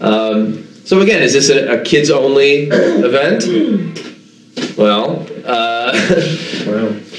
Um, 0.00 0.66
so 0.84 1.00
again, 1.00 1.22
is 1.22 1.32
this 1.32 1.50
a, 1.50 1.80
a 1.80 1.84
kids 1.84 2.10
only 2.10 2.64
event? 2.70 3.44
Well, 4.76 5.26
uh, 5.44 5.92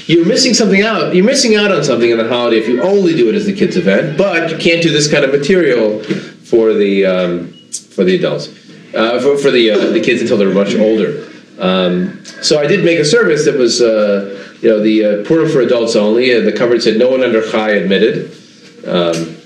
you're 0.06 0.26
missing 0.26 0.52
something 0.52 0.82
out. 0.82 1.14
You're 1.14 1.24
missing 1.24 1.56
out 1.56 1.72
on 1.72 1.84
something 1.84 2.10
in 2.10 2.18
the 2.18 2.28
holiday 2.28 2.58
if 2.58 2.68
you 2.68 2.82
only 2.82 3.14
do 3.14 3.28
it 3.28 3.34
as 3.34 3.46
the 3.46 3.54
kids' 3.54 3.76
event. 3.76 4.18
But 4.18 4.50
you 4.50 4.58
can't 4.58 4.82
do 4.82 4.90
this 4.90 5.10
kind 5.10 5.24
of 5.24 5.30
material 5.30 6.02
for 6.02 6.74
the 6.74 7.06
um, 7.06 7.52
for 7.94 8.04
the 8.04 8.16
adults, 8.16 8.48
uh, 8.94 9.20
for, 9.20 9.38
for 9.38 9.50
the 9.50 9.70
uh, 9.70 9.90
the 9.90 10.00
kids 10.00 10.20
until 10.20 10.36
they're 10.38 10.52
much 10.52 10.74
older. 10.74 11.28
Um, 11.58 12.24
so 12.24 12.58
I 12.58 12.66
did 12.66 12.84
make 12.84 12.98
a 12.98 13.04
service 13.04 13.44
that 13.44 13.56
was, 13.56 13.80
uh, 13.80 14.56
you 14.60 14.68
know, 14.68 14.80
the 14.80 15.04
uh, 15.04 15.24
Purim 15.24 15.48
for 15.48 15.60
adults 15.60 15.94
only. 15.94 16.38
The 16.40 16.52
cover 16.52 16.80
said 16.80 16.98
no 16.98 17.08
one 17.08 17.22
under 17.22 17.48
Chai 17.48 17.70
admitted. 17.70 18.32
Um, 18.86 19.36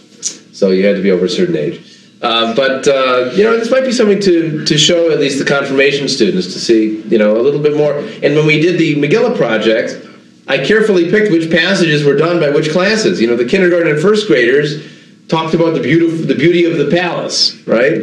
so 0.53 0.71
you 0.71 0.87
had 0.87 0.97
to 0.97 1.03
be 1.03 1.11
over 1.11 1.27
a 1.27 1.29
certain 1.29 1.57
age. 1.57 1.96
Uh, 2.23 2.55
but 2.55 2.89
uh, 2.89 3.31
you 3.35 3.45
know, 3.45 3.57
this 3.59 3.71
might 3.71 3.85
be 3.85 3.93
something 3.93 4.21
to, 4.21 4.65
to 4.65 4.79
show 4.79 5.11
at 5.11 5.21
least 5.21 5.39
the 5.39 5.45
confirmation 5.45 6.09
students 6.09 6.53
to 6.55 6.59
see 6.59 7.03
you 7.03 7.19
know 7.19 7.37
a 7.37 7.43
little 7.43 7.61
bit 7.61 7.77
more. 7.77 7.99
And 7.99 8.35
when 8.35 8.47
we 8.47 8.61
did 8.61 8.79
the 8.79 8.97
Megillah 8.97 9.37
project, 9.37 10.07
I 10.49 10.65
carefully 10.65 11.11
picked 11.11 11.31
which 11.31 11.51
passages 11.51 12.05
were 12.05 12.17
done 12.17 12.41
by 12.41 12.51
which 12.51 12.71
classes. 12.71 13.21
You 13.21 13.27
know, 13.27 13.37
the 13.37 13.45
kindergarten 13.45 13.93
and 13.93 14.01
first 14.01 14.29
graders 14.29 14.83
talked 15.29 15.55
about 15.55 15.75
the 15.75 15.81
beauty 15.81 16.07
the 16.25 16.35
beauty 16.35 16.65
of 16.65 16.79
the 16.79 16.91
palace, 16.95 17.55
right? 17.67 17.99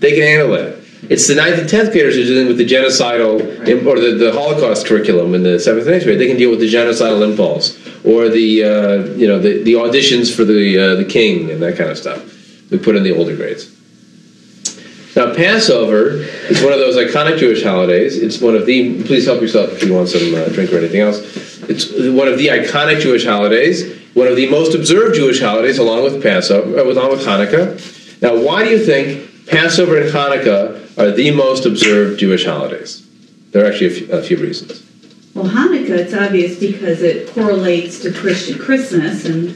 They 0.00 0.12
can 0.12 0.22
handle 0.22 0.54
it. 0.54 0.84
It's 1.10 1.26
the 1.28 1.34
ninth 1.34 1.58
and 1.58 1.68
tenth 1.68 1.92
graders 1.92 2.16
who 2.16 2.22
are 2.22 2.26
dealing 2.26 2.48
with 2.48 2.58
the 2.58 2.66
genocidal 2.66 3.86
or 3.86 4.00
the, 4.00 4.12
the 4.12 4.32
Holocaust 4.32 4.86
curriculum 4.86 5.34
in 5.34 5.42
the 5.42 5.58
seventh 5.60 5.86
and 5.86 5.94
eighth 5.94 6.04
grade. 6.04 6.18
They 6.18 6.26
can 6.26 6.36
deal 6.36 6.50
with 6.50 6.60
the 6.60 6.72
genocidal 6.72 7.22
impulse 7.22 7.78
or 8.04 8.28
the 8.28 8.64
uh, 8.64 9.04
you 9.14 9.26
know 9.26 9.38
the, 9.38 9.62
the 9.62 9.74
auditions 9.74 10.34
for 10.34 10.44
the 10.44 10.78
uh, 10.78 10.94
the 10.96 11.04
king 11.04 11.50
and 11.50 11.62
that 11.62 11.76
kind 11.76 11.90
of 11.90 11.98
stuff. 11.98 12.37
We 12.70 12.78
put 12.78 12.96
in 12.96 13.02
the 13.02 13.16
older 13.16 13.34
grades. 13.36 13.74
Now 15.16 15.34
Passover 15.34 16.10
is 16.48 16.62
one 16.62 16.72
of 16.72 16.78
those 16.78 16.96
iconic 16.96 17.38
Jewish 17.38 17.62
holidays. 17.62 18.16
It's 18.22 18.40
one 18.40 18.54
of 18.54 18.66
the. 18.66 19.02
Please 19.04 19.26
help 19.26 19.40
yourself 19.40 19.72
if 19.72 19.82
you 19.82 19.94
want 19.94 20.08
some 20.08 20.34
uh, 20.34 20.48
drink 20.48 20.72
or 20.72 20.78
anything 20.78 21.00
else. 21.00 21.18
It's 21.68 21.90
one 21.90 22.28
of 22.28 22.38
the 22.38 22.48
iconic 22.48 23.00
Jewish 23.00 23.24
holidays. 23.24 23.96
One 24.14 24.26
of 24.26 24.36
the 24.36 24.48
most 24.48 24.74
observed 24.74 25.16
Jewish 25.16 25.40
holidays, 25.40 25.78
along 25.78 26.04
with 26.04 26.22
Passover, 26.22 26.78
uh, 26.78 26.84
along 26.84 27.10
with 27.10 27.20
Hanukkah. 27.20 28.22
Now, 28.22 28.36
why 28.40 28.64
do 28.64 28.70
you 28.70 28.84
think 28.84 29.46
Passover 29.46 30.00
and 30.00 30.10
Hanukkah 30.10 30.98
are 30.98 31.10
the 31.10 31.30
most 31.30 31.66
observed 31.66 32.20
Jewish 32.20 32.44
holidays? 32.44 33.06
There 33.50 33.64
are 33.64 33.68
actually 33.68 33.86
a 33.86 33.90
few, 33.90 34.12
a 34.12 34.22
few 34.22 34.36
reasons. 34.36 34.82
Well, 35.34 35.46
Hanukkah, 35.46 35.90
it's 35.90 36.14
obvious 36.14 36.58
because 36.58 37.02
it 37.02 37.28
correlates 37.28 38.00
to 38.00 38.12
Christian 38.12 38.58
Christmas 38.58 39.24
and 39.24 39.50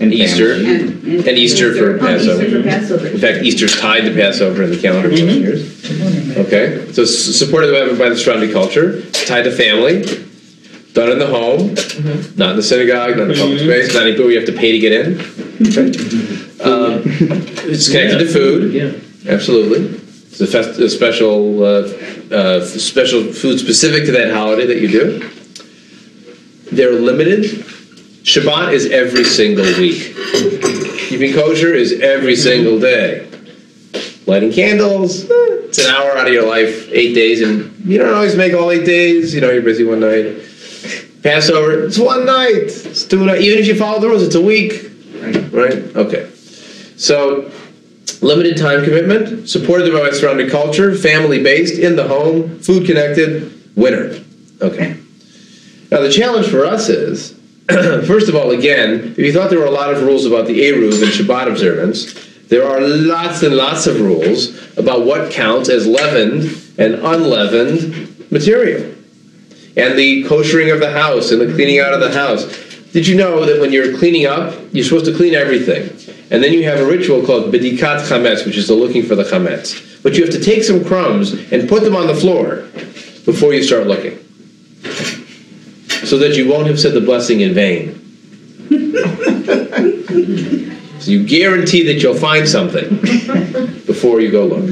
And 0.00 0.12
Easter. 0.12 0.54
and, 0.54 0.66
and, 0.66 1.28
And 1.28 1.38
Easter 1.38 1.72
for 1.74 1.96
oh, 1.96 1.98
Passover. 1.98 2.42
Easter 2.42 2.62
for 2.62 2.68
Passover. 2.68 3.06
In 3.06 3.18
fact, 3.18 3.44
Easter's 3.44 3.78
tied 3.80 4.02
to 4.02 4.12
Passover 4.14 4.64
in 4.64 4.70
the 4.70 4.78
calendar 4.80 5.08
for 5.08 5.24
most 5.24 5.36
years. 5.36 6.36
Okay, 6.36 6.92
so 6.92 7.02
it's 7.02 7.36
supported 7.38 7.70
by, 7.72 7.96
by 7.96 8.08
the 8.08 8.16
surrounding 8.16 8.50
culture, 8.50 9.02
tied 9.12 9.42
to 9.42 9.52
family, 9.52 10.02
done 10.94 11.12
in 11.12 11.18
the 11.20 11.26
home, 11.28 11.74
not 12.36 12.50
in 12.50 12.56
the 12.56 12.62
synagogue, 12.62 13.16
not 13.16 13.22
in 13.22 13.28
the 13.28 13.34
public 13.34 13.60
space, 13.60 13.94
not 13.94 14.04
anywhere 14.06 14.30
you 14.30 14.36
have 14.38 14.46
to 14.46 14.52
pay 14.52 14.72
to 14.72 14.78
get 14.78 14.92
in. 14.92 15.20
Okay. 15.68 16.40
Um, 16.64 17.02
it's 17.04 17.88
connected 17.90 18.20
to 18.20 18.26
food. 18.26 18.72
Yeah. 18.72 19.30
Absolutely. 19.30 19.98
It's 20.30 20.40
a, 20.40 20.46
fest- 20.46 20.78
a 20.80 20.88
special, 20.88 21.62
uh, 21.62 21.88
uh, 22.34 22.64
special 22.64 23.32
food 23.34 23.58
specific 23.60 24.06
to 24.06 24.12
that 24.12 24.32
holiday 24.32 24.64
that 24.66 24.78
you 24.80 24.88
do. 24.88 25.30
They're 26.72 26.92
limited. 26.92 27.66
Shabbat 28.24 28.72
is 28.72 28.86
every 28.86 29.22
single 29.22 29.66
week. 29.78 30.16
Keeping 31.08 31.34
kosher 31.34 31.74
is 31.74 32.00
every 32.00 32.36
single 32.36 32.80
day. 32.80 33.28
Lighting 34.26 34.50
candles, 34.50 35.24
eh, 35.24 35.34
it's 35.68 35.78
an 35.78 35.94
hour 35.94 36.16
out 36.16 36.26
of 36.26 36.32
your 36.32 36.48
life, 36.48 36.88
eight 36.90 37.14
days, 37.14 37.42
and 37.42 37.84
you 37.84 37.98
don't 37.98 38.14
always 38.14 38.34
make 38.34 38.54
all 38.54 38.70
eight 38.70 38.86
days. 38.86 39.34
You 39.34 39.42
know, 39.42 39.50
you're 39.50 39.60
busy 39.60 39.84
one 39.84 40.00
night. 40.00 40.40
Passover, 41.22 41.84
it's 41.84 41.98
one 41.98 42.24
night. 42.24 42.62
It's 42.64 43.04
two 43.04 43.26
night. 43.26 43.42
Even 43.42 43.58
if 43.58 43.66
you 43.66 43.78
follow 43.78 44.00
the 44.00 44.08
rules, 44.08 44.22
it's 44.22 44.34
a 44.34 44.40
week. 44.40 44.90
Right? 45.52 45.94
Okay. 45.94 46.30
So, 46.96 47.52
limited 48.22 48.56
time 48.56 48.84
commitment, 48.84 49.50
supported 49.50 49.92
by 49.92 50.00
my 50.00 50.10
surrounding 50.12 50.48
culture, 50.48 50.94
family 50.94 51.42
based, 51.42 51.78
in 51.78 51.94
the 51.94 52.08
home, 52.08 52.58
food 52.60 52.86
connected, 52.86 53.76
winner. 53.76 54.18
Okay. 54.62 54.96
Now, 55.90 56.00
the 56.00 56.10
challenge 56.10 56.48
for 56.48 56.64
us 56.64 56.88
is 56.88 57.38
first 58.06 58.28
of 58.28 58.36
all, 58.36 58.50
again, 58.50 59.14
if 59.16 59.18
you 59.18 59.32
thought 59.32 59.48
there 59.48 59.58
were 59.58 59.64
a 59.64 59.70
lot 59.70 59.90
of 59.90 60.02
rules 60.02 60.26
about 60.26 60.46
the 60.46 60.60
Eruv 60.60 61.02
and 61.02 61.10
Shabbat 61.10 61.48
observance, 61.48 62.12
there 62.48 62.68
are 62.68 62.78
lots 62.80 63.42
and 63.42 63.56
lots 63.56 63.86
of 63.86 64.00
rules 64.02 64.76
about 64.76 65.06
what 65.06 65.32
counts 65.32 65.70
as 65.70 65.86
leavened 65.86 66.60
and 66.76 66.94
unleavened 66.96 68.30
material. 68.30 68.94
And 69.78 69.98
the 69.98 70.24
koshering 70.24 70.74
of 70.74 70.80
the 70.80 70.90
house 70.90 71.30
and 71.32 71.40
the 71.40 71.54
cleaning 71.54 71.80
out 71.80 71.94
of 71.94 72.00
the 72.00 72.12
house. 72.12 72.44
Did 72.92 73.06
you 73.08 73.16
know 73.16 73.46
that 73.46 73.60
when 73.60 73.72
you're 73.72 73.96
cleaning 73.96 74.26
up, 74.26 74.54
you're 74.72 74.84
supposed 74.84 75.06
to 75.06 75.16
clean 75.16 75.34
everything? 75.34 75.88
And 76.30 76.44
then 76.44 76.52
you 76.52 76.64
have 76.64 76.80
a 76.80 76.86
ritual 76.86 77.24
called 77.24 77.52
bedikat 77.52 78.06
chametz, 78.06 78.44
which 78.44 78.58
is 78.58 78.68
the 78.68 78.74
looking 78.74 79.02
for 79.04 79.14
the 79.14 79.24
chametz. 79.24 80.02
But 80.02 80.14
you 80.14 80.24
have 80.24 80.34
to 80.34 80.40
take 80.40 80.64
some 80.64 80.84
crumbs 80.84 81.32
and 81.50 81.66
put 81.66 81.82
them 81.82 81.96
on 81.96 82.08
the 82.08 82.14
floor 82.14 82.56
before 83.24 83.54
you 83.54 83.62
start 83.62 83.86
looking. 83.86 84.18
So 86.14 86.18
that 86.20 86.36
you 86.36 86.48
won't 86.48 86.68
have 86.68 86.78
said 86.78 86.94
the 86.94 87.00
blessing 87.00 87.40
in 87.40 87.54
vain. 87.54 87.92
so 91.00 91.10
you 91.10 91.26
guarantee 91.26 91.82
that 91.88 92.00
you'll 92.00 92.14
find 92.14 92.48
something 92.48 92.88
before 93.84 94.20
you 94.20 94.30
go 94.30 94.46
look. 94.46 94.62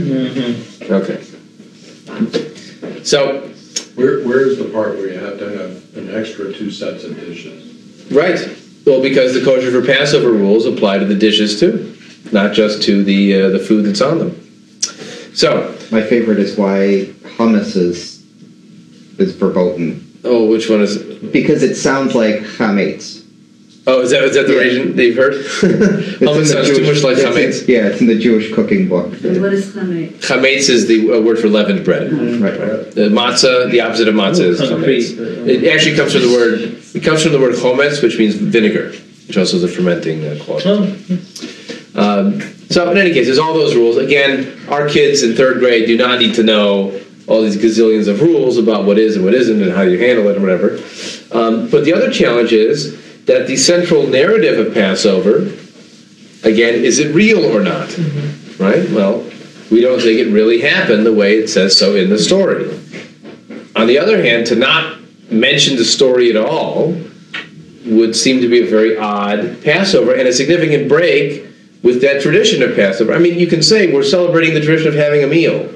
Okay. 0.88 1.20
So, 3.03 3.40
Where, 3.97 4.22
where's 4.22 4.57
the 4.57 4.70
part 4.72 4.95
where 4.99 5.09
you 5.12 5.18
have 5.18 5.40
to 5.40 5.49
have 5.59 5.97
an 5.97 6.14
extra 6.14 6.53
two 6.53 6.70
sets 6.70 7.03
of 7.03 7.16
dishes? 7.18 8.09
right. 8.12 8.38
Well, 8.86 9.03
because 9.03 9.34
the 9.34 9.45
kosher 9.45 9.72
for 9.72 9.84
Passover 9.84 10.30
rules 10.30 10.64
apply 10.64 10.99
to 10.99 11.07
the 11.07 11.16
dishes 11.16 11.59
too, 11.59 11.99
not 12.30 12.53
just 12.53 12.84
to 12.84 13.03
the 13.03 13.43
uh, 13.43 13.49
the 13.49 13.59
food 13.59 13.84
that's 13.84 14.01
on 14.01 14.20
them. 14.20 14.30
So, 15.34 15.76
My 15.90 16.03
favorite 16.03 16.38
is 16.38 16.57
why 16.57 17.07
hummus 17.36 17.74
is 17.74 18.22
is 19.18 19.34
verboten 19.34 20.09
oh, 20.24 20.47
which 20.47 20.68
one 20.68 20.80
is? 20.82 21.11
It? 21.22 21.32
because 21.32 21.62
it 21.62 21.74
sounds 21.76 22.14
like 22.14 22.36
chametz. 22.40 23.20
Oh, 23.84 24.00
is 24.02 24.10
that 24.10 24.22
is 24.22 24.34
that 24.36 24.46
the 24.46 24.54
Yeah. 24.54 24.60
region 24.60 24.96
that 24.96 25.04
you've 25.04 25.16
heard? 25.16 25.34
It's 25.44 25.62
in 25.62 25.68
Hummus 26.28 26.36
the 26.36 26.46
sounds 26.46 26.68
too 26.68 26.74
Jewish- 26.76 27.02
much 27.02 27.02
like 27.02 27.18
it's 27.18 27.26
chametz. 27.62 27.68
Yeah, 27.68 27.88
it's 27.88 28.00
in 28.00 28.06
the 28.06 28.18
Jewish 28.18 28.52
cooking 28.54 28.88
book. 28.88 29.06
And 29.24 29.42
what 29.42 29.52
is 29.52 29.66
chametz? 29.74 30.12
Chametz 30.20 30.68
is 30.70 30.86
the 30.86 31.12
uh, 31.12 31.20
word 31.20 31.38
for 31.40 31.48
leavened 31.48 31.84
bread. 31.84 32.12
Right, 32.12 32.58
right. 32.60 32.90
The 32.92 33.08
matzah, 33.08 33.70
the 33.72 33.80
opposite 33.80 34.06
of 34.06 34.14
matzah 34.14 34.44
is 34.44 34.60
chametz. 34.60 35.18
It 35.48 35.64
actually 35.68 35.96
comes 35.96 36.12
from 36.12 36.22
the 36.22 36.28
word. 36.32 36.60
It 36.94 37.02
comes 37.02 37.22
from 37.24 37.32
the 37.32 37.40
word 37.40 37.54
chometz, 37.56 38.00
which 38.02 38.18
means 38.18 38.34
vinegar, 38.36 38.92
which 39.26 39.36
also 39.36 39.56
is 39.56 39.64
a 39.64 39.68
fermenting 39.68 40.24
uh, 40.26 40.38
quality. 40.44 40.68
Oh, 40.68 41.18
Um, 41.94 42.40
so 42.70 42.90
in 42.90 42.96
any 42.96 43.12
case, 43.12 43.26
there's 43.26 43.38
all 43.38 43.52
those 43.52 43.74
rules. 43.74 43.96
Again, 43.98 44.58
our 44.68 44.88
kids 44.88 45.22
in 45.22 45.34
third 45.34 45.58
grade 45.58 45.86
do 45.86 45.96
not 45.96 46.20
need 46.20 46.34
to 46.36 46.42
know 46.42 46.98
all 47.26 47.42
these 47.42 47.56
gazillions 47.56 48.08
of 48.08 48.20
rules 48.20 48.58
about 48.58 48.84
what 48.84 48.98
is 48.98 49.16
and 49.16 49.24
what 49.24 49.34
isn't 49.34 49.62
and 49.62 49.72
how 49.72 49.82
you 49.82 49.98
handle 49.98 50.28
it 50.28 50.36
and 50.36 50.42
whatever. 50.42 50.78
Um, 51.32 51.68
but 51.70 51.84
the 51.84 51.92
other 51.92 52.10
challenge 52.10 52.52
is 52.52 53.24
that 53.26 53.46
the 53.46 53.56
central 53.56 54.06
narrative 54.06 54.66
of 54.66 54.74
Passover, 54.74 55.38
again, 56.42 56.74
is 56.84 56.98
it 56.98 57.14
real 57.14 57.44
or 57.44 57.62
not? 57.62 57.96
Right? 58.58 58.88
Well, 58.90 59.24
we 59.70 59.80
don't 59.80 60.00
think 60.00 60.18
it 60.18 60.32
really 60.32 60.60
happened 60.60 61.06
the 61.06 61.14
way 61.14 61.38
it 61.38 61.48
says 61.48 61.78
so 61.78 61.94
in 61.94 62.10
the 62.10 62.18
story. 62.18 62.68
On 63.76 63.86
the 63.86 63.98
other 63.98 64.22
hand, 64.22 64.46
to 64.48 64.56
not 64.56 64.98
mention 65.30 65.76
the 65.76 65.84
story 65.84 66.30
at 66.30 66.36
all 66.36 66.96
would 67.86 68.14
seem 68.14 68.40
to 68.40 68.48
be 68.48 68.62
a 68.62 68.66
very 68.66 68.96
odd 68.96 69.62
Passover 69.62 70.14
and 70.14 70.28
a 70.28 70.32
significant 70.32 70.88
break 70.88 71.46
with 71.82 72.00
that 72.02 72.22
tradition 72.22 72.62
of 72.62 72.76
Passover. 72.76 73.12
I 73.12 73.18
mean, 73.18 73.38
you 73.38 73.46
can 73.46 73.62
say 73.62 73.92
we're 73.92 74.04
celebrating 74.04 74.54
the 74.54 74.60
tradition 74.60 74.88
of 74.88 74.94
having 74.94 75.24
a 75.24 75.26
meal 75.26 75.72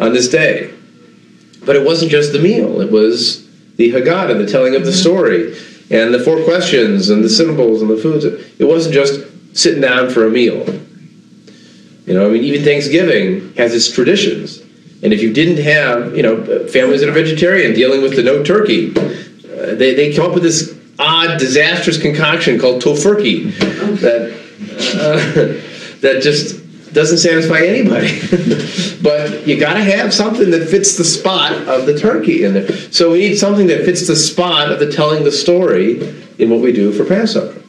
on 0.00 0.12
this 0.12 0.28
day, 0.28 0.72
but 1.64 1.76
it 1.76 1.84
wasn't 1.84 2.10
just 2.10 2.32
the 2.32 2.38
meal, 2.38 2.80
it 2.80 2.90
was 2.90 3.46
the 3.76 3.92
Haggadah, 3.92 4.38
the 4.38 4.46
telling 4.46 4.74
of 4.74 4.84
the 4.84 4.92
story, 4.92 5.56
and 5.90 6.12
the 6.12 6.18
four 6.18 6.42
questions, 6.44 7.10
and 7.10 7.24
the 7.24 7.28
symbols, 7.28 7.80
and 7.80 7.90
the 7.90 7.96
foods. 7.96 8.24
It 8.24 8.64
wasn't 8.64 8.94
just 8.94 9.24
sitting 9.56 9.80
down 9.80 10.10
for 10.10 10.26
a 10.26 10.30
meal. 10.30 10.66
You 12.06 12.14
know, 12.14 12.26
I 12.26 12.30
mean, 12.30 12.42
even 12.44 12.64
Thanksgiving 12.64 13.54
has 13.54 13.74
its 13.74 13.90
traditions. 13.90 14.60
And 15.02 15.12
if 15.12 15.22
you 15.22 15.32
didn't 15.32 15.62
have, 15.62 16.16
you 16.16 16.22
know, 16.22 16.66
families 16.68 17.00
that 17.00 17.08
are 17.08 17.12
vegetarian 17.12 17.74
dealing 17.74 18.02
with 18.02 18.16
the 18.16 18.22
no 18.22 18.42
turkey, 18.42 18.90
uh, 18.90 19.74
they, 19.74 19.94
they 19.94 20.12
come 20.14 20.26
up 20.26 20.34
with 20.34 20.42
this 20.42 20.76
odd, 20.98 21.38
disastrous 21.38 22.00
concoction 22.00 22.58
called 22.58 22.82
tofurkey 22.82 23.52
that 24.00 24.32
uh, 24.96 25.98
that 26.00 26.22
just 26.22 26.60
doesn't 26.98 27.18
satisfy 27.18 27.60
anybody. 27.60 28.18
but 29.02 29.46
you 29.46 29.58
got 29.58 29.74
to 29.74 29.84
have 29.84 30.12
something 30.12 30.50
that 30.50 30.68
fits 30.68 30.96
the 30.96 31.04
spot 31.04 31.52
of 31.68 31.86
the 31.86 31.96
turkey 31.96 32.42
in 32.42 32.54
there. 32.54 32.72
So 32.90 33.12
we 33.12 33.20
need 33.20 33.36
something 33.36 33.68
that 33.68 33.84
fits 33.84 34.08
the 34.08 34.16
spot 34.16 34.72
of 34.72 34.80
the 34.80 34.90
telling 34.90 35.22
the 35.22 35.30
story 35.30 36.00
in 36.38 36.50
what 36.50 36.60
we 36.60 36.72
do 36.72 36.92
for 36.92 37.04
Passover. 37.04 37.62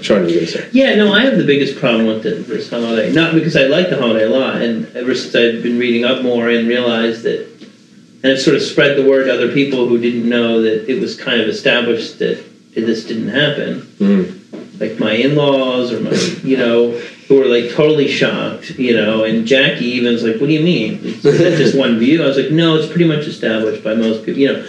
Sean, 0.00 0.28
you 0.28 0.34
going 0.34 0.46
to 0.46 0.46
say? 0.46 0.68
Yeah, 0.72 0.94
no, 0.94 1.12
I 1.12 1.24
have 1.24 1.36
the 1.36 1.44
biggest 1.44 1.78
problem 1.78 2.06
with 2.06 2.22
the, 2.22 2.30
this 2.30 2.70
holiday. 2.70 3.12
Not 3.12 3.34
because 3.34 3.54
I 3.54 3.64
like 3.64 3.90
the 3.90 3.98
holiday 3.98 4.24
a 4.24 4.30
lot, 4.30 4.62
and 4.62 4.86
ever 4.96 5.14
since 5.14 5.34
I've 5.34 5.62
been 5.62 5.78
reading 5.78 6.04
up 6.04 6.22
more 6.22 6.48
and 6.48 6.66
realized 6.66 7.22
that, 7.24 7.46
and 8.22 8.32
I've 8.32 8.40
sort 8.40 8.56
of 8.56 8.62
spread 8.62 8.96
the 8.96 9.08
word 9.08 9.24
to 9.24 9.34
other 9.34 9.52
people 9.52 9.88
who 9.88 9.98
didn't 9.98 10.28
know 10.28 10.62
that 10.62 10.90
it 10.90 11.00
was 11.00 11.16
kind 11.20 11.40
of 11.40 11.48
established 11.48 12.18
that 12.20 12.42
this 12.74 13.04
didn't 13.04 13.28
happen. 13.28 13.80
Mm. 13.98 14.80
Like 14.80 14.98
my 14.98 15.12
in-laws 15.12 15.92
or 15.92 16.00
my, 16.00 16.12
you 16.42 16.56
know, 16.56 17.00
who 17.28 17.36
were 17.38 17.46
like 17.46 17.70
totally 17.70 18.08
shocked, 18.08 18.70
you 18.78 18.94
know, 18.94 19.24
and 19.24 19.46
Jackie 19.46 19.86
even 19.86 20.12
was 20.12 20.22
like, 20.22 20.40
"What 20.40 20.46
do 20.46 20.52
you 20.52 20.64
mean? 20.64 21.00
Is 21.02 21.22
that 21.22 21.56
just 21.58 21.76
one 21.76 21.98
view?" 21.98 22.22
I 22.22 22.26
was 22.26 22.36
like, 22.36 22.50
"No, 22.50 22.76
it's 22.76 22.86
pretty 22.86 23.08
much 23.08 23.26
established 23.26 23.82
by 23.82 23.94
most 23.94 24.24
people, 24.24 24.40
you 24.40 24.52
know." 24.52 24.66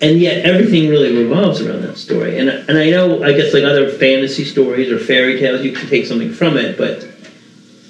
and 0.00 0.20
yet 0.20 0.44
everything 0.44 0.90
really 0.90 1.16
revolves 1.16 1.60
around 1.60 1.82
that 1.82 1.96
story. 1.96 2.38
And 2.38 2.48
and 2.48 2.78
I 2.78 2.90
know, 2.90 3.22
I 3.22 3.32
guess, 3.32 3.54
like 3.54 3.64
other 3.64 3.88
fantasy 3.88 4.44
stories 4.44 4.90
or 4.90 4.98
fairy 4.98 5.38
tales, 5.38 5.64
you 5.64 5.72
can 5.72 5.88
take 5.88 6.06
something 6.06 6.32
from 6.32 6.56
it, 6.56 6.76
but 6.76 7.08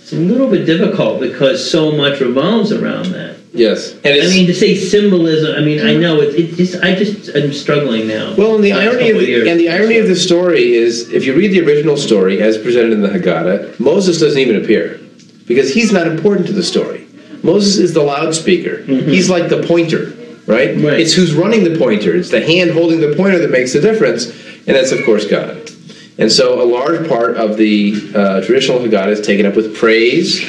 it's 0.03 0.13
a 0.13 0.17
little 0.17 0.49
bit 0.49 0.67
difficult 0.67 1.21
because 1.21 1.69
so 1.69 1.93
much 1.93 2.21
revolves 2.21 2.73
around 2.73 3.07
that. 3.07 3.37
Yes, 3.57 3.93
and 4.05 4.07
I 4.23 4.29
mean, 4.29 4.47
to 4.47 4.55
say 4.55 4.75
symbolism. 4.77 5.57
I 5.57 5.61
mean, 5.61 5.87
I 5.87 5.95
know 5.95 6.21
it's, 6.21 6.35
It 6.35 6.55
just, 6.57 6.83
I 6.83 6.95
just, 6.95 7.35
I'm 7.35 7.53
struggling 7.53 8.07
now. 8.07 8.35
Well, 8.37 8.55
and 8.55 8.65
the 8.65 8.73
irony 8.73 9.11
of 9.11 9.19
the, 9.19 9.27
years. 9.27 9.49
and 9.49 9.59
the 9.59 9.71
irony 9.71 9.99
of 9.99 10.09
the 10.09 10.17
story 10.17 10.75
is, 10.75 11.11
if 11.13 11.25
you 11.25 11.35
read 11.35 11.53
the 11.53 11.61
original 11.63 11.97
story 11.97 12.43
as 12.43 12.59
presented 12.59 12.93
in 12.93 13.03
the 13.03 13.09
Haggadah, 13.09 13.81
Moses 13.81 14.21
doesn't 14.21 14.39
even 14.39 14.63
appear 14.63 15.01
because 15.47 15.73
he's 15.73 15.93
not 15.93 16.07
important 16.07 16.47
to 16.49 16.53
the 16.53 16.63
story. 16.63 17.07
Moses 17.43 17.79
is 17.79 17.95
the 17.95 18.03
loudspeaker. 18.03 18.83
He's 18.83 19.31
like 19.31 19.49
the 19.49 19.63
pointer, 19.63 20.13
right? 20.47 20.71
Right. 20.77 21.01
It's 21.01 21.15
who's 21.15 21.33
running 21.35 21.65
the 21.65 21.79
pointer. 21.79 22.15
It's 22.17 22.31
the 22.31 22.45
hand 22.45 22.73
holding 22.73 23.01
the 23.01 23.15
pointer 23.17 23.39
that 23.39 23.51
makes 23.51 23.73
the 23.73 23.81
difference, 23.81 24.27
and 24.67 24.75
that's 24.77 24.93
of 24.93 25.05
course 25.05 25.27
God. 25.27 25.71
And 26.19 26.33
so, 26.33 26.63
a 26.63 26.65
large 26.65 27.09
part 27.09 27.37
of 27.37 27.57
the 27.59 27.95
uh, 28.15 28.41
traditional 28.41 28.79
Haggadah 28.79 29.09
is 29.09 29.21
taken 29.27 29.45
up 29.47 29.55
with 29.55 29.77
praise 29.77 30.41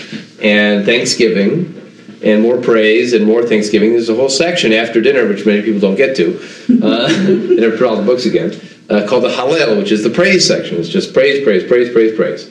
and 0.42 0.86
thanksgiving, 0.86 1.87
and 2.24 2.42
more 2.42 2.58
praise 2.58 3.14
and 3.14 3.26
more 3.26 3.44
thanksgiving. 3.44 3.92
There's 3.92 4.10
a 4.10 4.16
whole 4.16 4.30
section 4.30 4.74
after 4.74 5.02
dinner, 5.02 5.28
which 5.28 5.46
many 5.46 5.62
people 5.62 5.80
don't 5.80 5.96
get 5.96 6.16
to. 6.18 6.40
Uh, 6.82 7.08
they 7.08 7.56
never 7.56 7.78
put 7.78 7.88
all 7.88 7.96
the 7.96 8.04
books 8.04 8.26
again. 8.26 8.60
Uh, 8.90 9.06
called 9.08 9.24
the 9.24 9.30
Hallel, 9.30 9.78
which 9.78 9.92
is 9.92 10.04
the 10.04 10.10
praise 10.10 10.48
section. 10.48 10.78
It's 10.78 10.88
just 10.88 11.14
praise, 11.14 11.44
praise, 11.44 11.68
praise, 11.68 11.92
praise, 11.92 12.16
praise. 12.16 12.50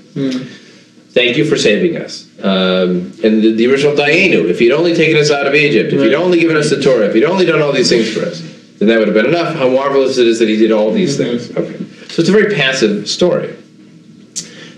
Thank 1.12 1.38
you 1.38 1.46
for 1.46 1.56
saving 1.56 1.96
us. 1.96 2.28
Um, 2.44 3.12
and 3.24 3.42
the, 3.42 3.52
the 3.52 3.66
original 3.72 3.94
Dayenu, 3.94 4.50
if 4.50 4.60
you'd 4.60 4.72
only 4.72 4.94
taken 4.94 5.16
us 5.16 5.30
out 5.30 5.46
of 5.46 5.54
Egypt, 5.54 5.94
if 5.94 6.00
you'd 6.02 6.12
only 6.12 6.38
given 6.38 6.58
us 6.58 6.68
the 6.68 6.82
Torah, 6.82 7.06
if 7.06 7.14
you'd 7.14 7.24
only 7.24 7.46
done 7.46 7.62
all 7.62 7.72
these 7.72 7.88
things 7.88 8.12
for 8.12 8.26
us, 8.26 8.40
then 8.78 8.88
that 8.88 8.98
would 8.98 9.08
have 9.08 9.14
been 9.14 9.24
enough. 9.24 9.56
How 9.56 9.70
marvelous 9.70 10.18
it 10.18 10.26
is 10.26 10.38
that 10.40 10.48
he 10.48 10.58
did 10.58 10.72
all 10.72 10.92
these 10.92 11.16
things. 11.16 11.50
Okay. 11.56 11.78
So 12.08 12.20
it's 12.20 12.28
a 12.28 12.32
very 12.32 12.54
passive 12.54 13.08
story. 13.08 13.56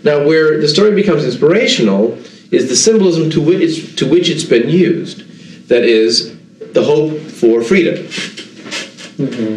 Now, 0.05 0.25
where 0.25 0.61
the 0.61 0.69
story 0.69 0.95
becomes 0.95 1.25
inspirational 1.25 2.17
is 2.51 2.69
the 2.69 2.77
symbolism 2.77 3.31
to 3.31 3.41
which 3.41 3.61
it's, 3.61 3.95
to 3.97 4.09
which 4.09 4.29
it's 4.29 4.45
been 4.45 4.69
used. 4.69 5.69
That 5.69 5.85
is, 5.85 6.37
the 6.73 6.83
hope 6.85 7.19
for 7.19 7.63
freedom. 7.63 8.07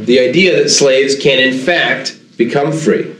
The 0.06 0.20
idea 0.20 0.62
that 0.62 0.70
slaves 0.70 1.16
can, 1.18 1.40
in 1.40 1.58
fact, 1.58 2.18
become 2.38 2.72
free. 2.72 3.16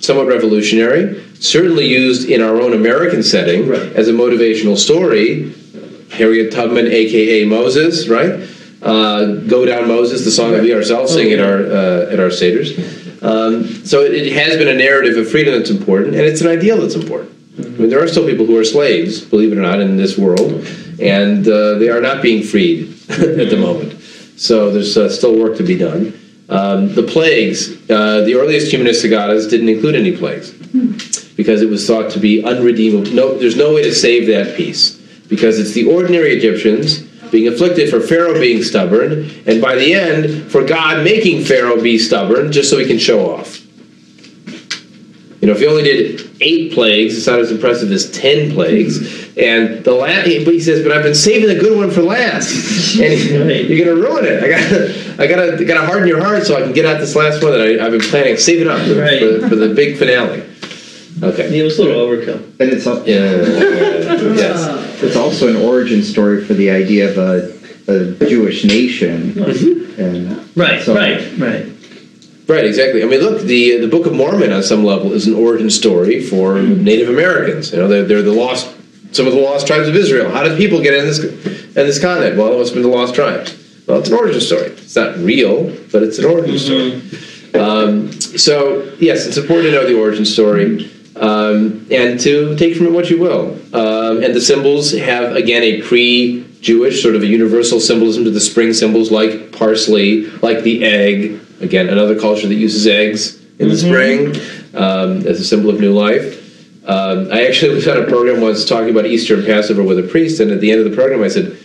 Somewhat 0.00 0.26
revolutionary, 0.26 1.24
certainly 1.40 1.86
used 1.86 2.28
in 2.28 2.40
our 2.42 2.60
own 2.60 2.72
American 2.74 3.22
setting 3.22 3.66
Right. 3.68 3.80
as 3.94 4.08
a 4.08 4.12
motivational 4.12 4.76
story. 4.76 5.52
Harriet 6.12 6.52
Tubman, 6.52 6.86
aka 6.86 7.44
Moses, 7.44 8.08
right? 8.08 8.48
Uh, 8.82 9.34
Go 9.48 9.64
down 9.64 9.88
Moses, 9.88 10.24
the 10.24 10.30
song 10.30 10.52
that 10.52 10.62
we 10.62 10.72
ourselves 10.74 11.12
sing 11.12 11.32
at 11.32 11.40
our 11.40 11.58
uh, 11.66 12.12
at 12.12 12.20
our 12.20 12.28
seders. 12.28 12.76
Um, 13.22 13.64
so 13.84 14.02
it, 14.02 14.14
it 14.14 14.32
has 14.34 14.56
been 14.56 14.68
a 14.68 14.74
narrative 14.74 15.16
of 15.16 15.28
freedom 15.28 15.54
that's 15.54 15.70
important, 15.70 16.14
and 16.14 16.24
it's 16.24 16.42
an 16.42 16.46
ideal 16.46 16.76
that's 16.80 16.94
important. 16.94 17.32
I 17.58 17.62
mean, 17.62 17.88
there 17.88 18.02
are 18.02 18.08
still 18.08 18.26
people 18.26 18.44
who 18.44 18.58
are 18.58 18.64
slaves, 18.64 19.20
believe 19.20 19.52
it 19.52 19.58
or 19.58 19.62
not, 19.62 19.80
in 19.80 19.96
this 19.96 20.18
world, 20.18 20.66
and 21.00 21.46
uh, 21.48 21.74
they 21.78 21.88
are 21.88 22.00
not 22.00 22.22
being 22.22 22.42
freed 22.42 22.92
at 23.10 23.50
the 23.50 23.56
moment. 23.56 23.98
So 24.36 24.70
there's 24.70 24.96
uh, 24.96 25.08
still 25.08 25.38
work 25.38 25.56
to 25.56 25.62
be 25.62 25.78
done. 25.78 26.18
Um, 26.48 26.94
the 26.94 27.02
plagues, 27.02 27.72
uh, 27.90 28.20
the 28.20 28.34
earliest 28.34 28.70
humanist 28.70 29.04
Haggadahs 29.04 29.50
didn't 29.50 29.68
include 29.68 29.96
any 29.96 30.16
plagues 30.16 30.52
because 31.36 31.62
it 31.62 31.68
was 31.68 31.86
thought 31.86 32.10
to 32.12 32.20
be 32.20 32.44
unredeemable. 32.44 33.10
No, 33.12 33.36
there's 33.36 33.56
no 33.56 33.74
way 33.74 33.82
to 33.82 33.94
save 33.94 34.26
that 34.28 34.56
piece 34.56 34.96
because 35.28 35.58
it's 35.58 35.72
the 35.72 35.90
ordinary 35.90 36.36
Egyptians 36.36 37.00
being 37.30 37.48
afflicted 37.48 37.90
for 37.90 38.00
Pharaoh 38.00 38.38
being 38.38 38.62
stubborn, 38.62 39.28
and 39.46 39.60
by 39.60 39.74
the 39.74 39.94
end, 39.94 40.50
for 40.50 40.64
God 40.64 41.02
making 41.02 41.44
Pharaoh 41.44 41.82
be 41.82 41.98
stubborn 41.98 42.52
just 42.52 42.70
so 42.70 42.78
he 42.78 42.86
can 42.86 42.98
show 42.98 43.34
off. 43.34 43.65
You 45.46 45.52
know, 45.52 45.58
if 45.58 45.62
he 45.62 45.68
only 45.68 45.84
did 45.84 46.28
eight 46.40 46.72
plagues, 46.72 47.16
it's 47.16 47.28
not 47.28 47.38
as 47.38 47.52
impressive 47.52 47.92
as 47.92 48.10
ten 48.10 48.50
plagues. 48.50 48.98
And 49.36 49.84
the 49.84 49.94
last, 49.94 50.24
but 50.44 50.52
he 50.54 50.58
says, 50.58 50.82
"But 50.82 50.90
I've 50.90 51.04
been 51.04 51.14
saving 51.14 51.46
the 51.46 51.54
good 51.54 51.78
one 51.78 51.92
for 51.92 52.02
last." 52.02 52.50
And 53.00 53.46
Right. 53.46 53.64
you're 53.64 53.86
gonna 53.86 54.00
ruin 54.00 54.24
it. 54.24 54.42
I 54.42 54.48
got, 54.48 55.20
I 55.20 55.26
gotta, 55.28 55.64
gotta 55.64 55.86
harden 55.86 56.08
your 56.08 56.20
heart 56.20 56.44
so 56.46 56.56
I 56.56 56.62
can 56.62 56.72
get 56.72 56.84
out 56.84 56.98
this 56.98 57.14
last 57.14 57.44
one 57.44 57.52
that 57.52 57.60
I, 57.60 57.84
I've 57.84 57.92
been 57.92 58.00
planning. 58.00 58.36
Save 58.38 58.62
it 58.62 58.66
up 58.66 58.80
for, 58.88 58.94
Right. 59.00 59.20
for, 59.40 59.50
for 59.50 59.54
the 59.54 59.72
big 59.72 59.98
finale. 59.98 60.42
Okay. 61.22 61.56
it 61.60 61.62
was 61.62 61.78
a 61.78 61.84
little 61.84 62.04
overkill. 62.04 62.42
And 62.58 62.70
it's 62.72 62.84
al- 62.88 63.06
Yeah. 63.06 63.30
yes. 64.34 65.02
it's 65.02 65.14
also 65.16 65.46
an 65.48 65.56
origin 65.56 66.02
story 66.02 66.44
for 66.44 66.54
the 66.54 66.70
idea 66.70 67.08
of 67.10 67.18
a, 67.18 67.52
a 67.86 68.26
Jewish 68.28 68.64
nation. 68.64 69.38
And 69.98 70.56
Right, 70.56 70.82
so- 70.82 70.94
right, 70.94 71.20
right. 71.38 71.66
Right, 72.48 72.64
exactly. 72.64 73.02
I 73.02 73.06
mean, 73.06 73.20
look, 73.20 73.42
the 73.42 73.78
the 73.78 73.88
Book 73.88 74.06
of 74.06 74.12
Mormon 74.12 74.52
on 74.52 74.62
some 74.62 74.84
level 74.84 75.12
is 75.12 75.26
an 75.26 75.34
origin 75.34 75.68
story 75.68 76.22
for 76.22 76.60
Native 76.60 77.08
Americans. 77.08 77.72
You 77.72 77.78
know, 77.78 77.88
they're, 77.88 78.04
they're 78.04 78.22
the 78.22 78.32
lost, 78.32 78.72
some 79.12 79.26
of 79.26 79.32
the 79.32 79.40
lost 79.40 79.66
tribes 79.66 79.88
of 79.88 79.96
Israel. 79.96 80.30
How 80.30 80.44
did 80.44 80.56
people 80.56 80.80
get 80.80 80.94
in 80.94 81.06
this 81.06 81.18
in 81.18 81.74
this 81.74 82.00
continent? 82.00 82.36
Well, 82.36 82.52
it 82.52 82.58
must 82.58 82.72
have 82.72 82.82
been 82.82 82.88
the 82.88 82.96
lost 82.96 83.14
tribes. 83.14 83.56
Well, 83.86 83.98
it's 83.98 84.08
an 84.08 84.14
origin 84.14 84.40
story. 84.40 84.66
It's 84.66 84.96
not 84.96 85.16
real, 85.18 85.64
but 85.92 86.02
it's 86.02 86.18
an 86.18 86.24
origin 86.24 86.58
story. 86.58 87.02
Um, 87.54 88.12
so, 88.12 88.92
yes, 88.98 89.26
it's 89.26 89.36
important 89.36 89.66
to 89.66 89.72
know 89.72 89.86
the 89.86 89.98
origin 89.98 90.24
story 90.24 90.90
um, 91.16 91.86
and 91.90 92.18
to 92.20 92.56
take 92.56 92.76
from 92.76 92.86
it 92.86 92.92
what 92.92 93.10
you 93.10 93.18
will. 93.18 93.52
Um, 93.72 94.22
and 94.22 94.34
the 94.34 94.40
symbols 94.40 94.92
have, 94.92 95.36
again, 95.36 95.62
a 95.62 95.82
pre 95.82 96.46
Jewish 96.60 97.02
sort 97.02 97.14
of 97.14 97.22
a 97.22 97.26
universal 97.26 97.80
symbolism 97.80 98.24
to 98.24 98.30
the 98.30 98.40
spring 98.40 98.72
symbols 98.72 99.10
like 99.10 99.52
parsley, 99.52 100.26
like 100.40 100.62
the 100.62 100.84
egg. 100.84 101.40
Again, 101.60 101.88
another 101.88 102.18
culture 102.18 102.46
that 102.46 102.54
uses 102.54 102.86
eggs 102.86 103.42
in 103.58 103.68
the 103.68 103.76
spring 103.76 104.28
um, 104.74 105.26
as 105.26 105.40
a 105.40 105.44
symbol 105.44 105.70
of 105.70 105.80
new 105.80 105.92
life. 105.92 106.42
Um, 106.88 107.32
I 107.32 107.46
actually 107.46 107.74
was 107.74 107.88
on 107.88 107.96
a 107.96 108.06
program 108.06 108.40
once 108.40 108.64
talking 108.64 108.90
about 108.90 109.06
Easter 109.06 109.34
and 109.34 109.44
Passover 109.44 109.82
with 109.82 109.98
a 109.98 110.04
priest, 110.04 110.38
and 110.40 110.50
at 110.52 110.60
the 110.60 110.70
end 110.70 110.80
of 110.80 110.88
the 110.88 110.94
program, 110.94 111.22
I 111.22 111.28
said, 111.28 111.56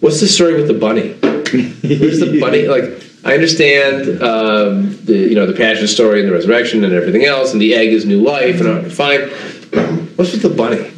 "What's 0.00 0.20
the 0.20 0.28
story 0.28 0.54
with 0.54 0.68
the 0.68 0.74
bunny? 0.74 1.14
Where's 1.20 2.20
the 2.20 2.38
bunny? 2.40 2.68
Like, 2.68 3.02
I 3.24 3.34
understand 3.34 4.22
um, 4.22 4.96
the 5.04 5.16
you 5.16 5.34
know 5.34 5.46
the 5.46 5.54
passion 5.54 5.88
story 5.88 6.20
and 6.20 6.28
the 6.28 6.32
resurrection 6.32 6.84
and 6.84 6.92
everything 6.92 7.24
else, 7.24 7.52
and 7.52 7.60
the 7.60 7.74
egg 7.74 7.88
is 7.88 8.04
new 8.04 8.22
life, 8.22 8.60
and 8.60 8.68
uh, 8.68 8.88
fine. 8.88 9.28
What's 10.16 10.32
with 10.32 10.42
the 10.42 10.50
bunny? 10.50 10.82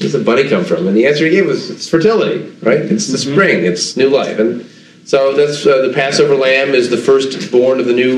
does 0.00 0.12
the 0.12 0.22
bunny 0.24 0.48
come 0.48 0.64
from? 0.64 0.86
And 0.88 0.96
the 0.96 1.06
answer 1.06 1.24
he 1.26 1.32
gave 1.32 1.46
was 1.46 1.70
it's 1.70 1.88
fertility, 1.88 2.50
right? 2.62 2.78
It's 2.78 3.08
the 3.08 3.18
spring, 3.18 3.64
it's 3.64 3.96
new 3.96 4.08
life, 4.08 4.38
and 4.38 4.64
so 5.10 5.34
that's 5.34 5.66
uh, 5.66 5.82
the 5.88 5.92
Passover 5.92 6.36
lamb 6.36 6.68
is 6.80 6.88
the 6.88 6.96
firstborn 6.96 7.80
of 7.80 7.86
the 7.86 7.92
new 7.92 8.14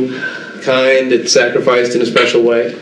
kind. 0.61 1.11
It's 1.11 1.33
sacrificed 1.33 1.95
in 1.97 2.03
a 2.03 2.07
special 2.07 2.43
way. 2.43 2.79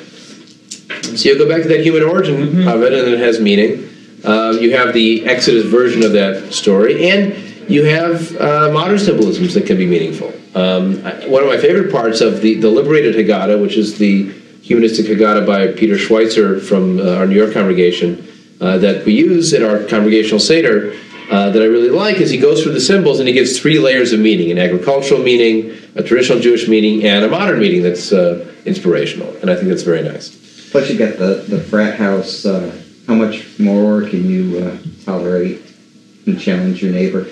So 1.17 1.29
you 1.29 1.39
go 1.39 1.49
back 1.49 1.63
to 1.63 1.69
that 1.69 1.81
human 1.89 2.03
origin 2.03 2.67
of 2.69 2.83
it, 2.83 2.93
and 2.93 3.07
it 3.15 3.21
has 3.21 3.39
meaning. 3.41 3.89
Um, 4.25 4.59
you 4.59 4.77
have 4.77 4.93
the 4.93 5.25
Exodus 5.27 5.65
version 5.65 6.03
of 6.03 6.13
that 6.13 6.53
story, 6.53 7.09
and 7.09 7.35
you 7.71 7.85
have 7.85 8.17
uh, 8.37 8.71
modern 8.73 8.99
symbolisms 8.99 9.55
that 9.55 9.65
can 9.67 9.77
be 9.77 9.87
meaningful. 9.87 10.33
Um, 10.57 10.85
I- 11.07 11.27
one 11.29 11.43
of 11.45 11.49
my 11.49 11.57
favorite 11.59 11.93
parts 11.93 12.21
of 12.21 12.41
the, 12.41 12.55
the 12.57 12.69
Liberated 12.69 13.15
Haggadah, 13.15 13.63
which 13.63 13.77
is 13.77 13.97
the 13.99 14.25
humanistic 14.63 15.07
Haggadah 15.07 15.47
by 15.47 15.69
Peter 15.69 15.97
Schweitzer 15.97 16.59
from 16.61 16.99
uh, 16.99 17.15
our 17.15 17.27
New 17.27 17.37
York 17.37 17.53
congregation, 17.53 18.27
uh, 18.61 18.77
that 18.79 19.07
we 19.07 19.13
use 19.15 19.53
in 19.53 19.63
our 19.63 19.85
congregational 19.85 20.41
Seder, 20.41 20.93
uh, 21.31 21.51
that 21.51 21.63
I 21.63 21.67
really 21.67 21.91
like, 21.91 22.17
is 22.17 22.31
he 22.31 22.39
goes 22.39 22.63
through 22.63 22.73
the 22.73 22.81
symbols 22.81 23.21
and 23.21 23.29
he 23.29 23.35
gives 23.35 23.59
three 23.59 23.79
layers 23.79 24.13
of 24.13 24.21
meaning 24.21 24.51
an 24.51 24.59
agricultural 24.59 25.23
meaning, 25.23 25.77
a 25.95 26.03
traditional 26.03 26.41
Jewish 26.41 26.67
meaning, 26.69 27.05
and 27.07 27.25
a 27.25 27.29
modern 27.29 27.61
meaning 27.61 27.83
that's 27.83 28.13
uh, 28.13 28.53
inspirational. 28.65 29.35
And 29.37 29.51
I 29.51 29.55
think 29.55 29.69
that's 29.69 29.83
very 29.83 30.03
nice. 30.03 30.71
Plus, 30.71 30.91
you 30.91 30.97
get 30.99 31.19
the, 31.19 31.45
the 31.49 31.61
frat 31.61 31.99
house 31.99 32.45
uh, 32.45 32.77
how 33.07 33.15
much 33.15 33.59
more 33.59 34.03
can 34.03 34.29
you 34.29 34.59
uh, 34.59 34.79
tolerate 35.05 35.61
and 36.27 36.41
challenge 36.41 36.83
your 36.83 36.93
neighbor? 36.93 37.27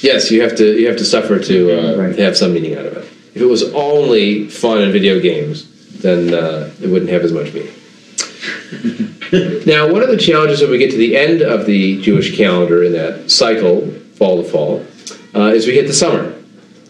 Yes, 0.00 0.30
you 0.30 0.42
have 0.42 0.54
to 0.56 0.78
you 0.78 0.86
have 0.86 0.98
to 0.98 1.04
suffer 1.04 1.40
to, 1.40 1.72
uh, 1.72 1.96
Right. 1.96 2.14
to 2.14 2.22
have 2.22 2.36
some 2.36 2.52
meaning 2.52 2.76
out 2.76 2.86
of 2.86 2.96
it. 2.96 3.04
If 3.34 3.42
it 3.42 3.46
was 3.46 3.64
only 3.74 4.48
fun 4.48 4.82
and 4.82 4.92
video 4.92 5.18
games, 5.20 5.66
then 6.02 6.32
uh, 6.32 6.70
it 6.80 6.88
wouldn't 6.88 7.10
have 7.10 7.22
as 7.22 7.32
much 7.32 7.52
meaning. 7.52 7.72
now, 9.66 9.90
one 9.90 10.02
of 10.02 10.08
the 10.08 10.16
challenges 10.16 10.60
when 10.60 10.70
we 10.70 10.78
get 10.78 10.90
to 10.90 10.96
the 10.96 11.16
end 11.16 11.42
of 11.42 11.66
the 11.66 12.00
Jewish 12.02 12.36
calendar 12.36 12.84
in 12.84 12.92
that 12.92 13.30
cycle, 13.30 13.90
fall 14.14 14.42
to 14.42 14.48
fall, 14.48 14.86
uh, 15.34 15.52
is 15.52 15.66
we 15.66 15.74
hit 15.74 15.86
the 15.86 15.92
summer. 15.92 16.34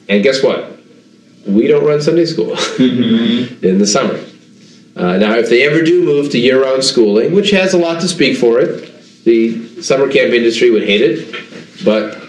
And 0.08 0.22
guess 0.22 0.42
what? 0.42 0.78
We 1.46 1.66
don't 1.66 1.84
run 1.84 2.00
Sunday 2.00 2.26
school 2.26 2.50
in 2.78 3.78
the 3.78 3.86
summer. 3.86 4.20
Uh, 4.96 5.18
now, 5.18 5.34
if 5.34 5.48
they 5.48 5.66
ever 5.66 5.82
do 5.82 6.04
move 6.04 6.30
to 6.30 6.38
year 6.38 6.62
round 6.62 6.82
schooling, 6.82 7.34
which 7.34 7.50
has 7.50 7.74
a 7.74 7.78
lot 7.78 8.00
to 8.00 8.08
speak 8.08 8.36
for 8.36 8.60
it, 8.60 9.24
the 9.24 9.82
summer 9.82 10.10
camp 10.10 10.32
industry 10.32 10.70
would 10.70 10.84
hate 10.84 11.02
it, 11.02 11.84
but 11.84 12.22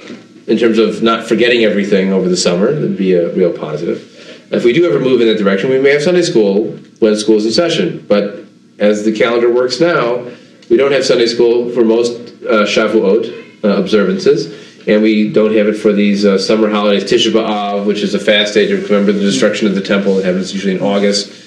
in 0.47 0.57
terms 0.57 0.77
of 0.77 1.03
not 1.03 1.27
forgetting 1.27 1.63
everything 1.63 2.11
over 2.11 2.27
the 2.29 2.37
summer, 2.37 2.69
it'd 2.69 2.97
be 2.97 3.13
a 3.13 3.33
real 3.33 3.51
positive. 3.51 4.13
If 4.51 4.63
we 4.63 4.73
do 4.73 4.85
ever 4.85 4.99
move 4.99 5.21
in 5.21 5.27
that 5.27 5.37
direction, 5.37 5.69
we 5.69 5.79
may 5.79 5.91
have 5.91 6.01
Sunday 6.01 6.21
school 6.21 6.71
when 6.99 7.15
school's 7.17 7.45
in 7.45 7.51
session, 7.51 8.05
but 8.07 8.46
as 8.79 9.03
the 9.03 9.11
calendar 9.11 9.51
works 9.51 9.79
now, 9.79 10.25
we 10.69 10.77
don't 10.77 10.91
have 10.91 11.05
Sunday 11.05 11.27
school 11.27 11.69
for 11.69 11.83
most 11.83 12.11
uh, 12.43 12.65
Shavuot 12.65 13.63
uh, 13.63 13.69
observances, 13.69 14.87
and 14.87 15.01
we 15.01 15.31
don't 15.31 15.55
have 15.55 15.67
it 15.67 15.73
for 15.73 15.93
these 15.93 16.25
uh, 16.25 16.37
summer 16.37 16.69
holidays, 16.69 17.03
Tisha 17.03 17.31
B'Av, 17.31 17.85
which 17.85 18.01
is 18.01 18.13
a 18.13 18.19
fast 18.19 18.53
day 18.53 18.67
to 18.67 18.81
remember 18.83 19.11
the 19.11 19.21
destruction 19.21 19.67
of 19.67 19.75
the 19.75 19.81
temple. 19.81 20.19
It 20.19 20.25
happens 20.25 20.53
usually 20.53 20.75
in 20.75 20.81
August. 20.81 21.45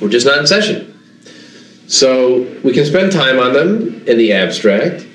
We're 0.00 0.08
just 0.08 0.26
not 0.26 0.38
in 0.38 0.46
session. 0.46 0.94
So 1.88 2.42
we 2.62 2.72
can 2.72 2.84
spend 2.84 3.12
time 3.12 3.38
on 3.38 3.52
them 3.52 4.06
in 4.06 4.18
the 4.18 4.32
abstract, 4.32 5.06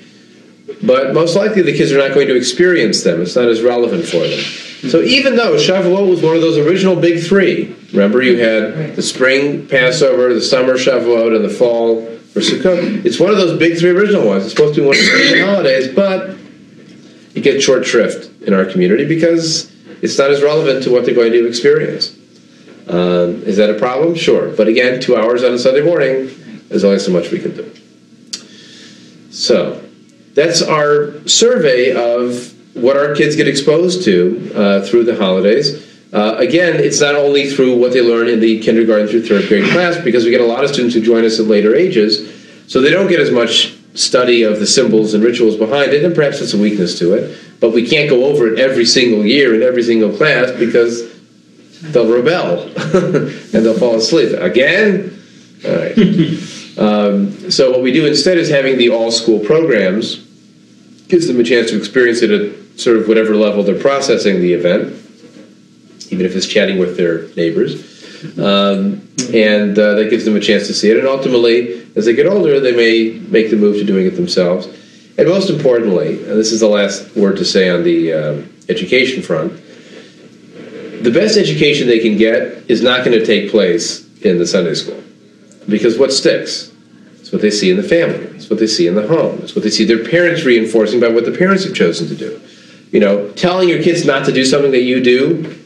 but 0.82 1.14
most 1.14 1.36
likely 1.36 1.62
the 1.62 1.76
kids 1.76 1.92
are 1.92 1.98
not 1.98 2.14
going 2.14 2.28
to 2.28 2.36
experience 2.36 3.02
them. 3.02 3.22
It's 3.22 3.36
not 3.36 3.48
as 3.48 3.62
relevant 3.62 4.04
for 4.04 4.18
them. 4.18 4.40
So 4.90 5.00
even 5.00 5.36
though 5.36 5.54
Shavuot 5.54 6.08
was 6.08 6.20
one 6.20 6.36
of 6.36 6.42
those 6.42 6.58
original 6.58 6.96
big 6.96 7.22
three, 7.22 7.74
remember 7.94 8.22
you 8.22 8.38
had 8.38 8.96
the 8.96 9.02
spring 9.02 9.66
Passover, 9.68 10.34
the 10.34 10.42
summer 10.42 10.74
Shavuot, 10.74 11.34
and 11.34 11.44
the 11.44 11.48
fall 11.48 12.04
for 12.32 12.40
Sukkot. 12.40 13.04
It's 13.04 13.20
one 13.20 13.30
of 13.30 13.36
those 13.36 13.58
big 13.58 13.78
three 13.78 13.90
original 13.90 14.26
ones. 14.26 14.44
It's 14.44 14.52
supposed 14.52 14.74
to 14.74 14.80
be 14.80 14.86
one 14.86 14.96
of 14.96 15.02
the 15.02 15.44
holidays, 15.46 15.94
but 15.94 16.36
it 17.34 17.42
gets 17.42 17.64
short 17.64 17.86
shrift 17.86 18.42
in 18.42 18.52
our 18.52 18.64
community 18.64 19.06
because 19.06 19.72
it's 20.02 20.18
not 20.18 20.30
as 20.30 20.42
relevant 20.42 20.82
to 20.84 20.90
what 20.90 21.04
they're 21.04 21.14
going 21.14 21.32
to 21.32 21.46
experience. 21.46 22.16
Um, 22.88 23.42
is 23.44 23.56
that 23.56 23.70
a 23.70 23.78
problem? 23.78 24.14
Sure. 24.14 24.54
But 24.54 24.68
again, 24.68 25.00
two 25.00 25.16
hours 25.16 25.42
on 25.42 25.54
a 25.54 25.58
Sunday 25.58 25.82
morning, 25.82 26.28
there's 26.68 26.84
only 26.84 26.98
so 26.98 27.12
much 27.12 27.30
we 27.30 27.38
can 27.38 27.56
do. 27.56 27.72
So, 29.30 29.82
that's 30.34 30.60
our 30.62 31.26
survey 31.26 31.92
of 31.92 32.52
what 32.74 32.96
our 32.96 33.14
kids 33.14 33.36
get 33.36 33.48
exposed 33.48 34.04
to 34.04 34.52
uh, 34.54 34.80
through 34.84 35.04
the 35.04 35.16
holidays. 35.16 35.93
Uh, 36.14 36.36
again, 36.38 36.76
it's 36.76 37.00
not 37.00 37.16
only 37.16 37.50
through 37.50 37.76
what 37.76 37.92
they 37.92 38.00
learn 38.00 38.28
in 38.28 38.38
the 38.38 38.60
kindergarten 38.60 39.08
through 39.08 39.26
third 39.26 39.48
grade 39.48 39.68
class, 39.72 40.00
because 40.02 40.24
we 40.24 40.30
get 40.30 40.40
a 40.40 40.46
lot 40.46 40.62
of 40.62 40.70
students 40.70 40.94
who 40.94 41.00
join 41.00 41.24
us 41.24 41.40
at 41.40 41.46
later 41.46 41.74
ages, 41.74 42.32
so 42.68 42.80
they 42.80 42.90
don't 42.90 43.08
get 43.08 43.18
as 43.18 43.32
much 43.32 43.74
study 43.94 44.44
of 44.44 44.60
the 44.60 44.66
symbols 44.66 45.12
and 45.12 45.24
rituals 45.24 45.56
behind 45.56 45.92
it, 45.92 46.04
and 46.04 46.14
perhaps 46.14 46.40
it's 46.40 46.54
a 46.54 46.58
weakness 46.58 46.98
to 47.00 47.14
it. 47.14 47.36
But 47.58 47.72
we 47.72 47.88
can't 47.88 48.08
go 48.08 48.26
over 48.26 48.46
it 48.46 48.60
every 48.60 48.84
single 48.84 49.24
year 49.24 49.54
in 49.54 49.62
every 49.62 49.82
single 49.82 50.16
class 50.16 50.52
because 50.52 51.12
they'll 51.92 52.12
rebel 52.12 52.62
and 52.76 53.64
they'll 53.64 53.78
fall 53.78 53.96
asleep. 53.96 54.38
Again? 54.38 55.20
All 55.64 55.74
right. 55.74 55.98
Um, 56.76 57.52
so 57.52 57.70
what 57.70 57.82
we 57.82 57.92
do 57.92 58.04
instead 58.04 58.36
is 58.36 58.48
having 58.48 58.78
the 58.78 58.90
all 58.90 59.12
school 59.12 59.38
programs 59.38 60.16
gives 61.06 61.28
them 61.28 61.38
a 61.38 61.44
chance 61.44 61.70
to 61.70 61.78
experience 61.78 62.20
it 62.22 62.32
at 62.32 62.80
sort 62.80 62.96
of 62.96 63.06
whatever 63.06 63.36
level 63.36 63.62
they're 63.62 63.80
processing 63.80 64.40
the 64.40 64.52
event, 64.52 65.03
even 66.14 66.24
if 66.24 66.36
it's 66.36 66.46
chatting 66.46 66.78
with 66.78 66.96
their 66.96 67.28
neighbors. 67.34 67.92
Um, 68.38 69.06
and 69.34 69.78
uh, 69.78 69.94
that 69.94 70.08
gives 70.08 70.24
them 70.24 70.36
a 70.36 70.40
chance 70.40 70.66
to 70.68 70.74
see 70.74 70.90
it. 70.90 70.96
And 70.96 71.06
ultimately, 71.06 71.86
as 71.94 72.06
they 72.06 72.14
get 72.14 72.26
older, 72.26 72.60
they 72.60 72.74
may 72.74 73.18
make 73.28 73.50
the 73.50 73.56
move 73.56 73.76
to 73.76 73.84
doing 73.84 74.06
it 74.06 74.10
themselves. 74.10 74.66
And 75.18 75.28
most 75.28 75.50
importantly, 75.50 76.18
and 76.24 76.38
this 76.38 76.52
is 76.52 76.60
the 76.60 76.68
last 76.68 77.14
word 77.14 77.36
to 77.36 77.44
say 77.44 77.68
on 77.68 77.84
the 77.84 78.12
um 78.12 78.50
education 78.68 79.22
front, 79.22 79.52
the 81.02 81.10
best 81.10 81.36
education 81.36 81.86
they 81.86 81.98
can 81.98 82.16
get 82.16 82.70
is 82.70 82.82
not 82.82 83.04
going 83.04 83.18
to 83.18 83.26
take 83.26 83.50
place 83.50 84.08
in 84.22 84.38
the 84.38 84.46
Sunday 84.46 84.74
school. 84.74 85.02
Because 85.68 85.98
what 85.98 86.12
sticks? 86.12 86.72
It's 87.20 87.30
what 87.30 87.42
they 87.42 87.50
see 87.50 87.70
in 87.70 87.76
the 87.76 87.82
family. 87.82 88.26
It's 88.36 88.48
what 88.48 88.58
they 88.58 88.66
see 88.66 88.86
in 88.86 88.94
the 88.94 89.06
home. 89.06 89.40
It's 89.42 89.54
what 89.54 89.64
they 89.64 89.70
see 89.70 89.84
their 89.84 90.04
parents 90.04 90.44
reinforcing 90.44 90.98
by 91.00 91.08
what 91.08 91.26
the 91.26 91.36
parents 91.36 91.64
have 91.64 91.74
chosen 91.74 92.08
to 92.08 92.14
do. 92.14 92.40
You 92.90 93.00
know, 93.00 93.30
telling 93.32 93.68
your 93.68 93.82
kids 93.82 94.04
not 94.06 94.24
to 94.26 94.32
do 94.32 94.44
something 94.44 94.70
that 94.72 94.82
you 94.82 95.02
do 95.02 95.63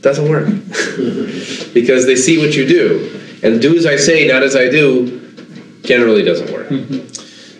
doesn't 0.00 0.28
work. 0.28 0.46
because 1.74 2.06
they 2.06 2.16
see 2.16 2.38
what 2.38 2.54
you 2.54 2.66
do. 2.66 3.20
And 3.42 3.60
do 3.60 3.76
as 3.76 3.86
I 3.86 3.96
say, 3.96 4.26
not 4.26 4.42
as 4.42 4.56
I 4.56 4.68
do, 4.68 5.20
generally 5.82 6.22
doesn't 6.22 6.50
work. 6.52 6.68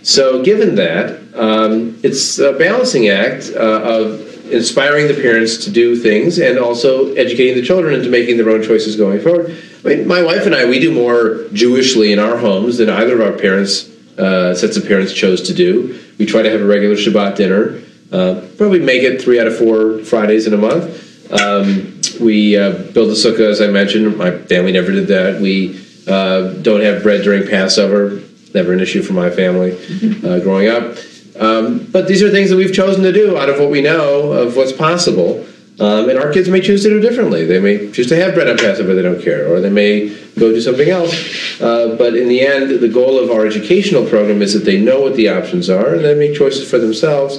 So, 0.03 0.43
given 0.43 0.75
that, 0.77 1.21
um, 1.35 1.99
it's 2.03 2.39
a 2.39 2.53
balancing 2.53 3.09
act 3.09 3.51
uh, 3.55 3.83
of 3.83 4.53
inspiring 4.53 5.07
the 5.07 5.15
parents 5.15 5.65
to 5.65 5.71
do 5.71 5.95
things 5.95 6.39
and 6.39 6.59
also 6.59 7.13
educating 7.15 7.55
the 7.55 7.63
children 7.63 7.95
into 7.95 8.09
making 8.09 8.39
their 8.39 8.49
own 8.51 8.63
choices 8.63 8.97
going 8.97 9.21
forward. 9.21 9.57
I 9.85 9.89
mean, 9.89 10.09
my 10.09 10.23
wife 10.23 10.47
and 10.47 10.55
I, 10.55 10.65
we 10.65 10.81
do 10.81 10.93
more 10.93 11.47
Jewishly 11.53 12.13
in 12.13 12.19
our 12.19 12.39
homes 12.39 12.79
than 12.79 12.89
either 12.89 13.21
of 13.21 13.33
our 13.33 13.39
parents, 13.39 13.89
uh, 14.19 14.55
sets 14.55 14.77
of 14.77 14.87
parents, 14.87 15.13
chose 15.13 15.43
to 15.43 15.55
do. 15.55 15.99
We 16.19 16.27
try 16.27 16.43
to 16.43 16.51
have 16.51 16.61
a 16.61 16.67
regular 16.67 16.97
Shabbat 16.97 17.37
dinner. 17.37 17.83
Uh, 18.11 18.47
probably 18.57 18.81
make 18.81 19.03
it 19.03 19.21
three 19.21 19.39
out 19.39 19.47
of 19.47 19.57
four 19.57 19.99
Fridays 19.99 20.47
in 20.47 20.55
a 20.55 20.57
month. 20.57 21.08
Um, 21.31 22.01
we 22.21 22.57
uh, 22.57 22.73
build 22.93 23.11
a 23.11 23.15
sukkah, 23.15 23.51
as 23.51 23.61
I 23.61 23.69
mentioned. 23.69 24.17
My 24.17 24.31
family 24.31 24.73
never 24.73 24.93
did 24.93 25.09
that. 25.09 25.41
We 25.41 25.81
uh, 26.07 26.55
don't 26.63 26.83
have 26.83 27.03
bread 27.03 27.23
during 27.23 27.47
Passover. 27.47 28.23
Never 28.55 28.73
an 28.73 28.81
issue 28.81 29.03
for 29.03 29.13
my 29.13 29.31
family 29.31 29.73
uh, 30.25 30.41
growing 30.41 30.69
up. 30.69 30.97
Um, 31.39 31.87
but 31.91 32.09
these 32.09 32.23
are 32.23 32.31
things 32.31 32.51
that 32.51 32.57
we've 32.57 32.75
chosen 32.75 33.03
to 33.05 33.13
do 33.13 33.37
out 33.37 33.49
of 33.49 33.61
what 33.61 33.71
we 33.71 33.83
know 33.83 34.33
of 34.33 34.57
what's 34.57 34.73
possible. 34.73 35.47
Um, 35.81 36.09
and 36.09 36.19
our 36.19 36.33
kids 36.33 36.49
may 36.49 36.61
choose 36.61 36.83
to 36.83 36.89
do 36.89 36.99
differently. 37.01 37.45
They 37.45 37.61
may 37.61 37.93
choose 37.93 38.09
to 38.09 38.17
have 38.17 38.35
bread 38.35 38.49
on 38.49 38.57
Passover, 38.57 38.95
they 38.95 39.03
don't 39.03 39.23
care, 39.23 39.47
or 39.47 39.61
they 39.61 39.71
may 39.71 40.09
go 40.37 40.51
do 40.51 40.61
something 40.61 40.89
else. 40.89 41.13
Uh, 41.61 41.95
but 41.97 42.17
in 42.17 42.29
the 42.29 42.41
end, 42.41 42.81
the 42.81 42.89
goal 42.89 43.23
of 43.23 43.31
our 43.31 43.47
educational 43.47 44.05
program 44.05 44.43
is 44.43 44.55
that 44.55 44.65
they 44.65 44.81
know 44.81 45.01
what 45.01 45.15
the 45.15 45.29
options 45.29 45.71
are 45.71 45.95
and 45.95 46.05
they 46.05 46.17
make 46.17 46.37
choices 46.37 46.69
for 46.69 46.79
themselves. 46.79 47.37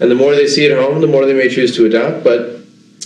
And 0.00 0.10
the 0.10 0.14
more 0.14 0.34
they 0.34 0.46
see 0.46 0.70
at 0.70 0.78
home, 0.78 1.02
the 1.02 1.06
more 1.06 1.26
they 1.26 1.34
may 1.34 1.50
choose 1.50 1.76
to 1.76 1.84
adopt. 1.84 2.24
But 2.24 2.57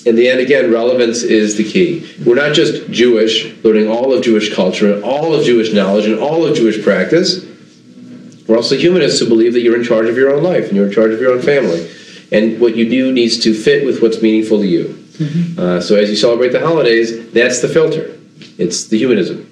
in 0.05 0.17
the 0.17 0.29
end, 0.29 0.41
again, 0.41 0.73
relevance 0.73 1.23
is 1.23 1.57
the 1.57 1.65
key. 1.65 2.09
We're 2.25 2.35
not 2.35 2.55
just 2.55 2.91
Jewish, 2.91 3.55
learning 3.63 3.89
all 3.89 4.13
of 4.13 4.25
Jewish 4.25 4.55
culture 4.55 4.95
and 4.95 5.05
all 5.05 5.35
of 5.35 5.45
Jewish 5.45 5.73
knowledge 5.73 6.07
and 6.07 6.19
all 6.19 6.45
of 6.45 6.57
Jewish 6.57 6.83
practice. 6.83 7.45
We're 8.49 8.57
also 8.57 8.77
humanists 8.77 9.21
who 9.21 9.29
believe 9.29 9.53
that 9.53 9.61
you're 9.61 9.77
in 9.77 9.85
charge 9.85 10.07
of 10.07 10.17
your 10.17 10.35
own 10.35 10.43
life 10.43 10.67
and 10.67 10.77
you're 10.77 10.87
in 10.87 10.93
charge 10.93 11.13
of 11.13 11.21
your 11.21 11.33
own 11.33 11.43
family. 11.43 11.89
And 12.33 12.61
what 12.61 12.75
you 12.75 12.89
do 12.89 13.13
needs 13.13 13.39
to 13.41 13.55
fit 13.55 13.85
with 13.85 14.03
what's 14.03 14.21
meaningful 14.21 14.59
to 14.59 14.67
you. 14.67 14.99
Uh, 15.59 15.81
so 15.81 15.97
as 15.97 16.11
you 16.11 16.17
celebrate 16.17 16.49
the 16.49 16.61
holidays, 16.61 17.31
that's 17.33 17.61
the 17.61 17.69
filter. 17.69 18.19
It's 18.59 18.87
the 18.89 18.99
humanism. 18.99 19.52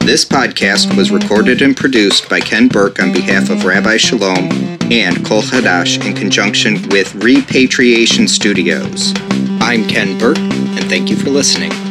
This 0.00 0.24
podcast 0.24 0.96
was 0.96 1.10
recorded 1.10 1.62
and 1.62 1.76
produced 1.76 2.28
by 2.28 2.40
Ken 2.40 2.68
Burke 2.68 3.00
on 3.00 3.12
behalf 3.12 3.48
of 3.48 3.64
Rabbi 3.64 3.96
Chalom 3.96 4.50
and 4.92 5.24
Kol 5.24 5.40
Hadash 5.40 6.04
in 6.04 6.14
conjunction 6.14 6.86
with 6.90 7.14
Repatriation 7.14 8.28
Studios. 8.28 9.14
I'm 9.60 9.86
Ken 9.86 10.18
Burke, 10.18 10.38
and 10.38 10.84
thank 10.90 11.08
you 11.08 11.16
for 11.16 11.30
listening. 11.30 11.89